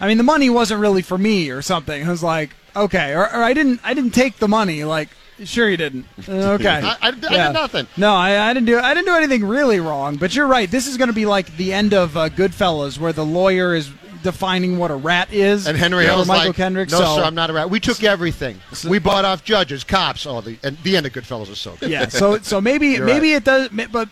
I 0.00 0.06
mean, 0.08 0.16
the 0.18 0.24
money 0.24 0.48
wasn't 0.48 0.80
really 0.80 1.02
for 1.02 1.18
me" 1.18 1.50
or 1.50 1.60
something. 1.62 2.04
I 2.06 2.08
was 2.10 2.22
like, 2.22 2.54
"Okay," 2.76 3.12
or, 3.12 3.22
or 3.24 3.42
I 3.42 3.52
didn't, 3.52 3.80
I 3.84 3.94
didn't 3.94 4.12
take 4.12 4.36
the 4.38 4.48
money. 4.48 4.84
Like, 4.84 5.08
sure 5.44 5.68
you 5.68 5.76
didn't. 5.76 6.06
Okay, 6.28 6.68
I- 6.68 6.90
I- 6.90 6.96
I 7.02 7.10
did 7.12 7.52
nothing. 7.52 7.86
No, 7.96 8.14
I, 8.14 8.48
I 8.50 8.54
didn't 8.54 8.66
do, 8.66 8.78
I 8.78 8.94
didn't 8.94 9.06
do 9.06 9.14
anything 9.14 9.44
really 9.44 9.80
wrong. 9.80 10.16
But 10.16 10.34
you're 10.34 10.46
right. 10.46 10.70
This 10.70 10.86
is 10.86 10.96
going 10.96 11.08
to 11.08 11.14
be 11.14 11.26
like 11.26 11.56
the 11.56 11.72
end 11.72 11.94
of 11.94 12.16
uh, 12.16 12.28
Goodfellas, 12.28 12.98
where 12.98 13.12
the 13.12 13.24
lawyer 13.24 13.74
is 13.74 13.90
defining 14.22 14.78
what 14.78 14.90
a 14.90 14.94
rat 14.94 15.32
is. 15.32 15.66
And 15.66 15.76
Henry 15.76 16.04
for 16.06 16.12
Hill's 16.12 16.28
Mychal 16.28 16.46
like, 16.46 16.56
Kendricks. 16.56 16.92
no, 16.92 16.98
so, 17.00 17.16
sir, 17.16 17.22
I'm 17.24 17.34
not 17.34 17.50
a 17.50 17.52
rat. 17.52 17.70
We 17.70 17.80
took 17.80 18.02
everything. 18.04 18.60
We 18.88 18.98
bought 19.00 19.24
off 19.24 19.42
judges, 19.44 19.82
cops. 19.84 20.26
Oh, 20.26 20.40
the, 20.40 20.58
and 20.62 20.78
the 20.84 20.96
end 20.96 21.06
of 21.06 21.12
Goodfellas 21.12 21.48
is 21.50 21.58
so 21.58 21.74
good. 21.76 21.90
yeah. 21.90 22.06
So 22.08 22.38
so 22.38 22.60
maybe 22.60 22.88
You're 22.96 23.04
maybe 23.06 23.32
it 23.32 23.42
does. 23.44 23.68
But 23.90 24.08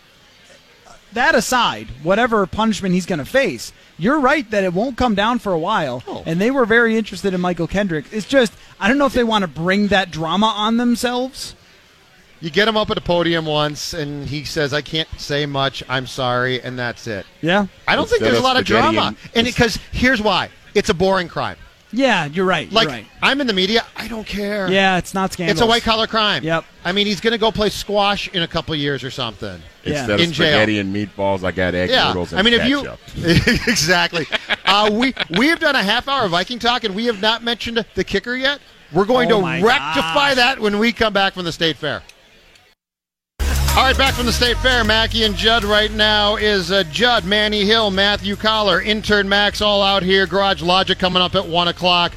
that 1.13 1.35
aside, 1.35 1.87
whatever 2.03 2.45
punishment 2.47 2.93
he's 2.93 3.05
going 3.05 3.19
to 3.19 3.25
face, 3.25 3.73
you're 3.97 4.19
right 4.19 4.49
that 4.51 4.63
it 4.63 4.73
won't 4.73 4.97
come 4.97 5.15
down 5.15 5.39
for 5.39 5.51
a 5.53 5.59
while. 5.59 6.03
Oh. 6.07 6.23
And 6.25 6.39
they 6.39 6.51
were 6.51 6.65
very 6.65 6.97
interested 6.97 7.33
in 7.33 7.41
Mychal 7.41 7.69
Kendrick. 7.69 8.05
It's 8.11 8.27
just 8.27 8.53
I 8.79 8.87
don't 8.87 8.97
know 8.97 9.05
if 9.05 9.13
they 9.13 9.23
want 9.23 9.43
to 9.43 9.47
bring 9.47 9.87
that 9.87 10.11
drama 10.11 10.47
on 10.47 10.77
themselves. 10.77 11.55
You 12.39 12.49
get 12.49 12.67
him 12.67 12.75
up 12.75 12.89
at 12.89 12.97
a 12.97 13.01
podium 13.01 13.45
once, 13.45 13.93
and 13.93 14.27
he 14.27 14.45
says, 14.45 14.73
"I 14.73 14.81
can't 14.81 15.07
say 15.19 15.45
much. 15.45 15.83
I'm 15.87 16.07
sorry," 16.07 16.59
and 16.59 16.79
that's 16.79 17.05
it. 17.05 17.27
Yeah. 17.41 17.67
I 17.87 17.95
don't 17.95 18.09
think 18.09 18.21
there's 18.23 18.39
a 18.39 18.41
lot 18.41 18.57
of 18.57 18.65
drama, 18.65 19.01
and- 19.01 19.17
and 19.35 19.45
because 19.45 19.77
here's 19.91 20.19
why: 20.21 20.49
it's 20.73 20.89
a 20.89 20.95
boring 20.95 21.27
crime. 21.27 21.57
Yeah, 21.93 22.25
you're 22.25 22.45
right. 22.45 22.71
Like 22.71 22.85
you're 22.85 22.91
right. 22.97 23.05
I'm 23.21 23.41
in 23.41 23.47
the 23.47 23.53
media, 23.53 23.85
I 23.95 24.07
don't 24.07 24.25
care. 24.25 24.69
Yeah, 24.71 24.97
it's 24.97 25.13
not 25.13 25.33
scandalous. 25.33 25.59
it's 25.59 25.65
a 25.65 25.67
white 25.67 25.83
collar 25.83 26.07
crime. 26.07 26.43
Yep. 26.43 26.63
I 26.85 26.91
mean, 26.93 27.05
he's 27.05 27.19
going 27.21 27.33
to 27.33 27.37
go 27.37 27.51
play 27.51 27.69
squash 27.69 28.27
in 28.29 28.43
a 28.43 28.47
couple 28.47 28.73
years 28.75 29.03
or 29.03 29.11
something. 29.11 29.61
Yeah. 29.83 29.99
Instead 29.99 30.19
In 30.21 30.29
of 30.29 30.35
jail. 30.35 30.47
spaghetti 30.53 30.79
and 30.79 30.95
meatballs, 30.95 31.43
I 31.43 31.51
got 31.51 31.75
egg 31.75 31.89
Yeah, 31.89 32.07
noodles 32.07 32.31
and 32.33 32.39
I 32.39 32.43
mean, 32.43 32.53
if 32.53 32.61
ketchup. 32.61 32.99
you 33.15 33.33
exactly, 33.67 34.25
uh, 34.65 34.89
we 34.93 35.13
we 35.37 35.47
have 35.47 35.59
done 35.59 35.75
a 35.75 35.83
half 35.83 36.07
hour 36.07 36.27
Viking 36.27 36.59
talk, 36.59 36.83
and 36.83 36.95
we 36.95 37.05
have 37.07 37.19
not 37.21 37.43
mentioned 37.43 37.83
the 37.95 38.03
kicker 38.03 38.35
yet. 38.35 38.59
We're 38.93 39.05
going 39.05 39.31
Oh 39.31 39.39
to 39.41 39.65
rectify 39.65 40.29
gosh. 40.29 40.35
that 40.35 40.59
when 40.59 40.77
we 40.79 40.91
come 40.93 41.13
back 41.13 41.33
from 41.33 41.45
the 41.45 41.51
state 41.51 41.77
fair. 41.77 42.03
All 43.73 43.87
right, 43.87 43.97
back 43.97 44.13
from 44.13 44.25
the 44.25 44.33
state 44.33 44.57
fair, 44.57 44.83
Mackey 44.83 45.23
and 45.23 45.33
Judd. 45.33 45.63
Right 45.63 45.91
now 45.91 46.35
is 46.35 46.73
uh, 46.73 46.83
Judd, 46.91 47.23
Manny 47.23 47.63
Hill, 47.65 47.89
Matthew 47.89 48.35
Coller, 48.35 48.81
intern 48.81 49.29
Max, 49.29 49.61
all 49.61 49.81
out 49.81 50.03
here. 50.03 50.27
Garage 50.27 50.61
Logic 50.61 50.99
coming 50.99 51.21
up 51.21 51.35
at 51.35 51.47
one 51.47 51.69
o'clock. 51.69 52.11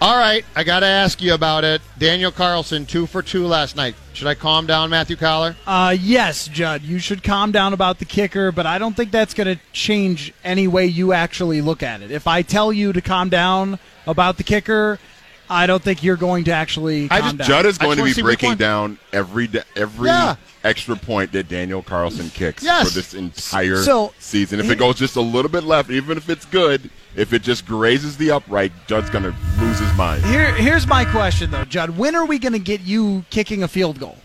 All 0.00 0.16
right, 0.16 0.44
I 0.54 0.62
got 0.62 0.80
to 0.80 0.86
ask 0.86 1.20
you 1.20 1.34
about 1.34 1.64
it. 1.64 1.82
Daniel 1.98 2.30
Carlson, 2.30 2.86
two 2.86 3.06
for 3.06 3.20
two 3.20 3.48
last 3.48 3.74
night. 3.74 3.96
Should 4.12 4.28
I 4.28 4.34
calm 4.36 4.64
down, 4.66 4.90
Matthew 4.90 5.16
Coller? 5.16 5.56
Uh, 5.66 5.96
yes, 5.98 6.46
Judd, 6.46 6.82
you 6.82 7.00
should 7.00 7.24
calm 7.24 7.50
down 7.50 7.72
about 7.72 7.98
the 7.98 8.04
kicker, 8.04 8.52
but 8.52 8.64
I 8.64 8.78
don't 8.78 8.96
think 8.96 9.10
that's 9.10 9.34
going 9.34 9.56
to 9.56 9.62
change 9.72 10.32
any 10.44 10.68
way 10.68 10.86
you 10.86 11.12
actually 11.12 11.60
look 11.62 11.82
at 11.82 12.00
it. 12.00 12.12
If 12.12 12.28
I 12.28 12.42
tell 12.42 12.72
you 12.72 12.92
to 12.92 13.00
calm 13.00 13.28
down 13.28 13.80
about 14.06 14.36
the 14.36 14.44
kicker, 14.44 15.00
I 15.52 15.66
don't 15.66 15.82
think 15.82 16.02
you're 16.02 16.16
going 16.16 16.44
to 16.44 16.52
actually 16.52 17.08
I 17.10 17.20
just- 17.20 17.36
down. 17.38 17.46
Judd 17.46 17.66
is 17.66 17.78
going 17.78 17.98
to 17.98 18.04
be 18.04 18.20
breaking 18.22 18.56
down 18.56 18.98
every 19.12 19.48
every 19.76 20.08
Yeah. 20.08 20.36
extra 20.64 20.96
point 20.96 21.32
that 21.32 21.48
Daniel 21.48 21.82
Carlson 21.82 22.30
kicks 22.30 22.62
Yes. 22.64 22.88
for 22.88 22.94
this 22.94 23.14
entire 23.14 23.82
So- 23.82 24.12
season. 24.18 24.60
If 24.60 24.70
it 24.70 24.78
goes 24.78 24.96
just 24.96 25.16
a 25.16 25.20
little 25.20 25.50
bit 25.50 25.64
left, 25.64 25.90
even 25.90 26.16
if 26.16 26.30
it's 26.30 26.44
good, 26.46 26.88
if 27.14 27.32
it 27.32 27.42
just 27.42 27.66
grazes 27.66 28.16
the 28.16 28.30
upright, 28.30 28.72
Judd's 28.86 29.10
going 29.10 29.24
to 29.24 29.34
lose 29.60 29.78
his 29.78 29.92
mind. 29.94 30.24
Here, 30.24 30.52
here's 30.54 30.86
my 30.86 31.04
question 31.04 31.50
though, 31.50 31.64
Judd. 31.64 31.90
When 31.90 32.14
are 32.16 32.24
we 32.24 32.38
going 32.38 32.54
to 32.54 32.58
get 32.58 32.80
you 32.80 33.24
kicking 33.30 33.62
a 33.62 33.68
field 33.68 33.98
goal? 34.00 34.18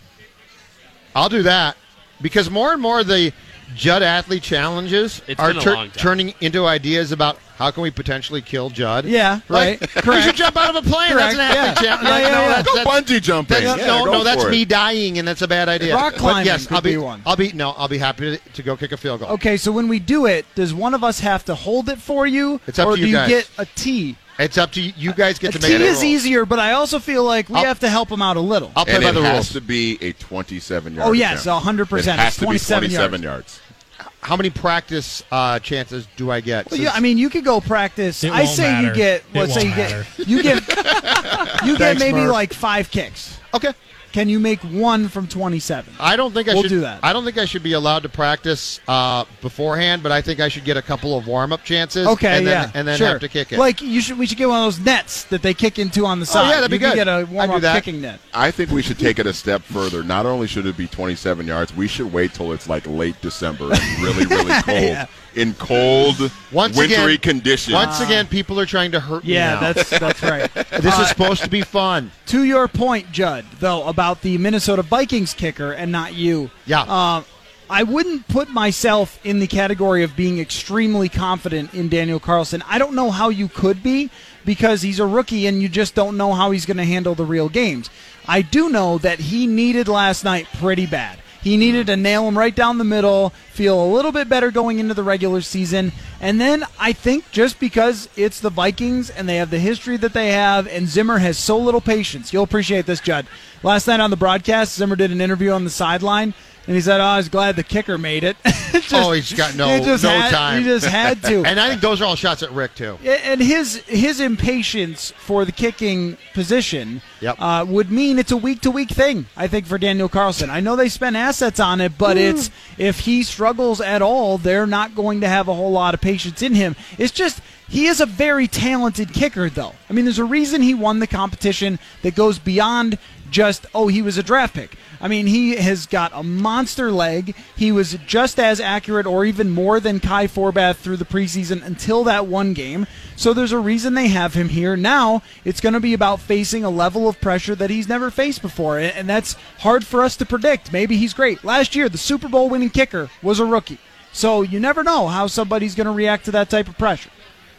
I'll 1.14 1.28
do 1.28 1.42
that 1.42 1.76
because 2.22 2.48
more 2.50 2.72
and 2.72 2.80
more 2.80 3.02
the 3.04 3.32
Judd 3.74 4.02
athlete 4.02 4.42
challenges 4.42 5.22
It's 5.26 5.40
are 5.40 5.52
been 5.52 5.62
tur- 5.62 5.88
turning 5.96 6.34
into 6.40 6.66
ideas 6.66 7.12
about 7.12 7.38
how 7.56 7.70
can 7.72 7.82
we 7.82 7.90
potentially 7.90 8.40
kill 8.40 8.70
Judd. 8.70 9.04
Yeah, 9.04 9.40
Like, 9.48 9.80
right. 9.80 10.06
We 10.06 10.22
should 10.22 10.36
jump 10.36 10.56
out 10.56 10.74
of 10.74 10.86
a 10.86 10.88
plane. 10.88 11.10
Correct, 11.10 11.36
That's 11.36 11.54
an 11.54 11.58
athlete 11.58 11.84
yeah. 11.84 11.96
challenge. 11.96 12.08
Yeah, 12.08 12.18
yeah, 12.18 12.28
no, 12.34 12.40
yeah. 12.40 12.48
that's, 12.48 12.68
Go 12.68 12.74
that's, 12.76 13.10
bungee 13.10 13.20
jumping. 13.22 13.54
that's- 13.64 13.78
Yeah, 13.78 13.86
no, 13.86 14.04
no, 14.04 14.24
that's 14.24 14.44
for 14.44 14.50
me 14.50 14.62
it. 14.62 14.68
dying, 14.68 15.18
and 15.18 15.26
that's 15.26 15.42
a 15.42 15.48
bad 15.48 15.68
idea. 15.68 15.94
Rock 15.94 16.14
But 16.20 16.44
yes, 16.46 16.66
could 16.66 16.76
I'll 16.76 16.80
be, 16.82 16.90
be 16.92 16.96
one. 16.98 17.20
I'll 17.26 17.36
be 17.36 17.52
no, 17.52 17.70
I'll 17.72 17.88
be 17.88 17.98
happy 17.98 18.36
to, 18.36 18.52
to 18.52 18.62
go 18.62 18.76
kick 18.76 18.92
a 18.92 18.96
field 18.96 19.20
goal. 19.20 19.30
Okay, 19.30 19.56
so 19.56 19.72
when 19.72 19.88
we 19.88 19.98
do 19.98 20.26
it, 20.26 20.46
does 20.54 20.72
one 20.72 20.94
of 20.94 21.02
us 21.02 21.18
have 21.20 21.44
to 21.46 21.54
hold 21.56 21.88
it 21.88 21.98
for 21.98 22.26
you, 22.26 22.60
It's 22.68 22.78
up 22.78 22.86
or 22.88 22.94
to 22.94 23.00
you 23.00 23.06
do 23.06 23.10
you 23.22 23.26
get 23.28 23.50
a 23.58 23.66
tee? 23.66 24.16
It's 24.38 24.56
up 24.56 24.70
to 24.72 24.80
you. 24.80 24.92
You 24.96 25.12
guys 25.12 25.38
get 25.38 25.54
A 25.54 25.58
to 25.58 25.62
make 25.62 25.72
tee 25.72 25.78
the 25.78 25.84
is 25.84 26.04
easier, 26.04 26.44
but 26.46 26.58
I 26.60 26.72
also 26.72 26.98
feel 27.00 27.24
like 27.24 27.48
we 27.48 27.56
I'll- 27.56 27.64
have 27.64 27.80
to 27.80 27.88
help 27.88 28.08
him 28.10 28.22
out 28.22 28.36
a 28.36 28.40
little. 28.40 28.70
I'll 28.76 28.84
play 28.84 28.94
And 28.94 29.02
by 29.04 29.10
it 29.10 29.12
the 29.14 29.22
has 29.22 29.32
rules. 29.34 29.52
to 29.54 29.60
be 29.60 29.98
a 30.00 30.12
27 30.12 30.94
yard 30.94 31.08
Oh, 31.08 31.12
yes, 31.12 31.42
attempt. 31.46 31.66
100%. 31.66 31.98
It 32.14 32.20
has 32.20 32.28
It's 32.28 32.36
to 32.36 32.40
be 32.42 32.46
27 32.46 32.80
27 32.90 33.22
yards. 33.22 33.60
yards. 34.00 34.08
How 34.20 34.36
many 34.36 34.50
practice 34.50 35.22
uh, 35.32 35.58
chances 35.60 36.06
do 36.16 36.30
I 36.30 36.40
get? 36.40 36.70
Well, 36.70 36.78
yeah, 36.80 36.92
I 36.92 37.00
mean, 37.00 37.18
you 37.18 37.30
could 37.30 37.44
go 37.44 37.60
practice. 37.60 38.22
It 38.24 38.30
I 38.32 38.42
won't 38.44 38.48
say 38.56 38.62
matter. 38.70 38.88
you 38.88 38.94
get. 38.94 39.20
It 39.20 39.24
Let's 39.34 39.54
say 39.54 39.62
you 39.62 39.66
won't 39.70 39.76
get. 39.76 39.90
matter. 39.90 40.22
You 40.30 40.42
get. 40.42 40.62
You 41.64 41.72
get 41.76 41.78
Thanks, 41.98 42.00
maybe 42.00 42.20
Murph. 42.20 42.32
like 42.32 42.52
five 42.52 42.90
kicks. 42.90 43.38
okay. 43.54 43.72
Can 44.18 44.28
you 44.28 44.40
make 44.40 44.58
one 44.62 45.06
from 45.06 45.28
twenty-seven? 45.28 45.94
I 46.00 46.16
don't 46.16 46.34
think 46.34 46.48
I 46.48 46.54
We'll 46.54 46.62
should 46.62 46.70
do 46.70 46.80
that. 46.80 46.98
I 47.04 47.12
don't 47.12 47.24
think 47.24 47.38
I 47.38 47.44
should 47.44 47.62
be 47.62 47.74
allowed 47.74 48.02
to 48.02 48.08
practice 48.08 48.80
uh, 48.88 49.24
beforehand, 49.40 50.02
but 50.02 50.10
I 50.10 50.22
think 50.22 50.40
I 50.40 50.48
should 50.48 50.64
get 50.64 50.76
a 50.76 50.82
couple 50.82 51.16
of 51.16 51.28
warm 51.28 51.52
up 51.52 51.62
chances. 51.62 52.04
Okay, 52.04 52.38
and 52.38 52.44
then, 52.44 52.64
yeah, 52.64 52.70
and 52.74 52.88
then 52.88 52.98
sure. 52.98 53.06
have 53.10 53.20
to 53.20 53.28
kick 53.28 53.52
it. 53.52 53.60
Like 53.60 53.80
you 53.80 54.00
should. 54.00 54.18
We 54.18 54.26
should 54.26 54.36
get 54.36 54.48
one 54.48 54.58
of 54.58 54.64
those 54.64 54.84
nets 54.84 55.22
that 55.26 55.42
they 55.42 55.54
kick 55.54 55.78
into 55.78 56.04
on 56.04 56.18
the 56.18 56.26
side. 56.26 56.46
Oh, 56.46 56.48
yeah, 56.48 56.54
that'd 56.56 56.68
be 56.68 56.78
you 56.78 56.80
could 56.80 56.94
good. 56.94 57.04
Get 57.04 57.06
a 57.06 57.12
I'd 57.12 57.28
do 57.28 57.32
warm-up 57.32 57.62
kicking 57.76 58.00
net. 58.00 58.18
I 58.34 58.50
think 58.50 58.72
we 58.72 58.82
should 58.82 58.98
take 58.98 59.20
it 59.20 59.26
a 59.26 59.32
step 59.32 59.62
further. 59.62 60.02
Not 60.02 60.26
only 60.26 60.48
should 60.48 60.66
it 60.66 60.76
be 60.76 60.88
27 60.88 61.46
yards, 61.46 61.72
we 61.76 61.86
should 61.86 62.12
wait 62.12 62.34
till 62.34 62.50
it's 62.50 62.68
like 62.68 62.88
late 62.88 63.20
December 63.20 63.72
and 63.72 64.02
really, 64.02 64.26
really 64.26 64.62
cold. 64.62 64.82
Yeah. 64.82 65.06
In 65.38 65.54
cold, 65.54 66.30
Once 66.52 66.76
wintry 66.76 67.14
again- 67.14 67.18
conditions. 67.18 67.74
once 67.74 68.00
again, 68.00 68.26
people 68.26 68.58
are 68.58 68.66
trying 68.66 68.90
to 68.92 69.00
hurt 69.00 69.24
me. 69.24 69.34
Yeah, 69.34 69.60
that's 69.72 69.90
that's 69.98 70.22
right. 70.22 70.52
this 70.80 70.98
is 70.98 71.08
supposed 71.08 71.42
to 71.44 71.50
be 71.50 71.62
fun. 71.62 72.10
To 72.26 72.44
your 72.44 72.68
point, 72.68 73.10
Judd, 73.10 73.46
though, 73.58 73.86
about 73.88 74.20
the 74.22 74.36
Minnesota 74.36 74.82
Vikings 74.82 75.32
kicker 75.32 75.72
and 75.72 75.90
not 75.90 76.14
you. 76.14 76.50
Yeah. 76.66 76.82
Uh, 76.82 77.22
I 77.70 77.82
wouldn't 77.84 78.28
put 78.28 78.48
myself 78.50 79.18
in 79.24 79.38
the 79.40 79.46
category 79.46 80.02
of 80.02 80.14
being 80.16 80.38
extremely 80.38 81.08
confident 81.08 81.72
in 81.74 81.88
Daniel 81.88 82.18
Carlson. 82.20 82.62
I 82.68 82.78
don't 82.78 82.94
know 82.94 83.10
how 83.10 83.28
you 83.30 83.48
could 83.48 83.82
be 83.82 84.10
because 84.44 84.82
he's 84.82 85.00
a 85.00 85.06
rookie 85.06 85.46
and 85.46 85.62
you 85.62 85.68
just 85.68 85.94
don't 85.94 86.16
know 86.16 86.32
how 86.34 86.50
he's 86.50 86.66
going 86.66 86.78
to 86.78 86.84
handle 86.84 87.14
the 87.14 87.24
real 87.26 87.48
games. 87.48 87.88
I 88.26 88.42
do 88.42 88.68
know 88.70 88.98
that 88.98 89.18
he 89.20 89.46
needed 89.46 89.86
last 89.88 90.24
night 90.24 90.46
pretty 90.58 90.86
bad. 90.86 91.18
He 91.42 91.56
needed 91.56 91.86
to 91.86 91.96
nail 91.96 92.26
him 92.26 92.36
right 92.36 92.54
down 92.54 92.78
the 92.78 92.84
middle, 92.84 93.30
feel 93.52 93.82
a 93.82 93.92
little 93.92 94.12
bit 94.12 94.28
better 94.28 94.50
going 94.50 94.78
into 94.78 94.94
the 94.94 95.02
regular 95.04 95.40
season. 95.40 95.92
And 96.20 96.40
then 96.40 96.64
I 96.78 96.92
think 96.92 97.30
just 97.30 97.60
because 97.60 98.08
it's 98.16 98.40
the 98.40 98.50
Vikings 98.50 99.08
and 99.08 99.28
they 99.28 99.36
have 99.36 99.50
the 99.50 99.60
history 99.60 99.96
that 99.98 100.12
they 100.12 100.32
have, 100.32 100.66
and 100.66 100.88
Zimmer 100.88 101.18
has 101.18 101.38
so 101.38 101.56
little 101.56 101.80
patience, 101.80 102.32
you'll 102.32 102.44
appreciate 102.44 102.86
this, 102.86 103.00
Judd. 103.00 103.26
Last 103.62 103.86
night 103.86 104.00
on 104.00 104.10
the 104.10 104.16
broadcast, 104.16 104.74
Zimmer 104.74 104.96
did 104.96 105.12
an 105.12 105.20
interview 105.20 105.50
on 105.50 105.64
the 105.64 105.70
sideline, 105.70 106.34
and 106.68 106.76
he 106.76 106.82
said, 106.82 107.00
"Oh, 107.00 107.04
I 107.04 107.16
was 107.16 107.28
glad 107.30 107.56
the 107.56 107.64
kicker 107.64 107.96
made 107.98 108.22
it." 108.22 108.36
Just- 108.70 108.92
oh, 108.92 109.12
he's 109.12 109.32
got 109.32 109.56
no 109.56 109.66
no 109.78 109.96
had- 109.96 110.30
time. 110.30 110.62
He 110.62 110.68
just 110.68 110.84
had 110.86 111.22
to. 111.24 111.42
and 111.46 111.58
I 111.58 111.70
think 111.70 111.80
those 111.80 112.00
are 112.00 112.04
all 112.04 112.14
shots 112.14 112.42
at 112.42 112.52
Rick 112.52 112.74
too. 112.74 112.98
and 113.02 113.40
his 113.40 113.76
his 113.86 114.20
impatience 114.20 115.10
for 115.18 115.44
the 115.46 115.52
kicking 115.52 116.16
position 116.34 117.00
Yep. 117.20 117.36
uh, 117.40 117.64
would 117.68 117.90
mean 117.90 118.18
it's 118.18 118.30
a 118.30 118.36
week 118.36 118.60
to 118.60 118.70
week 118.70 118.90
thing. 118.90 119.26
I 119.36 119.48
think 119.48 119.66
for 119.66 119.78
Daniel 119.78 120.08
Carlson. 120.08 120.50
I 120.50 120.60
know 120.60 120.76
they 120.76 120.88
spend 120.90 121.16
assets 121.16 121.58
on 121.58 121.80
it, 121.80 121.96
but 121.98 122.16
it's 122.18 122.50
if 122.76 123.00
he 123.00 123.22
struggles 123.22 123.80
at 123.80 124.02
all, 124.02 124.36
they're 124.38 124.66
not 124.66 124.94
going 124.94 125.22
to 125.22 125.28
have 125.28 125.48
a 125.48 125.54
whole 125.54 125.72
lot 125.72 125.94
of 125.94 126.00
patience 126.00 126.42
in 126.42 126.54
him. 126.54 126.76
It's 126.98 127.12
just 127.12 127.40
he 127.68 127.86
is 127.86 128.00
a 128.00 128.06
very 128.06 128.46
talented 128.48 129.12
kicker, 129.12 129.50
though. 129.50 129.74
I 129.90 129.92
mean, 129.92 130.04
there's 130.06 130.18
a 130.18 130.24
reason 130.24 130.62
he 130.62 130.72
won 130.74 131.00
the 131.00 131.06
competition 131.06 131.78
that 132.02 132.14
goes 132.14 132.38
beyond 132.38 132.98
just 133.30 133.66
oh 133.74 133.88
he 133.88 134.02
was 134.02 134.18
a 134.18 134.22
draft 134.22 134.54
pick. 134.54 134.76
I 135.00 135.08
mean, 135.08 135.26
he 135.26 135.56
has 135.56 135.86
got 135.86 136.10
a 136.14 136.22
monster 136.22 136.90
leg. 136.90 137.36
He 137.56 137.70
was 137.70 137.96
just 138.06 138.40
as 138.40 138.60
accurate 138.60 139.06
or 139.06 139.24
even 139.24 139.50
more 139.50 139.78
than 139.80 140.00
Kai 140.00 140.26
Forbath 140.26 140.76
through 140.76 140.96
the 140.96 141.04
preseason 141.04 141.64
until 141.64 142.04
that 142.04 142.26
one 142.26 142.52
game. 142.52 142.86
So 143.14 143.32
there's 143.32 143.52
a 143.52 143.58
reason 143.58 143.94
they 143.94 144.08
have 144.08 144.34
him 144.34 144.48
here. 144.48 144.76
Now 144.76 145.22
it's 145.44 145.60
going 145.60 145.74
to 145.74 145.80
be 145.80 145.94
about 145.94 146.20
facing 146.20 146.64
a 146.64 146.70
level 146.70 147.08
of 147.08 147.20
pressure 147.20 147.54
that 147.54 147.70
he's 147.70 147.88
never 147.88 148.10
faced 148.10 148.42
before, 148.42 148.78
and 148.78 149.08
that's 149.08 149.34
hard 149.58 149.86
for 149.86 150.02
us 150.02 150.16
to 150.16 150.26
predict. 150.26 150.72
Maybe 150.72 150.96
he's 150.96 151.14
great. 151.14 151.44
Last 151.44 151.76
year, 151.76 151.88
the 151.88 151.98
Super 151.98 152.28
Bowl 152.28 152.48
winning 152.48 152.70
kicker 152.70 153.10
was 153.22 153.40
a 153.40 153.44
rookie. 153.44 153.78
So 154.12 154.42
you 154.42 154.58
never 154.58 154.82
know 154.82 155.06
how 155.06 155.26
somebody's 155.26 155.74
going 155.74 155.86
to 155.86 155.92
react 155.92 156.24
to 156.24 156.32
that 156.32 156.50
type 156.50 156.68
of 156.68 156.78
pressure. 156.78 157.10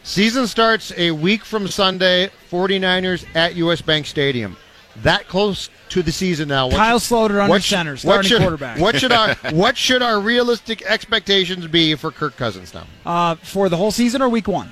Season 0.03 0.47
starts 0.47 0.91
a 0.97 1.11
week 1.11 1.45
from 1.45 1.67
Sunday. 1.67 2.31
49ers 2.49 3.25
at 3.35 3.55
US 3.55 3.81
Bank 3.81 4.05
Stadium. 4.05 4.57
That 5.03 5.27
close 5.27 5.69
to 5.89 6.03
the 6.03 6.11
season 6.11 6.47
now. 6.49 6.67
What 6.67 6.75
Kyle 6.75 6.99
should- 6.99 7.15
Sloter 7.15 7.39
under 7.41 7.47
what 7.49 7.63
sh- 7.63 7.69
center, 7.69 7.91
what 7.91 7.99
starting 7.99 8.29
should, 8.29 8.41
quarterback. 8.41 8.79
What 8.79 8.95
should 8.99 9.11
our 9.11 9.35
what 9.51 9.77
should 9.77 10.01
our 10.01 10.19
realistic 10.19 10.81
expectations 10.83 11.67
be 11.67 11.95
for 11.95 12.11
Kirk 12.11 12.35
Cousins 12.37 12.73
now? 12.73 12.85
Uh, 13.05 13.35
for 13.35 13.69
the 13.69 13.77
whole 13.77 13.91
season 13.91 14.21
or 14.21 14.29
week 14.29 14.47
one? 14.47 14.71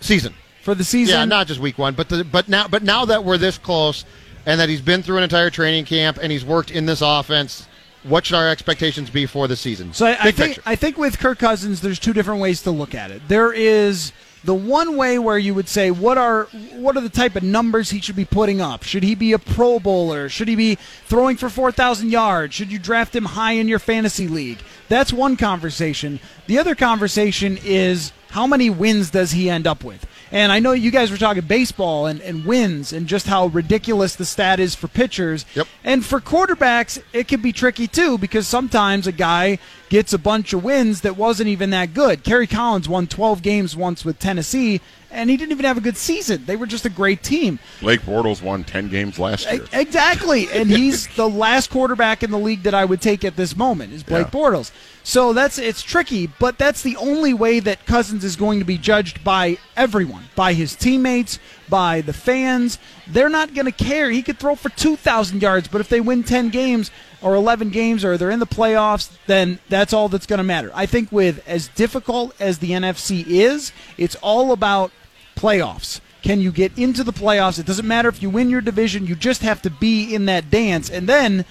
Season. 0.00 0.34
For 0.62 0.74
the 0.74 0.84
season, 0.84 1.14
Yeah, 1.14 1.24
not 1.24 1.46
just 1.46 1.58
week 1.60 1.78
one, 1.78 1.94
but 1.94 2.08
the, 2.08 2.24
but 2.24 2.48
now 2.48 2.68
but 2.68 2.82
now 2.82 3.04
that 3.06 3.24
we're 3.24 3.38
this 3.38 3.58
close, 3.58 4.04
and 4.46 4.60
that 4.60 4.68
he's 4.68 4.82
been 4.82 5.02
through 5.02 5.16
an 5.18 5.22
entire 5.22 5.50
training 5.50 5.84
camp 5.84 6.18
and 6.22 6.30
he's 6.32 6.44
worked 6.44 6.70
in 6.70 6.86
this 6.86 7.02
offense, 7.02 7.66
what 8.02 8.24
should 8.26 8.36
our 8.36 8.48
expectations 8.48 9.10
be 9.10 9.26
for 9.26 9.46
the 9.48 9.56
season? 9.56 9.92
So 9.92 10.06
I, 10.06 10.10
I 10.18 10.30
think 10.30 10.54
picture. 10.56 10.62
I 10.66 10.76
think 10.76 10.96
with 10.98 11.18
Kirk 11.18 11.38
Cousins, 11.38 11.80
there's 11.80 11.98
two 11.98 12.12
different 12.12 12.40
ways 12.40 12.62
to 12.62 12.70
look 12.70 12.94
at 12.94 13.10
it. 13.10 13.22
There 13.28 13.52
is 13.52 14.12
the 14.44 14.54
one 14.54 14.96
way 14.96 15.18
where 15.18 15.38
you 15.38 15.54
would 15.54 15.68
say, 15.68 15.90
what 15.90 16.16
are 16.16 16.44
what 16.74 16.96
are 16.96 17.00
the 17.00 17.08
type 17.08 17.36
of 17.36 17.42
numbers 17.42 17.90
he 17.90 18.00
should 18.00 18.16
be 18.16 18.24
putting 18.24 18.60
up? 18.60 18.82
Should 18.82 19.02
he 19.02 19.14
be 19.14 19.32
a 19.32 19.38
Pro 19.38 19.78
Bowler? 19.78 20.28
Should 20.28 20.48
he 20.48 20.56
be 20.56 20.76
throwing 21.06 21.36
for 21.36 21.48
four 21.48 21.72
thousand 21.72 22.10
yards? 22.10 22.54
Should 22.54 22.72
you 22.72 22.78
draft 22.78 23.14
him 23.14 23.24
high 23.24 23.52
in 23.52 23.68
your 23.68 23.78
fantasy 23.78 24.28
league? 24.28 24.58
That's 24.88 25.12
one 25.12 25.36
conversation. 25.36 26.20
The 26.46 26.58
other 26.58 26.74
conversation 26.74 27.58
is 27.62 28.12
how 28.30 28.46
many 28.46 28.70
wins 28.70 29.10
does 29.10 29.32
he 29.32 29.50
end 29.50 29.66
up 29.66 29.84
with? 29.84 30.06
And 30.32 30.52
I 30.52 30.60
know 30.60 30.72
you 30.72 30.90
guys 30.90 31.10
were 31.10 31.16
talking 31.16 31.42
baseball 31.44 32.06
and, 32.06 32.20
and 32.20 32.44
wins 32.44 32.92
and 32.92 33.06
just 33.06 33.26
how 33.26 33.46
ridiculous 33.46 34.14
the 34.14 34.24
stat 34.24 34.60
is 34.60 34.74
for 34.76 34.86
pitchers. 34.86 35.44
Yep. 35.54 35.66
And 35.82 36.04
for 36.04 36.20
quarterbacks, 36.20 37.02
it 37.12 37.26
can 37.26 37.40
be 37.42 37.52
tricky 37.52 37.88
too 37.88 38.16
because 38.16 38.46
sometimes 38.46 39.06
a 39.06 39.12
guy 39.12 39.58
gets 39.88 40.12
a 40.12 40.18
bunch 40.18 40.52
of 40.52 40.62
wins 40.62 41.00
that 41.00 41.16
wasn't 41.16 41.48
even 41.48 41.70
that 41.70 41.94
good. 41.94 42.22
Kerry 42.22 42.46
Collins 42.46 42.88
won 42.88 43.08
12 43.08 43.42
games 43.42 43.74
once 43.74 44.04
with 44.04 44.20
Tennessee, 44.20 44.80
and 45.10 45.28
he 45.28 45.36
didn't 45.36 45.50
even 45.50 45.64
have 45.64 45.76
a 45.76 45.80
good 45.80 45.96
season. 45.96 46.44
They 46.46 46.54
were 46.54 46.66
just 46.66 46.84
a 46.86 46.90
great 46.90 47.24
team. 47.24 47.58
Blake 47.80 48.02
Bortles 48.02 48.40
won 48.40 48.62
10 48.62 48.88
games 48.88 49.18
last 49.18 49.50
year. 49.50 49.64
Exactly. 49.72 50.48
And 50.52 50.70
he's 50.70 51.08
the 51.16 51.28
last 51.28 51.70
quarterback 51.70 52.22
in 52.22 52.30
the 52.30 52.38
league 52.38 52.62
that 52.62 52.74
I 52.74 52.84
would 52.84 53.00
take 53.00 53.24
at 53.24 53.34
this 53.34 53.56
moment 53.56 53.92
is 53.92 54.04
Blake 54.04 54.26
Yeah. 54.26 54.30
Bortles. 54.40 54.70
So 55.10 55.32
that's 55.32 55.58
it's 55.58 55.82
tricky, 55.82 56.28
but 56.28 56.56
that's 56.56 56.82
the 56.82 56.94
only 56.94 57.34
way 57.34 57.58
that 57.58 57.84
Cousins 57.84 58.22
is 58.22 58.36
going 58.36 58.60
to 58.60 58.64
be 58.64 58.78
judged 58.78 59.24
by 59.24 59.58
everyone, 59.76 60.22
by 60.36 60.52
his 60.52 60.76
teammates, 60.76 61.40
by 61.68 62.00
the 62.00 62.12
fans. 62.12 62.78
They're 63.08 63.28
not 63.28 63.52
going 63.52 63.66
to 63.66 63.72
care. 63.72 64.08
He 64.12 64.22
could 64.22 64.38
throw 64.38 64.54
for 64.54 64.68
2,000 64.68 65.42
yards, 65.42 65.66
but 65.66 65.80
if 65.80 65.88
they 65.88 66.00
win 66.00 66.22
10 66.22 66.50
games 66.50 66.92
or 67.20 67.34
11 67.34 67.70
games 67.70 68.04
or 68.04 68.16
they're 68.16 68.30
in 68.30 68.38
the 68.38 68.46
playoffs, 68.46 69.10
then 69.26 69.58
that's 69.68 69.92
all 69.92 70.08
that's 70.08 70.26
going 70.26 70.38
to 70.38 70.44
matter. 70.44 70.70
I 70.76 70.86
think 70.86 71.10
with 71.10 71.42
as 71.44 71.66
difficult 71.66 72.40
as 72.40 72.60
the 72.60 72.70
NFC 72.70 73.26
is, 73.26 73.72
it's 73.98 74.14
all 74.22 74.52
about 74.52 74.92
playoffs. 75.34 76.00
Can 76.22 76.40
you 76.40 76.52
get 76.52 76.78
into 76.78 77.02
the 77.02 77.12
playoffs? 77.12 77.58
It 77.58 77.66
doesn't 77.66 77.88
matter 77.88 78.08
if 78.08 78.22
you 78.22 78.30
win 78.30 78.48
your 78.48 78.60
division, 78.60 79.08
you 79.08 79.16
just 79.16 79.42
have 79.42 79.60
to 79.62 79.70
be 79.70 80.14
in 80.14 80.26
that 80.26 80.50
dance. 80.50 80.88
And 80.88 81.08
then 81.08 81.46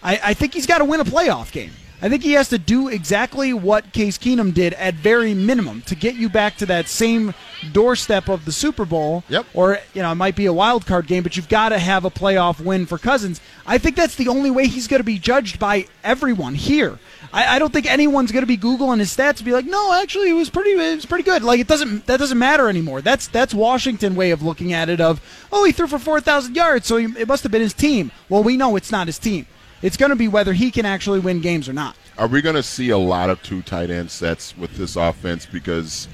I, 0.00 0.20
I 0.26 0.34
think 0.34 0.54
he's 0.54 0.68
got 0.68 0.78
to 0.78 0.84
win 0.84 1.00
a 1.00 1.04
playoff 1.04 1.50
game. 1.50 1.72
I 2.02 2.08
think 2.08 2.22
he 2.22 2.32
has 2.32 2.48
to 2.48 2.58
do 2.58 2.88
exactly 2.88 3.52
what 3.52 3.92
Case 3.92 4.16
Keenum 4.16 4.54
did 4.54 4.72
at 4.74 4.94
very 4.94 5.34
minimum 5.34 5.82
to 5.82 5.94
get 5.94 6.14
you 6.14 6.28
back 6.28 6.56
to 6.56 6.66
that 6.66 6.88
same 6.88 7.34
doorstep 7.72 8.28
of 8.28 8.44
the 8.44 8.52
Super 8.52 8.84
Bowl. 8.84 9.22
Yep. 9.28 9.46
Or, 9.52 9.78
you 9.92 10.02
know, 10.02 10.12
it 10.12 10.14
might 10.14 10.36
be 10.36 10.46
a 10.46 10.52
wild 10.52 10.86
card 10.86 11.06
game, 11.06 11.22
but 11.22 11.36
you've 11.36 11.48
got 11.48 11.70
to 11.70 11.78
have 11.78 12.04
a 12.04 12.10
playoff 12.10 12.58
win 12.64 12.86
for 12.86 12.96
Cousins. 12.96 13.40
I 13.66 13.78
think 13.78 13.96
that's 13.96 14.16
the 14.16 14.28
only 14.28 14.50
way 14.50 14.66
he's 14.66 14.88
going 14.88 15.00
to 15.00 15.04
be 15.04 15.18
judged 15.18 15.58
by 15.58 15.86
everyone 16.02 16.54
here. 16.54 16.98
I, 17.32 17.56
I 17.56 17.58
don't 17.58 17.72
think 17.72 17.86
anyone's 17.86 18.32
going 18.32 18.42
to 18.42 18.46
be 18.46 18.56
googling 18.56 18.98
his 18.98 19.14
stats 19.14 19.36
and 19.36 19.44
be 19.44 19.52
like, 19.52 19.66
"No, 19.66 20.00
actually, 20.00 20.30
it 20.30 20.34
was 20.34 20.50
pretty, 20.50 20.70
it 20.70 20.96
was 20.96 21.06
pretty 21.06 21.22
good." 21.22 21.42
Like 21.42 21.60
it 21.60 21.68
doesn't, 21.68 22.06
that 22.06 22.18
doesn't 22.18 22.38
matter 22.38 22.68
anymore. 22.68 23.02
That's 23.02 23.28
that's 23.28 23.54
Washington 23.54 24.16
way 24.16 24.32
of 24.32 24.42
looking 24.42 24.72
at 24.72 24.88
it. 24.88 25.00
Of, 25.00 25.20
oh, 25.52 25.64
he 25.64 25.70
threw 25.72 25.86
for 25.86 25.98
four 25.98 26.20
thousand 26.20 26.56
yards, 26.56 26.86
so 26.86 26.96
he, 26.96 27.04
it 27.20 27.28
must 27.28 27.42
have 27.44 27.52
been 27.52 27.60
his 27.60 27.74
team. 27.74 28.10
Well, 28.28 28.42
we 28.42 28.56
know 28.56 28.74
it's 28.74 28.90
not 28.90 29.06
his 29.06 29.18
team. 29.18 29.46
It's 29.82 29.96
going 29.96 30.10
to 30.10 30.16
be 30.16 30.28
whether 30.28 30.52
he 30.52 30.70
can 30.70 30.84
actually 30.84 31.20
win 31.20 31.40
games 31.40 31.68
or 31.68 31.72
not. 31.72 31.96
Are 32.18 32.26
we 32.26 32.42
going 32.42 32.56
to 32.56 32.62
see 32.62 32.90
a 32.90 32.98
lot 32.98 33.30
of 33.30 33.42
two 33.42 33.62
tight 33.62 33.90
end 33.90 34.10
sets 34.10 34.56
with 34.56 34.76
this 34.76 34.96
offense? 34.96 35.46
Because 35.46 36.08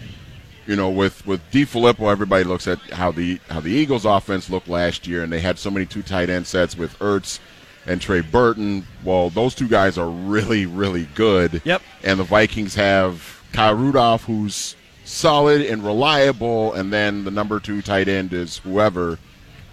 you 0.67 0.77
know, 0.77 0.91
with 0.91 1.27
with 1.27 1.41
DeFilippo, 1.51 2.11
everybody 2.11 2.45
looks 2.45 2.67
at 2.67 2.79
how 2.91 3.13
the 3.13 3.41
how 3.49 3.61
the 3.61 3.71
Eagles' 3.71 4.05
offense 4.05 4.51
looked 4.51 4.69
last 4.69 5.07
year, 5.07 5.23
and 5.23 5.33
they 5.33 5.41
had 5.41 5.59
so 5.59 5.71
many 5.71 5.87
two 5.87 6.03
tight 6.03 6.29
end 6.29 6.47
sets 6.47 6.77
with 6.77 6.99
Ertz 6.99 7.39
and 7.87 8.01
Trey 8.01 8.21
Burton. 8.21 8.87
Well, 9.05 9.31
those 9.31 9.55
two 9.55 9.69
guys 9.69 9.97
are 9.97 10.09
really 10.09 10.67
really 10.67 11.09
good. 11.15 11.63
Yep. 11.65 11.83
And 12.03 12.19
the 12.19 12.25
Vikings 12.25 12.75
have 12.75 13.43
Kyle 13.53 13.75
Rudolph, 13.75 14.25
who's 14.25 14.77
solid 15.05 15.63
and 15.63 15.85
reliable, 15.85 16.73
and 16.75 16.93
then 16.93 17.25
the 17.25 17.31
number 17.31 17.61
two 17.61 17.81
tight 17.81 18.09
end 18.09 18.33
is 18.33 18.59
whoever. 18.59 19.19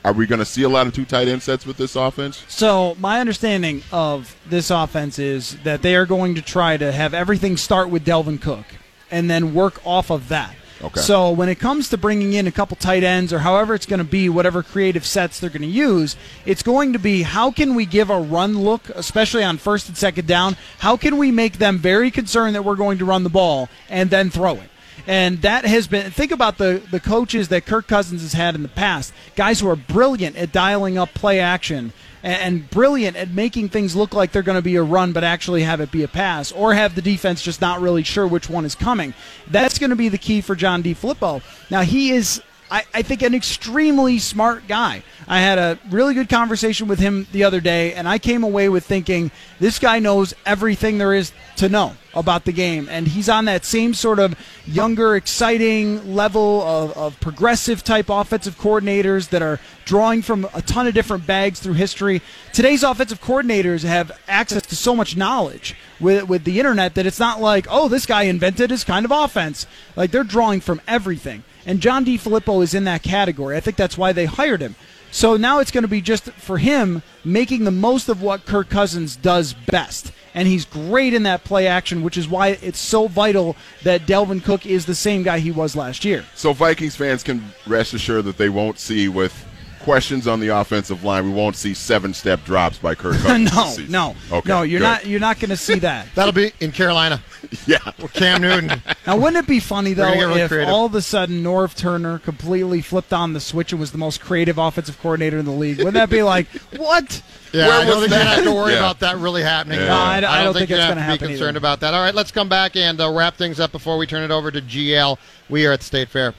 Are 0.06 0.12
we 0.12 0.28
going 0.28 0.40
to 0.40 0.46
see 0.46 0.64
a 0.64 0.70
lot 0.70 0.86
of 0.86 0.94
two 0.94 1.06
tight 1.06 1.30
end 1.30 1.42
sets 1.42 1.66
with 1.66 1.78
this 1.78 1.96
offense? 1.96 2.44
So 2.50 2.96
my 3.00 3.22
understanding 3.22 3.84
of 3.92 4.36
this 4.46 4.70
offense 4.70 5.18
is 5.18 5.58
that 5.64 5.82
they 5.82 5.96
are 5.96 6.06
going 6.06 6.36
to 6.36 6.42
try 6.42 6.76
to 6.76 6.92
have 6.92 7.14
everything 7.14 7.56
start 7.56 7.90
with 7.90 8.06
Dalvin 8.06 8.42
Cook, 8.42 8.66
and 9.10 9.30
then 9.30 9.54
work 9.54 9.80
off 9.86 10.10
of 10.10 10.28
that. 10.30 10.56
Okay. 10.82 11.00
So 11.00 11.32
when 11.32 11.48
it 11.48 11.56
comes 11.56 11.88
to 11.90 11.98
bringing 11.98 12.34
in 12.34 12.46
a 12.46 12.52
couple 12.52 12.76
tight 12.76 13.04
ends 13.04 13.32
or 13.32 13.40
however 13.40 13.74
it's 13.74 13.86
going 13.86 14.00
to 14.00 14.04
be, 14.04 14.28
whatever 14.28 14.62
creative 14.62 15.06
sets 15.06 15.40
they're 15.40 15.50
going 15.50 15.62
to 15.62 15.68
use, 15.68 16.18
it's 16.46 16.64
going 16.64 16.92
to 16.92 17.00
be 17.00 17.22
how 17.22 17.52
can 17.52 17.74
we 17.74 17.86
give 17.86 18.10
a 18.10 18.20
run 18.20 18.58
look, 18.60 18.90
especially 18.90 19.46
on 19.46 19.58
first 19.58 19.88
and 19.88 19.96
second 19.96 20.28
down? 20.28 20.58
How 20.80 20.98
can 20.98 21.18
we 21.18 21.32
make 21.32 21.60
them 21.60 21.78
very 21.78 22.12
concerned 22.12 22.56
that 22.56 22.66
we're 22.66 22.76
going 22.76 22.98
to 22.98 23.06
run 23.06 23.24
the 23.24 23.30
ball 23.30 23.70
and 23.88 24.10
then 24.10 24.30
throw 24.30 24.56
it? 24.56 24.70
And 25.06 25.42
that 25.42 25.66
has 25.66 25.88
been, 25.88 26.12
think 26.12 26.32
about 26.32 26.58
the, 26.58 26.82
the 26.92 27.00
coaches 27.00 27.50
that 27.50 27.66
Kirk 27.66 27.88
Cousins 27.88 28.22
has 28.22 28.34
had 28.34 28.56
in 28.56 28.64
the 28.64 28.70
past. 28.70 29.14
Guys 29.36 29.60
who 29.60 29.68
are 29.68 29.76
brilliant 29.76 30.38
at 30.38 30.52
dialing 30.52 30.98
up 30.98 31.14
play 31.14 31.40
action 31.40 31.92
and, 32.24 32.42
and 32.42 32.70
brilliant 32.70 33.18
at 33.18 33.30
making 33.30 33.70
things 33.70 33.96
look 33.96 34.14
like 34.14 34.32
they're 34.32 34.42
going 34.42 34.58
to 34.58 34.62
be 34.62 34.78
a 34.78 34.84
run, 34.84 35.12
but 35.12 35.24
actually 35.24 35.64
have 35.64 35.82
it 35.82 35.92
be 35.92 36.04
a 36.04 36.08
pass, 36.08 36.52
or 36.52 36.74
have 36.74 36.96
the 36.96 37.02
defense 37.02 37.42
just 37.42 37.60
not 37.60 37.82
really 37.82 38.04
sure 38.04 38.26
which 38.26 38.50
one 38.50 38.64
is 38.64 38.76
coming. 38.76 39.14
That's 39.50 39.78
going 39.78 39.90
to 39.90 39.96
be 39.96 40.10
the 40.10 40.18
key 40.18 40.40
for 40.40 40.56
John 40.56 40.82
DeFilippo. 40.82 41.42
Now, 41.70 41.82
he 41.82 42.12
is 42.12 42.42
I, 42.74 42.86
I, 42.92 43.02
think 43.04 43.22
an 43.22 43.36
extremely 43.36 44.18
smart 44.18 44.68
guy. 44.68 45.04
I 45.28 45.42
had 45.42 45.60
a 45.60 45.78
really 45.92 46.16
good 46.16 46.28
conversation 46.28 46.88
with 46.88 46.98
him 46.98 47.28
the 47.32 47.44
other 47.44 47.62
day, 47.62 47.94
and 47.94 48.08
I 48.08 48.18
came 48.18 48.44
away 48.44 48.68
with 48.68 48.84
thinking 48.84 49.30
this 49.60 49.78
guy 49.78 50.00
knows 50.00 50.34
everything 50.44 50.98
there 50.98 51.14
is 51.14 51.34
to 51.58 51.70
know 51.70 51.96
about 52.16 52.46
the 52.46 52.52
game. 52.52 52.88
And 52.90 53.08
he's 53.08 53.30
on 53.30 53.46
that 53.46 53.64
same 53.64 53.94
sort 53.94 54.18
of 54.18 54.34
younger, 54.66 55.16
exciting 55.16 56.16
level 56.16 56.64
of, 56.64 56.98
of 56.98 57.20
progressive 57.20 57.84
type 57.84 58.10
offensive 58.10 58.58
coordinators 58.58 59.30
that 59.30 59.44
are 59.44 59.60
drawing 59.86 60.24
from 60.24 60.48
a 60.56 60.64
ton 60.64 60.88
of 60.88 60.96
different 60.96 61.28
bags 61.28 61.60
through 61.60 61.74
history. 61.74 62.24
Today's 62.54 62.82
offensive 62.82 63.22
coordinators 63.22 63.84
have 63.84 64.12
access 64.28 64.64
to 64.64 64.76
so 64.76 64.96
much 64.96 65.16
knowledge 65.16 65.76
with, 66.00 66.28
with 66.28 66.44
the 66.44 66.58
internet 66.58 66.96
that 66.96 67.06
it's 67.06 67.20
not 67.20 67.40
like, 67.40 67.68
oh, 67.70 67.88
this 67.88 68.08
guy 68.08 68.24
invented 68.24 68.72
his 68.72 68.84
kind 68.84 69.06
of 69.06 69.12
offense. 69.12 69.68
Like 69.96 70.10
they're 70.10 70.24
drawing 70.24 70.60
from 70.60 70.82
everything. 70.88 71.44
And 71.66 71.80
John 71.80 72.06
DeFilippo 72.06 72.64
is 72.64 72.74
in 72.74 72.84
that 72.86 73.04
category. 73.04 73.56
I 73.56 73.60
think 73.60 73.78
that's 73.78 73.98
why 73.98 74.12
they 74.12 74.26
hired 74.26 74.62
him. 74.62 74.76
So 75.12 75.38
now 75.38 75.60
it's 75.60 75.70
going 75.70 75.84
to 75.84 75.88
be 75.88 76.02
just 76.02 76.32
for 76.32 76.58
him 76.58 77.04
making 77.24 77.64
the 77.64 77.72
most 77.72 78.10
of 78.10 78.22
what 78.22 78.46
Kirk 78.46 78.70
Cousins 78.70 79.16
does 79.16 79.54
best. 79.54 80.12
And 80.34 80.48
he's 80.48 80.66
great 80.66 81.14
in 81.14 81.24
that 81.24 81.44
play 81.44 81.68
action, 81.68 82.02
which 82.02 82.18
is 82.18 82.28
why 82.28 82.50
it's 82.50 82.80
so 82.80 83.08
vital 83.08 83.56
that 83.84 84.08
Dalvin 84.08 84.44
Cook 84.44 84.66
is 84.66 84.88
the 84.88 84.96
same 84.96 85.22
guy 85.22 85.38
he 85.38 85.52
was 85.52 85.76
last 85.76 86.04
year. 86.04 86.26
So 86.34 86.52
Vikings 86.54 86.96
fans 86.96 87.22
can 87.22 87.54
rest 87.68 87.94
assured 87.94 88.26
that 88.26 88.38
they 88.38 88.50
won't 88.50 88.80
see 88.80 89.08
with 89.08 89.46
questions 89.84 90.28
on 90.28 90.40
the 90.40 90.48
offensive 90.48 91.04
line. 91.04 91.26
We 91.26 91.32
won't 91.32 91.56
see 91.56 91.74
seven-step 91.74 92.44
drops 92.46 92.78
by 92.78 92.96
Kirk 92.96 93.16
Cousins. 93.22 93.90
no, 93.90 94.16
no, 94.32 94.38
Okay, 94.38 94.50
no. 94.50 94.62
You're 94.64 94.80
good. 94.80 94.84
not. 94.86 95.06
You're 95.06 95.20
not 95.20 95.40
going 95.40 95.50
to 95.50 95.58
see 95.58 95.80
that. 95.80 96.08
That'll 96.16 96.32
be 96.34 96.52
in 96.60 96.72
Carolina. 96.72 97.22
Yeah. 97.68 97.78
with 98.02 98.14
Cam 98.14 98.42
Newton. 98.42 98.82
Now, 99.06 99.18
wouldn't 99.18 99.36
it 99.38 99.48
be 99.48 99.60
funny 99.60 99.94
though 99.94 100.04
gonna 100.06 100.16
get 100.16 100.24
really 100.28 100.42
if 100.42 100.50
creative. 100.50 100.74
all 100.74 100.86
of 100.86 100.96
a 100.96 101.02
sudden 101.02 101.44
Norv 101.44 101.76
Turner 101.76 102.18
completely 102.18 102.82
flipped 102.82 103.14
on 103.14 103.34
the 103.34 103.40
switch 103.42 103.72
and 103.74 103.80
was 103.82 103.92
the 103.92 103.98
most 103.98 104.22
creative 104.22 104.58
offensive 104.58 105.00
coordinator 105.02 105.38
in 105.38 105.46
the 105.46 105.52
league? 105.52 105.78
Wouldn't 105.78 105.94
that 105.96 106.10
be 106.10 106.24
like 106.24 106.48
what? 106.78 107.22
Yeah, 107.52 107.68
Where 107.68 107.82
I 107.82 107.86
don't 107.86 108.00
was 108.02 108.10
think 108.10 108.22
you 108.24 108.28
have 108.28 108.44
to 108.46 108.52
worry 108.52 108.72
Yeah. 108.74 108.80
about 108.80 109.02
that 109.02 109.18
really 109.18 109.44
happening. 109.44 109.82
Yeah. 109.82 109.88
No, 109.88 109.94
I- 109.94 110.40
I 110.40 110.44
don't 110.44 110.54
think 110.54 110.70
you 110.70 110.78
it's 110.78 110.86
have 110.86 110.96
gonna 110.98 111.12
be 111.12 111.18
concerned 111.20 111.50
either. 111.50 111.58
about 111.60 111.82
that. 111.82 111.94
All 111.94 112.02
right, 112.02 112.16
let's 112.16 112.32
come 112.32 112.50
back 112.50 112.76
and 112.76 113.00
uh, 113.00 113.12
wrap 113.12 113.36
things 113.36 113.60
up 113.60 113.72
before 113.74 113.98
we 113.98 114.08
turn 114.08 114.24
it 114.24 114.32
over 114.32 114.50
to 114.50 114.62
GL. 114.62 115.18
We 115.50 115.68
are 115.68 115.74
at 115.74 115.80
the 115.82 115.86
State 115.86 116.10
Fair. 116.10 116.34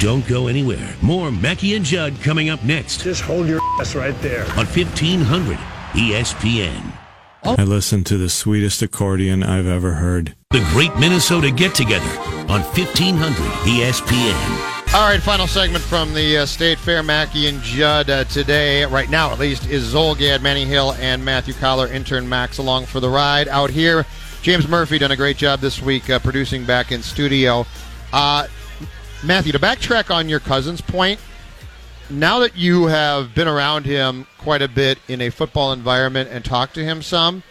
Don't 0.00 0.26
go 0.26 0.46
anywhere. 0.46 0.94
More 1.02 1.30
Mackey 1.30 1.74
and 1.74 1.84
Judd 1.84 2.18
coming 2.22 2.48
up 2.48 2.64
next 2.64 3.02
Just 3.02 3.20
hold 3.20 3.46
your 3.46 3.60
ass 3.78 3.94
right 3.94 4.18
there. 4.22 4.44
on 4.52 4.64
E 4.64 4.84
1500 4.84 5.58
ESPN. 5.92 6.90
I 7.44 7.64
listen 7.64 8.02
to 8.04 8.16
the 8.16 8.30
sweetest 8.30 8.80
accordion 8.80 9.42
I've 9.42 9.66
ever 9.66 9.92
heard. 9.92 10.34
The 10.52 10.66
Great 10.72 10.96
Minnesota 10.96 11.50
Get 11.50 11.74
Together 11.74 12.08
on 12.50 12.62
E 12.62 12.64
1500 12.64 13.34
ESPN. 13.68 14.94
All 14.94 15.06
right, 15.06 15.20
final 15.20 15.46
segment 15.46 15.84
from 15.84 16.14
the 16.14 16.38
uh, 16.38 16.46
State 16.46 16.78
Fair. 16.78 17.02
Mackey 17.02 17.48
and 17.48 17.60
Judd 17.60 18.08
uh, 18.08 18.24
today, 18.24 18.86
right 18.86 19.10
now 19.10 19.30
at 19.30 19.38
least, 19.38 19.66
is 19.68 19.92
Zulgad, 19.92 20.40
Manny 20.40 20.64
Hill, 20.64 20.94
and 20.94 21.22
Matthew 21.22 21.52
Coller, 21.52 21.88
intern 21.88 22.26
Max, 22.26 22.56
along 22.56 22.86
for 22.86 23.00
the 23.00 23.08
ride 23.10 23.48
out 23.48 23.68
here. 23.68 24.06
James 24.40 24.66
Murphy 24.66 24.96
done 24.98 25.10
a 25.10 25.16
great 25.16 25.36
job 25.36 25.60
this 25.60 25.82
week 25.82 26.08
uh, 26.08 26.18
producing 26.18 26.64
back 26.64 26.90
in 26.90 27.02
studio. 27.02 27.66
Matthew, 29.22 29.52
to 29.52 29.58
backtrack 29.58 30.14
on 30.14 30.30
your 30.30 30.40
Cousins' 30.40 30.80
point, 30.80 31.20
now 32.08 32.38
that 32.38 32.56
you 32.56 32.86
have 32.86 33.34
been 33.34 33.48
around 33.48 33.84
him 33.84 34.26
quite 34.38 34.62
a 34.62 34.68
bit 34.68 34.98
in 35.08 35.20
a 35.20 35.28
football 35.28 35.72
environment 35.72 36.30
and 36.32 36.42
talked 36.42 36.74
to 36.74 36.84
him 36.84 37.02
some, 37.02 37.42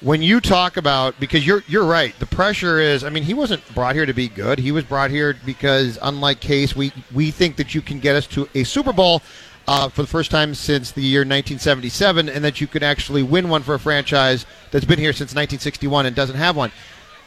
when 0.00 0.22
you 0.22 0.40
talk 0.40 0.76
about 0.76 1.18
because 1.18 1.44
you're 1.44 1.64
you're 1.66 1.84
right, 1.84 2.16
the 2.20 2.26
pressure 2.26 2.78
is. 2.78 3.02
I 3.02 3.10
mean, 3.10 3.24
he 3.24 3.34
wasn't 3.34 3.62
brought 3.74 3.96
here 3.96 4.06
to 4.06 4.12
be 4.12 4.28
good. 4.28 4.60
He 4.60 4.70
was 4.70 4.84
brought 4.84 5.10
here 5.10 5.36
because, 5.44 5.98
unlike 6.00 6.38
Case, 6.38 6.76
we 6.76 6.92
we 7.12 7.32
think 7.32 7.56
that 7.56 7.74
you 7.74 7.82
can 7.82 7.98
get 7.98 8.14
us 8.14 8.26
to 8.28 8.48
a 8.54 8.64
Super 8.64 8.92
Bowl. 8.92 9.22
Uh, 9.66 9.86
for 9.86 10.00
the 10.00 10.08
first 10.08 10.30
time 10.30 10.54
since 10.54 10.92
the 10.92 11.02
year 11.02 11.20
1977, 11.20 12.30
and 12.30 12.42
that 12.42 12.58
you 12.58 12.66
could 12.66 12.82
actually 12.82 13.22
win 13.22 13.50
one 13.50 13.62
for 13.62 13.74
a 13.74 13.78
franchise 13.78 14.46
that's 14.70 14.86
been 14.86 14.98
here 14.98 15.12
since 15.12 15.32
1961 15.34 16.06
and 16.06 16.16
doesn't 16.16 16.36
have 16.36 16.56
one. 16.56 16.72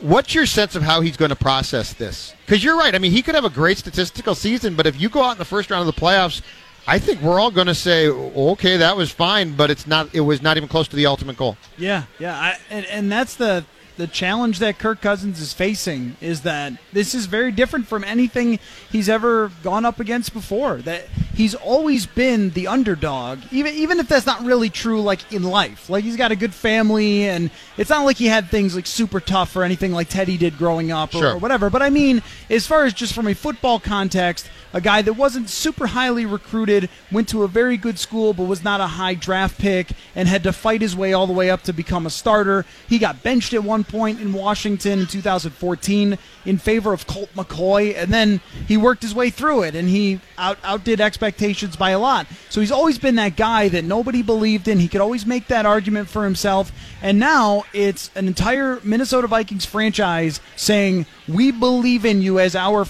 What's 0.01 0.33
your 0.33 0.45
sense 0.45 0.75
of 0.75 0.81
how 0.83 1.01
he's 1.01 1.15
going 1.15 1.29
to 1.29 1.35
process 1.35 1.93
this? 1.93 2.33
Because 2.45 2.63
you're 2.63 2.77
right. 2.77 2.93
I 2.93 2.97
mean, 2.97 3.11
he 3.11 3.21
could 3.21 3.35
have 3.35 3.45
a 3.45 3.49
great 3.49 3.77
statistical 3.77 4.35
season, 4.35 4.75
but 4.75 4.87
if 4.87 4.99
you 4.99 5.09
go 5.09 5.23
out 5.23 5.33
in 5.33 5.37
the 5.37 5.45
first 5.45 5.69
round 5.69 5.87
of 5.87 5.95
the 5.95 6.01
playoffs, 6.01 6.41
I 6.87 6.97
think 6.97 7.21
we're 7.21 7.39
all 7.39 7.51
going 7.51 7.67
to 7.67 7.75
say, 7.75 8.07
okay, 8.07 8.77
that 8.77 8.97
was 8.97 9.11
fine, 9.11 9.55
but 9.55 9.69
it's 9.69 9.85
not. 9.85 10.13
It 10.13 10.21
was 10.21 10.41
not 10.41 10.57
even 10.57 10.67
close 10.67 10.87
to 10.87 10.95
the 10.95 11.05
ultimate 11.05 11.37
goal. 11.37 11.55
Yeah, 11.77 12.03
yeah, 12.17 12.35
I, 12.35 12.57
and, 12.71 12.85
and 12.87 13.11
that's 13.11 13.35
the 13.35 13.63
the 13.97 14.07
challenge 14.07 14.59
that 14.59 14.79
Kirk 14.79 15.01
Cousins 15.01 15.39
is 15.39 15.53
facing 15.53 16.15
is 16.21 16.41
that 16.41 16.73
this 16.93 17.13
is 17.13 17.25
very 17.25 17.51
different 17.51 17.87
from 17.87 18.03
anything 18.03 18.59
he's 18.91 19.09
ever 19.09 19.51
gone 19.63 19.85
up 19.85 19.99
against 19.99 20.33
before. 20.33 20.77
That 20.77 21.05
he's 21.35 21.53
always 21.55 22.05
been 22.05 22.51
the 22.51 22.67
underdog, 22.67 23.39
even 23.51 23.73
even 23.75 23.99
if 23.99 24.07
that's 24.07 24.25
not 24.25 24.43
really 24.43 24.69
true. 24.69 25.01
Like 25.01 25.31
in 25.33 25.43
life, 25.43 25.89
like 25.89 26.03
he's 26.03 26.17
got 26.17 26.31
a 26.31 26.35
good 26.35 26.53
family, 26.53 27.23
and 27.27 27.51
it's 27.77 27.89
not 27.89 28.05
like 28.05 28.17
he 28.17 28.27
had 28.27 28.49
things 28.49 28.75
like 28.75 28.87
super 28.87 29.19
tough 29.19 29.55
or 29.55 29.63
anything 29.63 29.91
like 29.91 30.09
Teddy 30.09 30.37
did 30.37 30.57
growing 30.57 30.91
up 30.91 31.13
or, 31.13 31.19
Sure. 31.19 31.33
or 31.33 31.37
whatever. 31.37 31.69
But 31.69 31.81
I 31.81 31.89
mean, 31.89 32.21
as 32.49 32.65
far 32.65 32.85
as 32.85 32.93
just 32.93 33.13
from 33.13 33.27
a 33.27 33.35
football 33.35 33.79
context, 33.79 34.49
a 34.73 34.79
guy 34.81 35.01
that 35.01 35.13
wasn't 35.13 35.49
super 35.49 35.87
highly 35.87 36.25
recruited, 36.25 36.89
went 37.11 37.27
to 37.29 37.43
a 37.43 37.47
very 37.47 37.75
good 37.75 37.99
school, 37.99 38.33
but 38.33 38.43
was 38.43 38.63
not 38.63 38.79
a 38.79 38.87
high 38.87 39.15
draft 39.15 39.59
pick, 39.59 39.87
and 40.15 40.29
had 40.29 40.43
to 40.43 40.53
fight 40.53 40.81
his 40.81 40.95
way 40.95 41.11
all 41.11 41.27
the 41.27 41.33
way 41.33 41.49
up 41.49 41.61
to 41.63 41.73
become 41.73 42.05
a 42.05 42.09
starter. 42.09 42.65
He 42.87 42.97
got 42.97 43.21
benched 43.21 43.53
at 43.53 43.63
one 43.65 43.80
point 43.83 44.19
in 44.19 44.33
Washington 44.33 44.99
in 44.99 45.07
2014 45.07 46.17
in 46.45 46.57
favor 46.57 46.93
of 46.93 47.07
Colt 47.07 47.29
McCoy, 47.35 47.95
and 47.95 48.13
then 48.13 48.41
he 48.67 48.77
worked 48.77 49.03
his 49.03 49.13
way 49.13 49.29
through 49.29 49.63
it, 49.63 49.75
and 49.75 49.87
he 49.89 50.19
out, 50.37 50.57
outdid 50.63 50.99
expectations 50.99 51.75
by 51.75 51.91
a 51.91 51.99
lot. 51.99 52.27
So 52.49 52.61
he's 52.61 52.71
always 52.71 52.97
been 52.97 53.15
that 53.15 53.35
guy 53.35 53.67
that 53.69 53.83
nobody 53.83 54.21
believed 54.21 54.67
in. 54.67 54.79
He 54.79 54.87
could 54.87 55.01
always 55.01 55.25
make 55.25 55.47
that 55.47 55.65
argument 55.65 56.09
for 56.09 56.23
himself, 56.23 56.71
and 57.01 57.19
now 57.19 57.63
it's 57.73 58.09
an 58.15 58.27
entire 58.27 58.79
Minnesota 58.83 59.27
Vikings 59.27 59.65
franchise 59.65 60.39
saying, 60.55 61.05
We 61.27 61.51
believe 61.51 62.05
in 62.05 62.21
you 62.21 62.39
as 62.39 62.55
our 62.55 62.85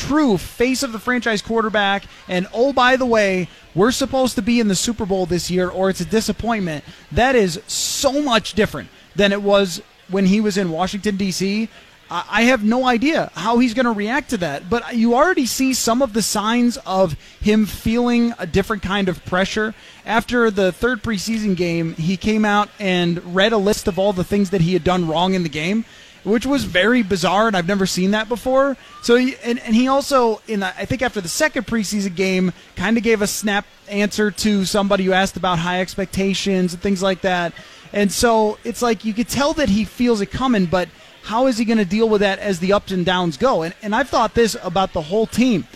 true 0.00 0.38
face 0.38 0.82
of 0.82 0.92
the 0.92 0.98
franchise 0.98 1.42
quarterback. 1.42 2.04
And 2.28 2.46
oh, 2.52 2.72
by 2.72 2.96
the 2.96 3.06
way, 3.06 3.48
we're 3.74 3.92
supposed 3.92 4.34
to 4.36 4.42
be 4.42 4.60
in 4.60 4.68
the 4.68 4.74
Super 4.74 5.06
Bowl 5.06 5.26
this 5.26 5.50
year, 5.50 5.68
or 5.68 5.90
it's 5.90 6.00
a 6.00 6.04
disappointment. 6.04 6.84
That 7.12 7.36
is 7.36 7.60
so 7.66 8.22
much 8.22 8.54
different 8.54 8.88
than 9.14 9.32
it 9.32 9.42
was 9.42 9.82
when 10.10 10.26
he 10.26 10.40
was 10.40 10.56
in 10.56 10.70
Washington 10.70 11.16
D.C. 11.16 11.68
I 12.12 12.42
have 12.42 12.64
no 12.64 12.86
idea 12.86 13.30
how 13.34 13.60
he's 13.60 13.72
going 13.72 13.86
to 13.86 13.92
react 13.92 14.30
to 14.30 14.38
that, 14.38 14.68
but 14.68 14.96
you 14.96 15.14
already 15.14 15.46
see 15.46 15.72
some 15.72 16.02
of 16.02 16.12
the 16.12 16.22
signs 16.22 16.76
of 16.78 17.12
him 17.40 17.66
feeling 17.66 18.34
a 18.36 18.48
different 18.48 18.82
kind 18.82 19.08
of 19.08 19.24
pressure. 19.24 19.76
After 20.04 20.50
the 20.50 20.72
third 20.72 21.04
preseason 21.04 21.56
game, 21.56 21.94
he 21.94 22.16
came 22.16 22.44
out 22.44 22.68
and 22.80 23.32
read 23.32 23.52
a 23.52 23.58
list 23.58 23.86
of 23.86 23.96
all 23.96 24.12
the 24.12 24.24
things 24.24 24.50
that 24.50 24.60
he 24.60 24.72
had 24.72 24.82
done 24.82 25.06
wrong 25.06 25.34
in 25.34 25.44
the 25.44 25.48
game, 25.48 25.84
which 26.24 26.44
was 26.44 26.64
very 26.64 27.04
bizarre, 27.04 27.46
and 27.46 27.56
I've 27.56 27.68
never 27.68 27.86
seen 27.86 28.10
that 28.10 28.28
before. 28.28 28.76
So, 29.02 29.14
he, 29.14 29.36
and, 29.44 29.60
and 29.60 29.76
he 29.76 29.86
also, 29.86 30.42
in 30.48 30.60
the, 30.60 30.76
I 30.76 30.86
think 30.86 31.02
after 31.02 31.20
the 31.20 31.28
second 31.28 31.68
preseason 31.68 32.16
game, 32.16 32.52
kind 32.74 32.96
of 32.96 33.04
gave 33.04 33.22
a 33.22 33.28
snap 33.28 33.66
answer 33.88 34.32
to 34.32 34.64
somebody 34.64 35.04
who 35.04 35.12
asked 35.12 35.36
about 35.36 35.60
high 35.60 35.80
expectations 35.80 36.72
and 36.72 36.82
things 36.82 37.04
like 37.04 37.20
that. 37.20 37.52
And 37.92 38.10
so 38.10 38.58
it's 38.64 38.82
like 38.82 39.04
you 39.04 39.12
could 39.12 39.28
tell 39.28 39.52
that 39.54 39.68
he 39.68 39.84
feels 39.84 40.20
it 40.20 40.30
coming, 40.30 40.66
but 40.66 40.88
how 41.22 41.46
is 41.46 41.58
he 41.58 41.64
going 41.64 41.78
to 41.78 41.84
deal 41.84 42.08
with 42.08 42.20
that 42.20 42.38
as 42.38 42.60
the 42.60 42.72
ups 42.72 42.92
and 42.92 43.04
downs 43.04 43.36
go? 43.36 43.62
And, 43.62 43.74
and 43.82 43.94
I've 43.94 44.08
thought 44.08 44.34
this 44.34 44.56
about 44.62 44.92
the 44.92 45.02
whole 45.02 45.26
team. 45.26 45.66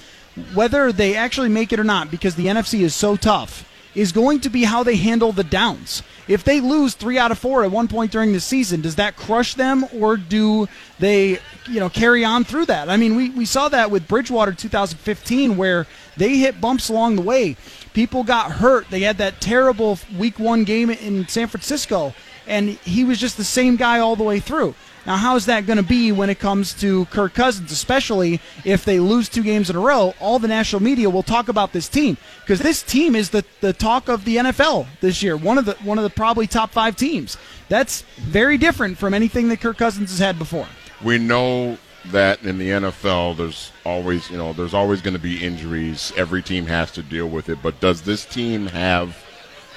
Whether 0.55 0.91
they 0.91 1.15
actually 1.15 1.49
make 1.49 1.73
it 1.73 1.79
or 1.79 1.85
not, 1.85 2.11
because 2.11 2.35
the 2.35 2.47
NFC 2.47 2.81
is 2.81 2.95
so 2.95 3.15
tough, 3.17 3.69
is 3.95 4.11
going 4.11 4.41
to 4.41 4.51
be 4.51 4.65
how 4.65 4.83
they 4.83 4.97
handle 4.97 5.33
the 5.33 5.45
downs. 5.45 6.03
If 6.27 6.43
they 6.43 6.61
lose 6.61 6.95
three 6.95 7.19
out 7.19 7.31
of 7.31 7.39
four 7.39 7.65
at 7.65 7.71
one 7.71 7.87
point 7.87 8.11
during 8.11 8.33
the 8.33 8.41
season, 8.41 8.81
does 8.81 8.97
that 8.97 9.17
crush 9.17 9.55
them 9.55 9.85
or 9.95 10.17
do 10.17 10.69
they, 10.99 11.39
you 11.69 11.81
know, 11.81 11.89
carry 11.89 12.25
on 12.25 12.45
through 12.45 12.67
that? 12.67 12.89
I 12.89 12.97
mean, 12.97 13.15
we, 13.15 13.31
we 13.31 13.45
saw 13.45 13.69
that 13.69 13.91
with 13.91 14.09
Bridgewater 14.09 14.53
2015 14.53 15.57
where 15.57 15.87
they 16.17 16.39
hit 16.39 16.61
bumps 16.61 16.89
along 16.89 17.17
the 17.17 17.23
way. 17.23 17.57
People 17.95 18.25
got 18.25 18.53
hurt. 18.53 18.91
They 18.91 19.01
had 19.01 19.19
that 19.19 19.41
terrible 19.41 19.99
week 20.17 20.39
one 20.39 20.65
game 20.65 20.91
in 20.91 21.27
San 21.29 21.49
Francisco, 21.49 22.13
and 22.47 22.69
he 22.69 23.05
was 23.05 23.19
just 23.19 23.37
the 23.37 23.45
same 23.45 23.77
guy 23.77 24.01
all 24.01 24.17
the 24.17 24.25
way 24.25 24.41
through. 24.41 24.75
Now, 25.07 25.17
how 25.17 25.37
is 25.37 25.47
that 25.47 25.67
going 25.67 25.77
to 25.77 25.83
be 25.83 26.13
when 26.13 26.31
it 26.31 26.39
comes 26.39 26.73
to 26.81 27.05
Kirk 27.07 27.35
Cousins, 27.35 27.71
especially 27.71 28.41
if 28.65 28.85
they 28.87 28.99
lose 28.99 29.29
two 29.29 29.43
games 29.43 29.69
in 29.69 29.77
a 29.77 29.81
row? 29.81 30.15
All 30.19 30.39
the 30.39 30.49
national 30.49 30.83
media 30.83 31.11
will 31.11 31.23
talk 31.23 31.49
about 31.49 31.73
this 31.73 31.89
team 31.89 32.17
because 32.41 32.59
this 32.59 32.83
team 32.83 33.15
is 33.15 33.31
the, 33.31 33.45
the 33.61 33.75
talk 33.75 34.09
of 34.09 34.25
the 34.25 34.37
NFL 34.37 34.87
this 35.01 35.23
year. 35.23 35.37
One 35.37 35.59
of 35.59 35.67
the 35.67 35.75
one 35.85 35.99
of 35.99 36.05
the 36.05 36.11
probably 36.11 36.47
top 36.47 36.71
five 36.71 36.97
teams. 36.97 37.37
That's 37.69 38.03
very 38.17 38.57
different 38.57 38.97
from 38.97 39.13
anything 39.15 39.49
that 39.49 39.61
Kirk 39.61 39.77
Cousins 39.77 40.11
has 40.11 40.19
had 40.19 40.39
before. 40.39 40.67
We 41.03 41.19
know 41.19 41.77
that 42.11 42.43
in 42.43 42.59
the 42.59 42.69
NFL, 42.71 43.37
there's 43.37 43.73
always, 43.85 44.31
you 44.31 44.37
know, 44.37 44.53
there's 44.53 44.75
always 44.75 45.01
going 45.01 45.15
to 45.15 45.21
be 45.21 45.43
injuries. 45.45 46.13
Every 46.17 46.43
team 46.43 46.67
has 46.67 46.91
to 46.93 47.03
deal 47.03 47.29
with 47.29 47.49
it. 47.49 47.59
But 47.63 47.81
does 47.81 48.03
this 48.03 48.25
team 48.25 48.67
have 48.67 49.17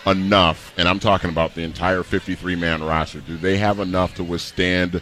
enough? 0.05 0.73
And 0.77 0.87
I'm 0.87 0.99
talking 0.99 1.29
about 1.29 1.55
the 1.55 1.63
entire 1.63 2.03
53 2.03 2.55
man 2.55 2.83
roster. 2.83 3.21
Do 3.21 3.37
they 3.37 3.57
have 3.57 3.79
enough 3.79 4.15
to 4.15 4.23
withstand 4.23 5.01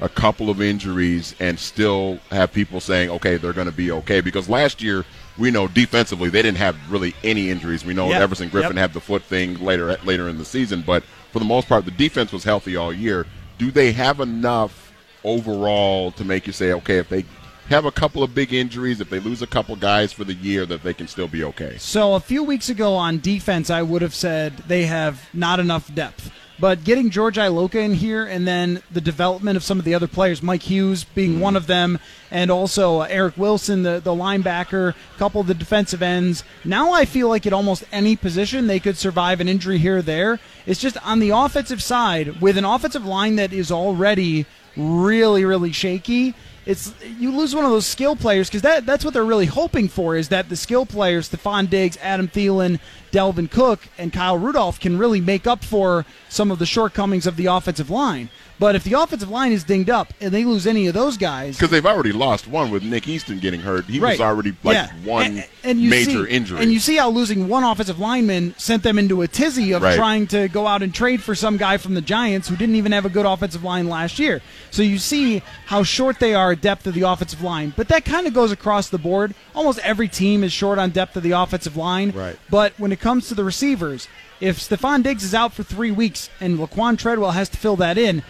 a 0.00 0.08
couple 0.08 0.50
of 0.50 0.60
injuries 0.60 1.34
and 1.40 1.58
still 1.58 2.18
have 2.30 2.52
people 2.52 2.80
saying, 2.80 3.08
okay, 3.10 3.36
they're 3.36 3.52
going 3.54 3.70
to 3.70 3.72
be 3.76 3.90
okay? 3.90 4.20
Because 4.20 4.48
last 4.48 4.82
year, 4.82 5.04
we 5.38 5.50
know 5.50 5.68
defensively 5.68 6.28
they 6.30 6.42
didn't 6.42 6.58
have 6.58 6.76
really 6.90 7.14
any 7.24 7.50
injuries. 7.50 7.84
We 7.84 7.94
know 7.94 8.08
Yep. 8.08 8.22
Everson 8.22 8.50
Griffen 8.50 8.62
Yep. 8.70 8.76
had 8.76 8.92
the 8.92 9.00
foot 9.00 9.22
thing 9.22 9.58
later 9.62 9.96
later 10.04 10.28
in 10.28 10.38
the 10.38 10.44
season, 10.44 10.82
but 10.86 11.02
for 11.32 11.38
the 11.38 11.44
most 11.44 11.68
part, 11.68 11.84
the 11.84 11.90
defense 11.90 12.32
was 12.32 12.44
healthy 12.44 12.76
all 12.76 12.92
year. 12.92 13.26
Do 13.58 13.70
they 13.70 13.92
have 13.92 14.20
enough 14.20 14.85
overall 15.26 16.12
to 16.12 16.24
make 16.24 16.46
you 16.46 16.52
say, 16.52 16.72
okay, 16.72 16.98
if 16.98 17.08
they 17.08 17.24
have 17.68 17.84
a 17.84 17.90
couple 17.90 18.22
of 18.22 18.34
big 18.34 18.54
injuries, 18.54 19.00
if 19.00 19.10
they 19.10 19.18
lose 19.18 19.42
a 19.42 19.46
couple 19.46 19.74
guys 19.76 20.12
for 20.12 20.24
the 20.24 20.34
year, 20.34 20.64
that 20.66 20.82
they 20.82 20.94
can 20.94 21.08
still 21.08 21.28
be 21.28 21.42
okay? 21.44 21.76
So 21.78 22.14
a 22.14 22.20
few 22.20 22.44
weeks 22.44 22.68
ago 22.68 22.94
on 22.94 23.18
defense, 23.18 23.70
I 23.70 23.82
would 23.82 24.02
have 24.02 24.14
said 24.14 24.56
they 24.68 24.86
have 24.86 25.28
not 25.34 25.58
enough 25.60 25.92
depth. 25.94 26.30
But 26.58 26.84
getting 26.84 27.10
George 27.10 27.36
Iloka 27.36 27.74
in 27.74 27.92
here, 27.92 28.24
and 28.24 28.48
then 28.48 28.82
the 28.90 29.02
development 29.02 29.58
of 29.58 29.62
some 29.62 29.78
of 29.78 29.84
the 29.84 29.94
other 29.94 30.06
players, 30.06 30.42
Mike 30.42 30.62
Hughes 30.62 31.04
being 31.04 31.38
one 31.38 31.54
of 31.54 31.66
them, 31.66 31.98
and 32.30 32.50
also 32.50 33.02
uh, 33.02 33.06
Eric 33.10 33.36
Wilson, 33.36 33.82
the, 33.82 34.00
the 34.00 34.14
linebacker, 34.14 34.94
a 34.94 35.18
couple 35.18 35.42
of 35.42 35.48
the 35.48 35.54
defensive 35.54 36.00
ends. 36.00 36.44
Now 36.64 36.92
I 36.92 37.04
feel 37.04 37.28
like 37.28 37.46
at 37.46 37.52
almost 37.52 37.84
any 37.92 38.16
position 38.16 38.68
they 38.68 38.80
could 38.80 38.96
survive 38.96 39.40
an 39.40 39.48
injury 39.48 39.76
here 39.76 39.98
or 39.98 40.02
there. 40.02 40.40
It's 40.64 40.80
just 40.80 40.96
on 41.04 41.18
the 41.18 41.30
offensive 41.30 41.82
side, 41.82 42.40
with 42.40 42.56
an 42.56 42.64
offensive 42.64 43.04
line 43.04 43.36
that 43.36 43.52
is 43.52 43.70
already 43.70 44.46
really, 44.76 45.44
really 45.44 45.72
shaky 45.72 46.34
it's 46.66 46.92
you 47.18 47.34
lose 47.34 47.54
one 47.54 47.64
of 47.64 47.70
those 47.70 47.86
skill 47.86 48.16
players 48.16 48.48
because 48.48 48.62
that 48.62 48.84
that's 48.84 49.04
what 49.04 49.14
they're 49.14 49.24
really 49.24 49.46
hoping 49.46 49.88
for 49.88 50.16
is 50.16 50.28
that 50.28 50.48
the 50.48 50.56
skill 50.56 50.84
players 50.84 51.30
Stefon 51.30 51.70
Diggs, 51.70 51.96
Adam 52.02 52.26
Thielen, 52.26 52.80
Dalvin 53.12 53.48
Cook, 53.48 53.88
and 53.96 54.12
Kyle 54.12 54.36
Rudolph 54.36 54.80
can 54.80 54.98
really 54.98 55.20
make 55.20 55.46
up 55.46 55.64
for 55.64 56.04
some 56.28 56.50
of 56.50 56.58
the 56.58 56.66
shortcomings 56.66 57.26
of 57.26 57.36
the 57.36 57.46
offensive 57.46 57.88
line. 57.88 58.28
But 58.58 58.74
if 58.74 58.84
the 58.84 58.94
offensive 58.94 59.28
line 59.28 59.52
is 59.52 59.64
dinged 59.64 59.90
up 59.90 60.14
and 60.20 60.32
they 60.32 60.44
lose 60.44 60.66
any 60.66 60.86
of 60.86 60.94
those 60.94 61.18
guys, 61.18 61.56
Because 61.56 61.70
they've 61.70 61.84
already 61.84 62.12
lost 62.12 62.48
one 62.48 62.70
with 62.70 62.82
Nick 62.82 63.06
Easton 63.06 63.38
getting 63.38 63.60
hurt. 63.60 63.84
He 63.84 64.00
was 64.00 64.18
already 64.20 64.54
like 64.64 64.74
yeah. 64.74 64.90
one 65.04 65.26
And- 65.26 65.44
and 65.62 65.80
you 65.80 65.90
major 65.90 66.24
see, 66.26 66.30
injury. 66.32 66.62
And 66.62 66.72
you 66.72 66.78
see 66.80 66.96
how 66.96 67.10
losing 67.10 67.48
one 67.48 67.64
offensive 67.64 67.98
lineman 67.98 68.54
sent 68.56 68.82
them 68.82 68.98
into 68.98 69.20
a 69.22 69.28
tizzy 69.28 69.72
of 69.72 69.82
Right. 69.82 69.96
trying 69.96 70.26
to 70.28 70.48
go 70.48 70.66
out 70.66 70.82
and 70.82 70.94
trade 70.94 71.22
for 71.22 71.34
some 71.34 71.56
guy 71.56 71.76
from 71.76 71.94
the 71.94 72.00
Giants 72.00 72.48
who 72.48 72.56
didn't 72.56 72.76
even 72.76 72.92
have 72.92 73.04
a 73.04 73.08
good 73.10 73.26
offensive 73.26 73.64
line 73.64 73.88
last 73.88 74.18
year. 74.18 74.40
So 74.70 74.82
you 74.82 74.98
see 74.98 75.42
how 75.66 75.82
short 75.82 76.18
they 76.18 76.34
are 76.34 76.52
at 76.52 76.60
depth 76.62 76.86
of 76.86 76.94
the 76.94 77.02
offensive 77.02 77.42
line. 77.42 77.74
But 77.76 77.88
that 77.88 78.04
kind 78.04 78.26
of 78.26 78.32
goes 78.32 78.52
across 78.52 78.88
the 78.88 78.98
board. 78.98 79.34
Almost 79.54 79.80
every 79.80 80.08
team 80.08 80.42
is 80.44 80.52
short 80.52 80.78
on 80.78 80.90
depth 80.90 81.16
of 81.16 81.22
the 81.22 81.32
offensive 81.32 81.76
line. 81.76 82.12
Right. 82.14 82.36
But 82.48 82.72
when 82.78 82.92
it 82.92 83.00
comes 83.00 83.28
to 83.28 83.34
the 83.34 83.44
receivers, 83.44 84.06
if 84.40 84.58
Stefon 84.60 85.02
Diggs 85.02 85.24
is 85.24 85.34
out 85.34 85.52
for 85.52 85.62
three 85.62 85.90
weeks 85.90 86.30
and 86.40 86.58
Laquon 86.58 86.96
Treadwell 86.96 87.32
has 87.32 87.48
to 87.50 87.56
fill 87.56 87.76
that 87.76 87.98
in, 87.98 88.22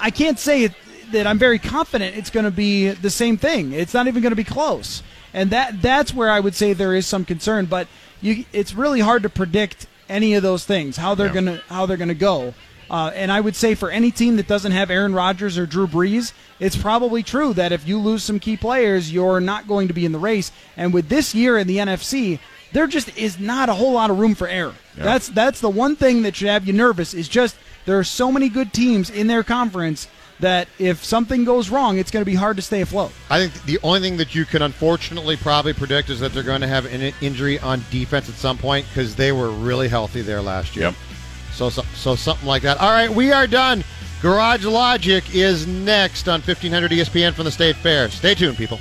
I- 0.00 0.10
can't 0.10 0.38
say 0.38 0.64
it, 0.64 0.72
that 1.12 1.26
I'm 1.26 1.38
very 1.38 1.58
confident 1.58 2.16
it's 2.16 2.30
going 2.30 2.44
to 2.44 2.50
be 2.50 2.88
the 2.90 3.10
same 3.10 3.36
thing. 3.36 3.72
It's 3.72 3.92
not 3.94 4.06
even 4.06 4.22
going 4.22 4.30
to 4.32 4.36
be 4.36 4.44
close, 4.44 5.02
and 5.34 5.50
that 5.50 5.82
that's 5.82 6.14
where 6.14 6.30
I 6.30 6.40
would 6.40 6.54
say 6.54 6.72
there 6.72 6.94
is 6.94 7.06
some 7.06 7.24
concern. 7.24 7.66
But 7.66 7.86
you, 8.20 8.44
it's 8.52 8.74
really 8.74 9.00
hard 9.00 9.22
to 9.24 9.28
predict 9.28 9.86
any 10.08 10.34
of 10.34 10.42
those 10.42 10.64
things 10.64 10.96
how 10.96 11.14
they're 11.14 11.26
Yeah. 11.28 11.32
going 11.32 11.44
to 11.46 11.62
how 11.68 11.86
they're 11.86 11.96
going 11.96 12.08
to 12.08 12.14
go. 12.14 12.54
Uh, 12.90 13.10
and 13.14 13.32
I 13.32 13.40
would 13.40 13.56
say 13.56 13.74
for 13.74 13.90
any 13.90 14.10
team 14.10 14.36
that 14.36 14.46
doesn't 14.46 14.72
have 14.72 14.90
Aaron 14.90 15.14
Rodgers 15.14 15.56
or 15.56 15.64
Drew 15.64 15.86
Brees, 15.86 16.32
it's 16.60 16.76
probably 16.76 17.22
true 17.22 17.54
that 17.54 17.72
if 17.72 17.88
you 17.88 17.98
lose 17.98 18.22
some 18.22 18.38
key 18.38 18.56
players, 18.58 19.10
you're 19.10 19.40
not 19.40 19.66
going 19.66 19.88
to 19.88 19.94
be 19.94 20.04
in 20.04 20.12
the 20.12 20.18
race. 20.18 20.52
And 20.76 20.92
with 20.92 21.08
this 21.08 21.34
year 21.34 21.56
in 21.56 21.66
the 21.66 21.78
NFC, 21.78 22.38
there 22.72 22.86
just 22.86 23.16
is 23.16 23.38
not 23.38 23.70
a 23.70 23.74
whole 23.74 23.92
lot 23.92 24.10
of 24.10 24.18
room 24.18 24.34
for 24.34 24.46
error. 24.46 24.74
That's 24.96 25.28
that's 25.28 25.60
the 25.60 25.70
one 25.70 25.96
thing 25.96 26.22
that 26.22 26.36
should 26.36 26.48
have 26.48 26.66
you 26.66 26.72
nervous. 26.74 27.14
Is 27.14 27.28
just 27.28 27.56
there 27.84 27.98
are 27.98 28.04
so 28.04 28.30
many 28.30 28.48
good 28.48 28.72
teams 28.72 29.10
in 29.10 29.26
their 29.26 29.42
conference 29.42 30.08
that 30.40 30.68
if 30.78 31.04
something 31.04 31.44
goes 31.44 31.70
wrong, 31.70 31.98
it's 31.98 32.10
going 32.10 32.20
to 32.20 32.30
be 32.30 32.34
hard 32.34 32.56
to 32.56 32.62
stay 32.62 32.80
afloat. 32.80 33.12
I 33.30 33.38
think 33.38 33.64
the 33.64 33.78
only 33.82 34.00
thing 34.00 34.16
that 34.16 34.34
you 34.34 34.44
can 34.44 34.62
unfortunately 34.62 35.36
probably 35.36 35.72
predict 35.72 36.10
is 36.10 36.20
that 36.20 36.32
they're 36.32 36.42
going 36.42 36.60
to 36.60 36.66
have 36.66 36.84
an 36.92 37.14
injury 37.20 37.58
on 37.60 37.82
defense 37.90 38.28
at 38.28 38.34
some 38.34 38.58
point 38.58 38.86
because 38.88 39.14
they 39.14 39.32
were 39.32 39.50
really 39.50 39.88
healthy 39.88 40.20
there 40.20 40.42
last 40.42 40.74
year. 40.74 40.86
Yep. 40.86 40.94
So, 41.52 41.70
so 41.70 41.82
so 41.94 42.16
something 42.16 42.46
like 42.46 42.62
that. 42.62 42.78
All 42.78 42.90
right, 42.90 43.10
we 43.10 43.30
are 43.30 43.46
done. 43.46 43.84
Garage 44.20 44.64
Logic 44.64 45.22
is 45.34 45.66
next 45.66 46.28
on 46.28 46.40
1500 46.40 46.90
ESPN 46.90 47.34
from 47.34 47.44
the 47.44 47.50
State 47.50 47.76
Fair. 47.76 48.08
Stay 48.08 48.34
tuned, 48.34 48.56
people. 48.56 48.78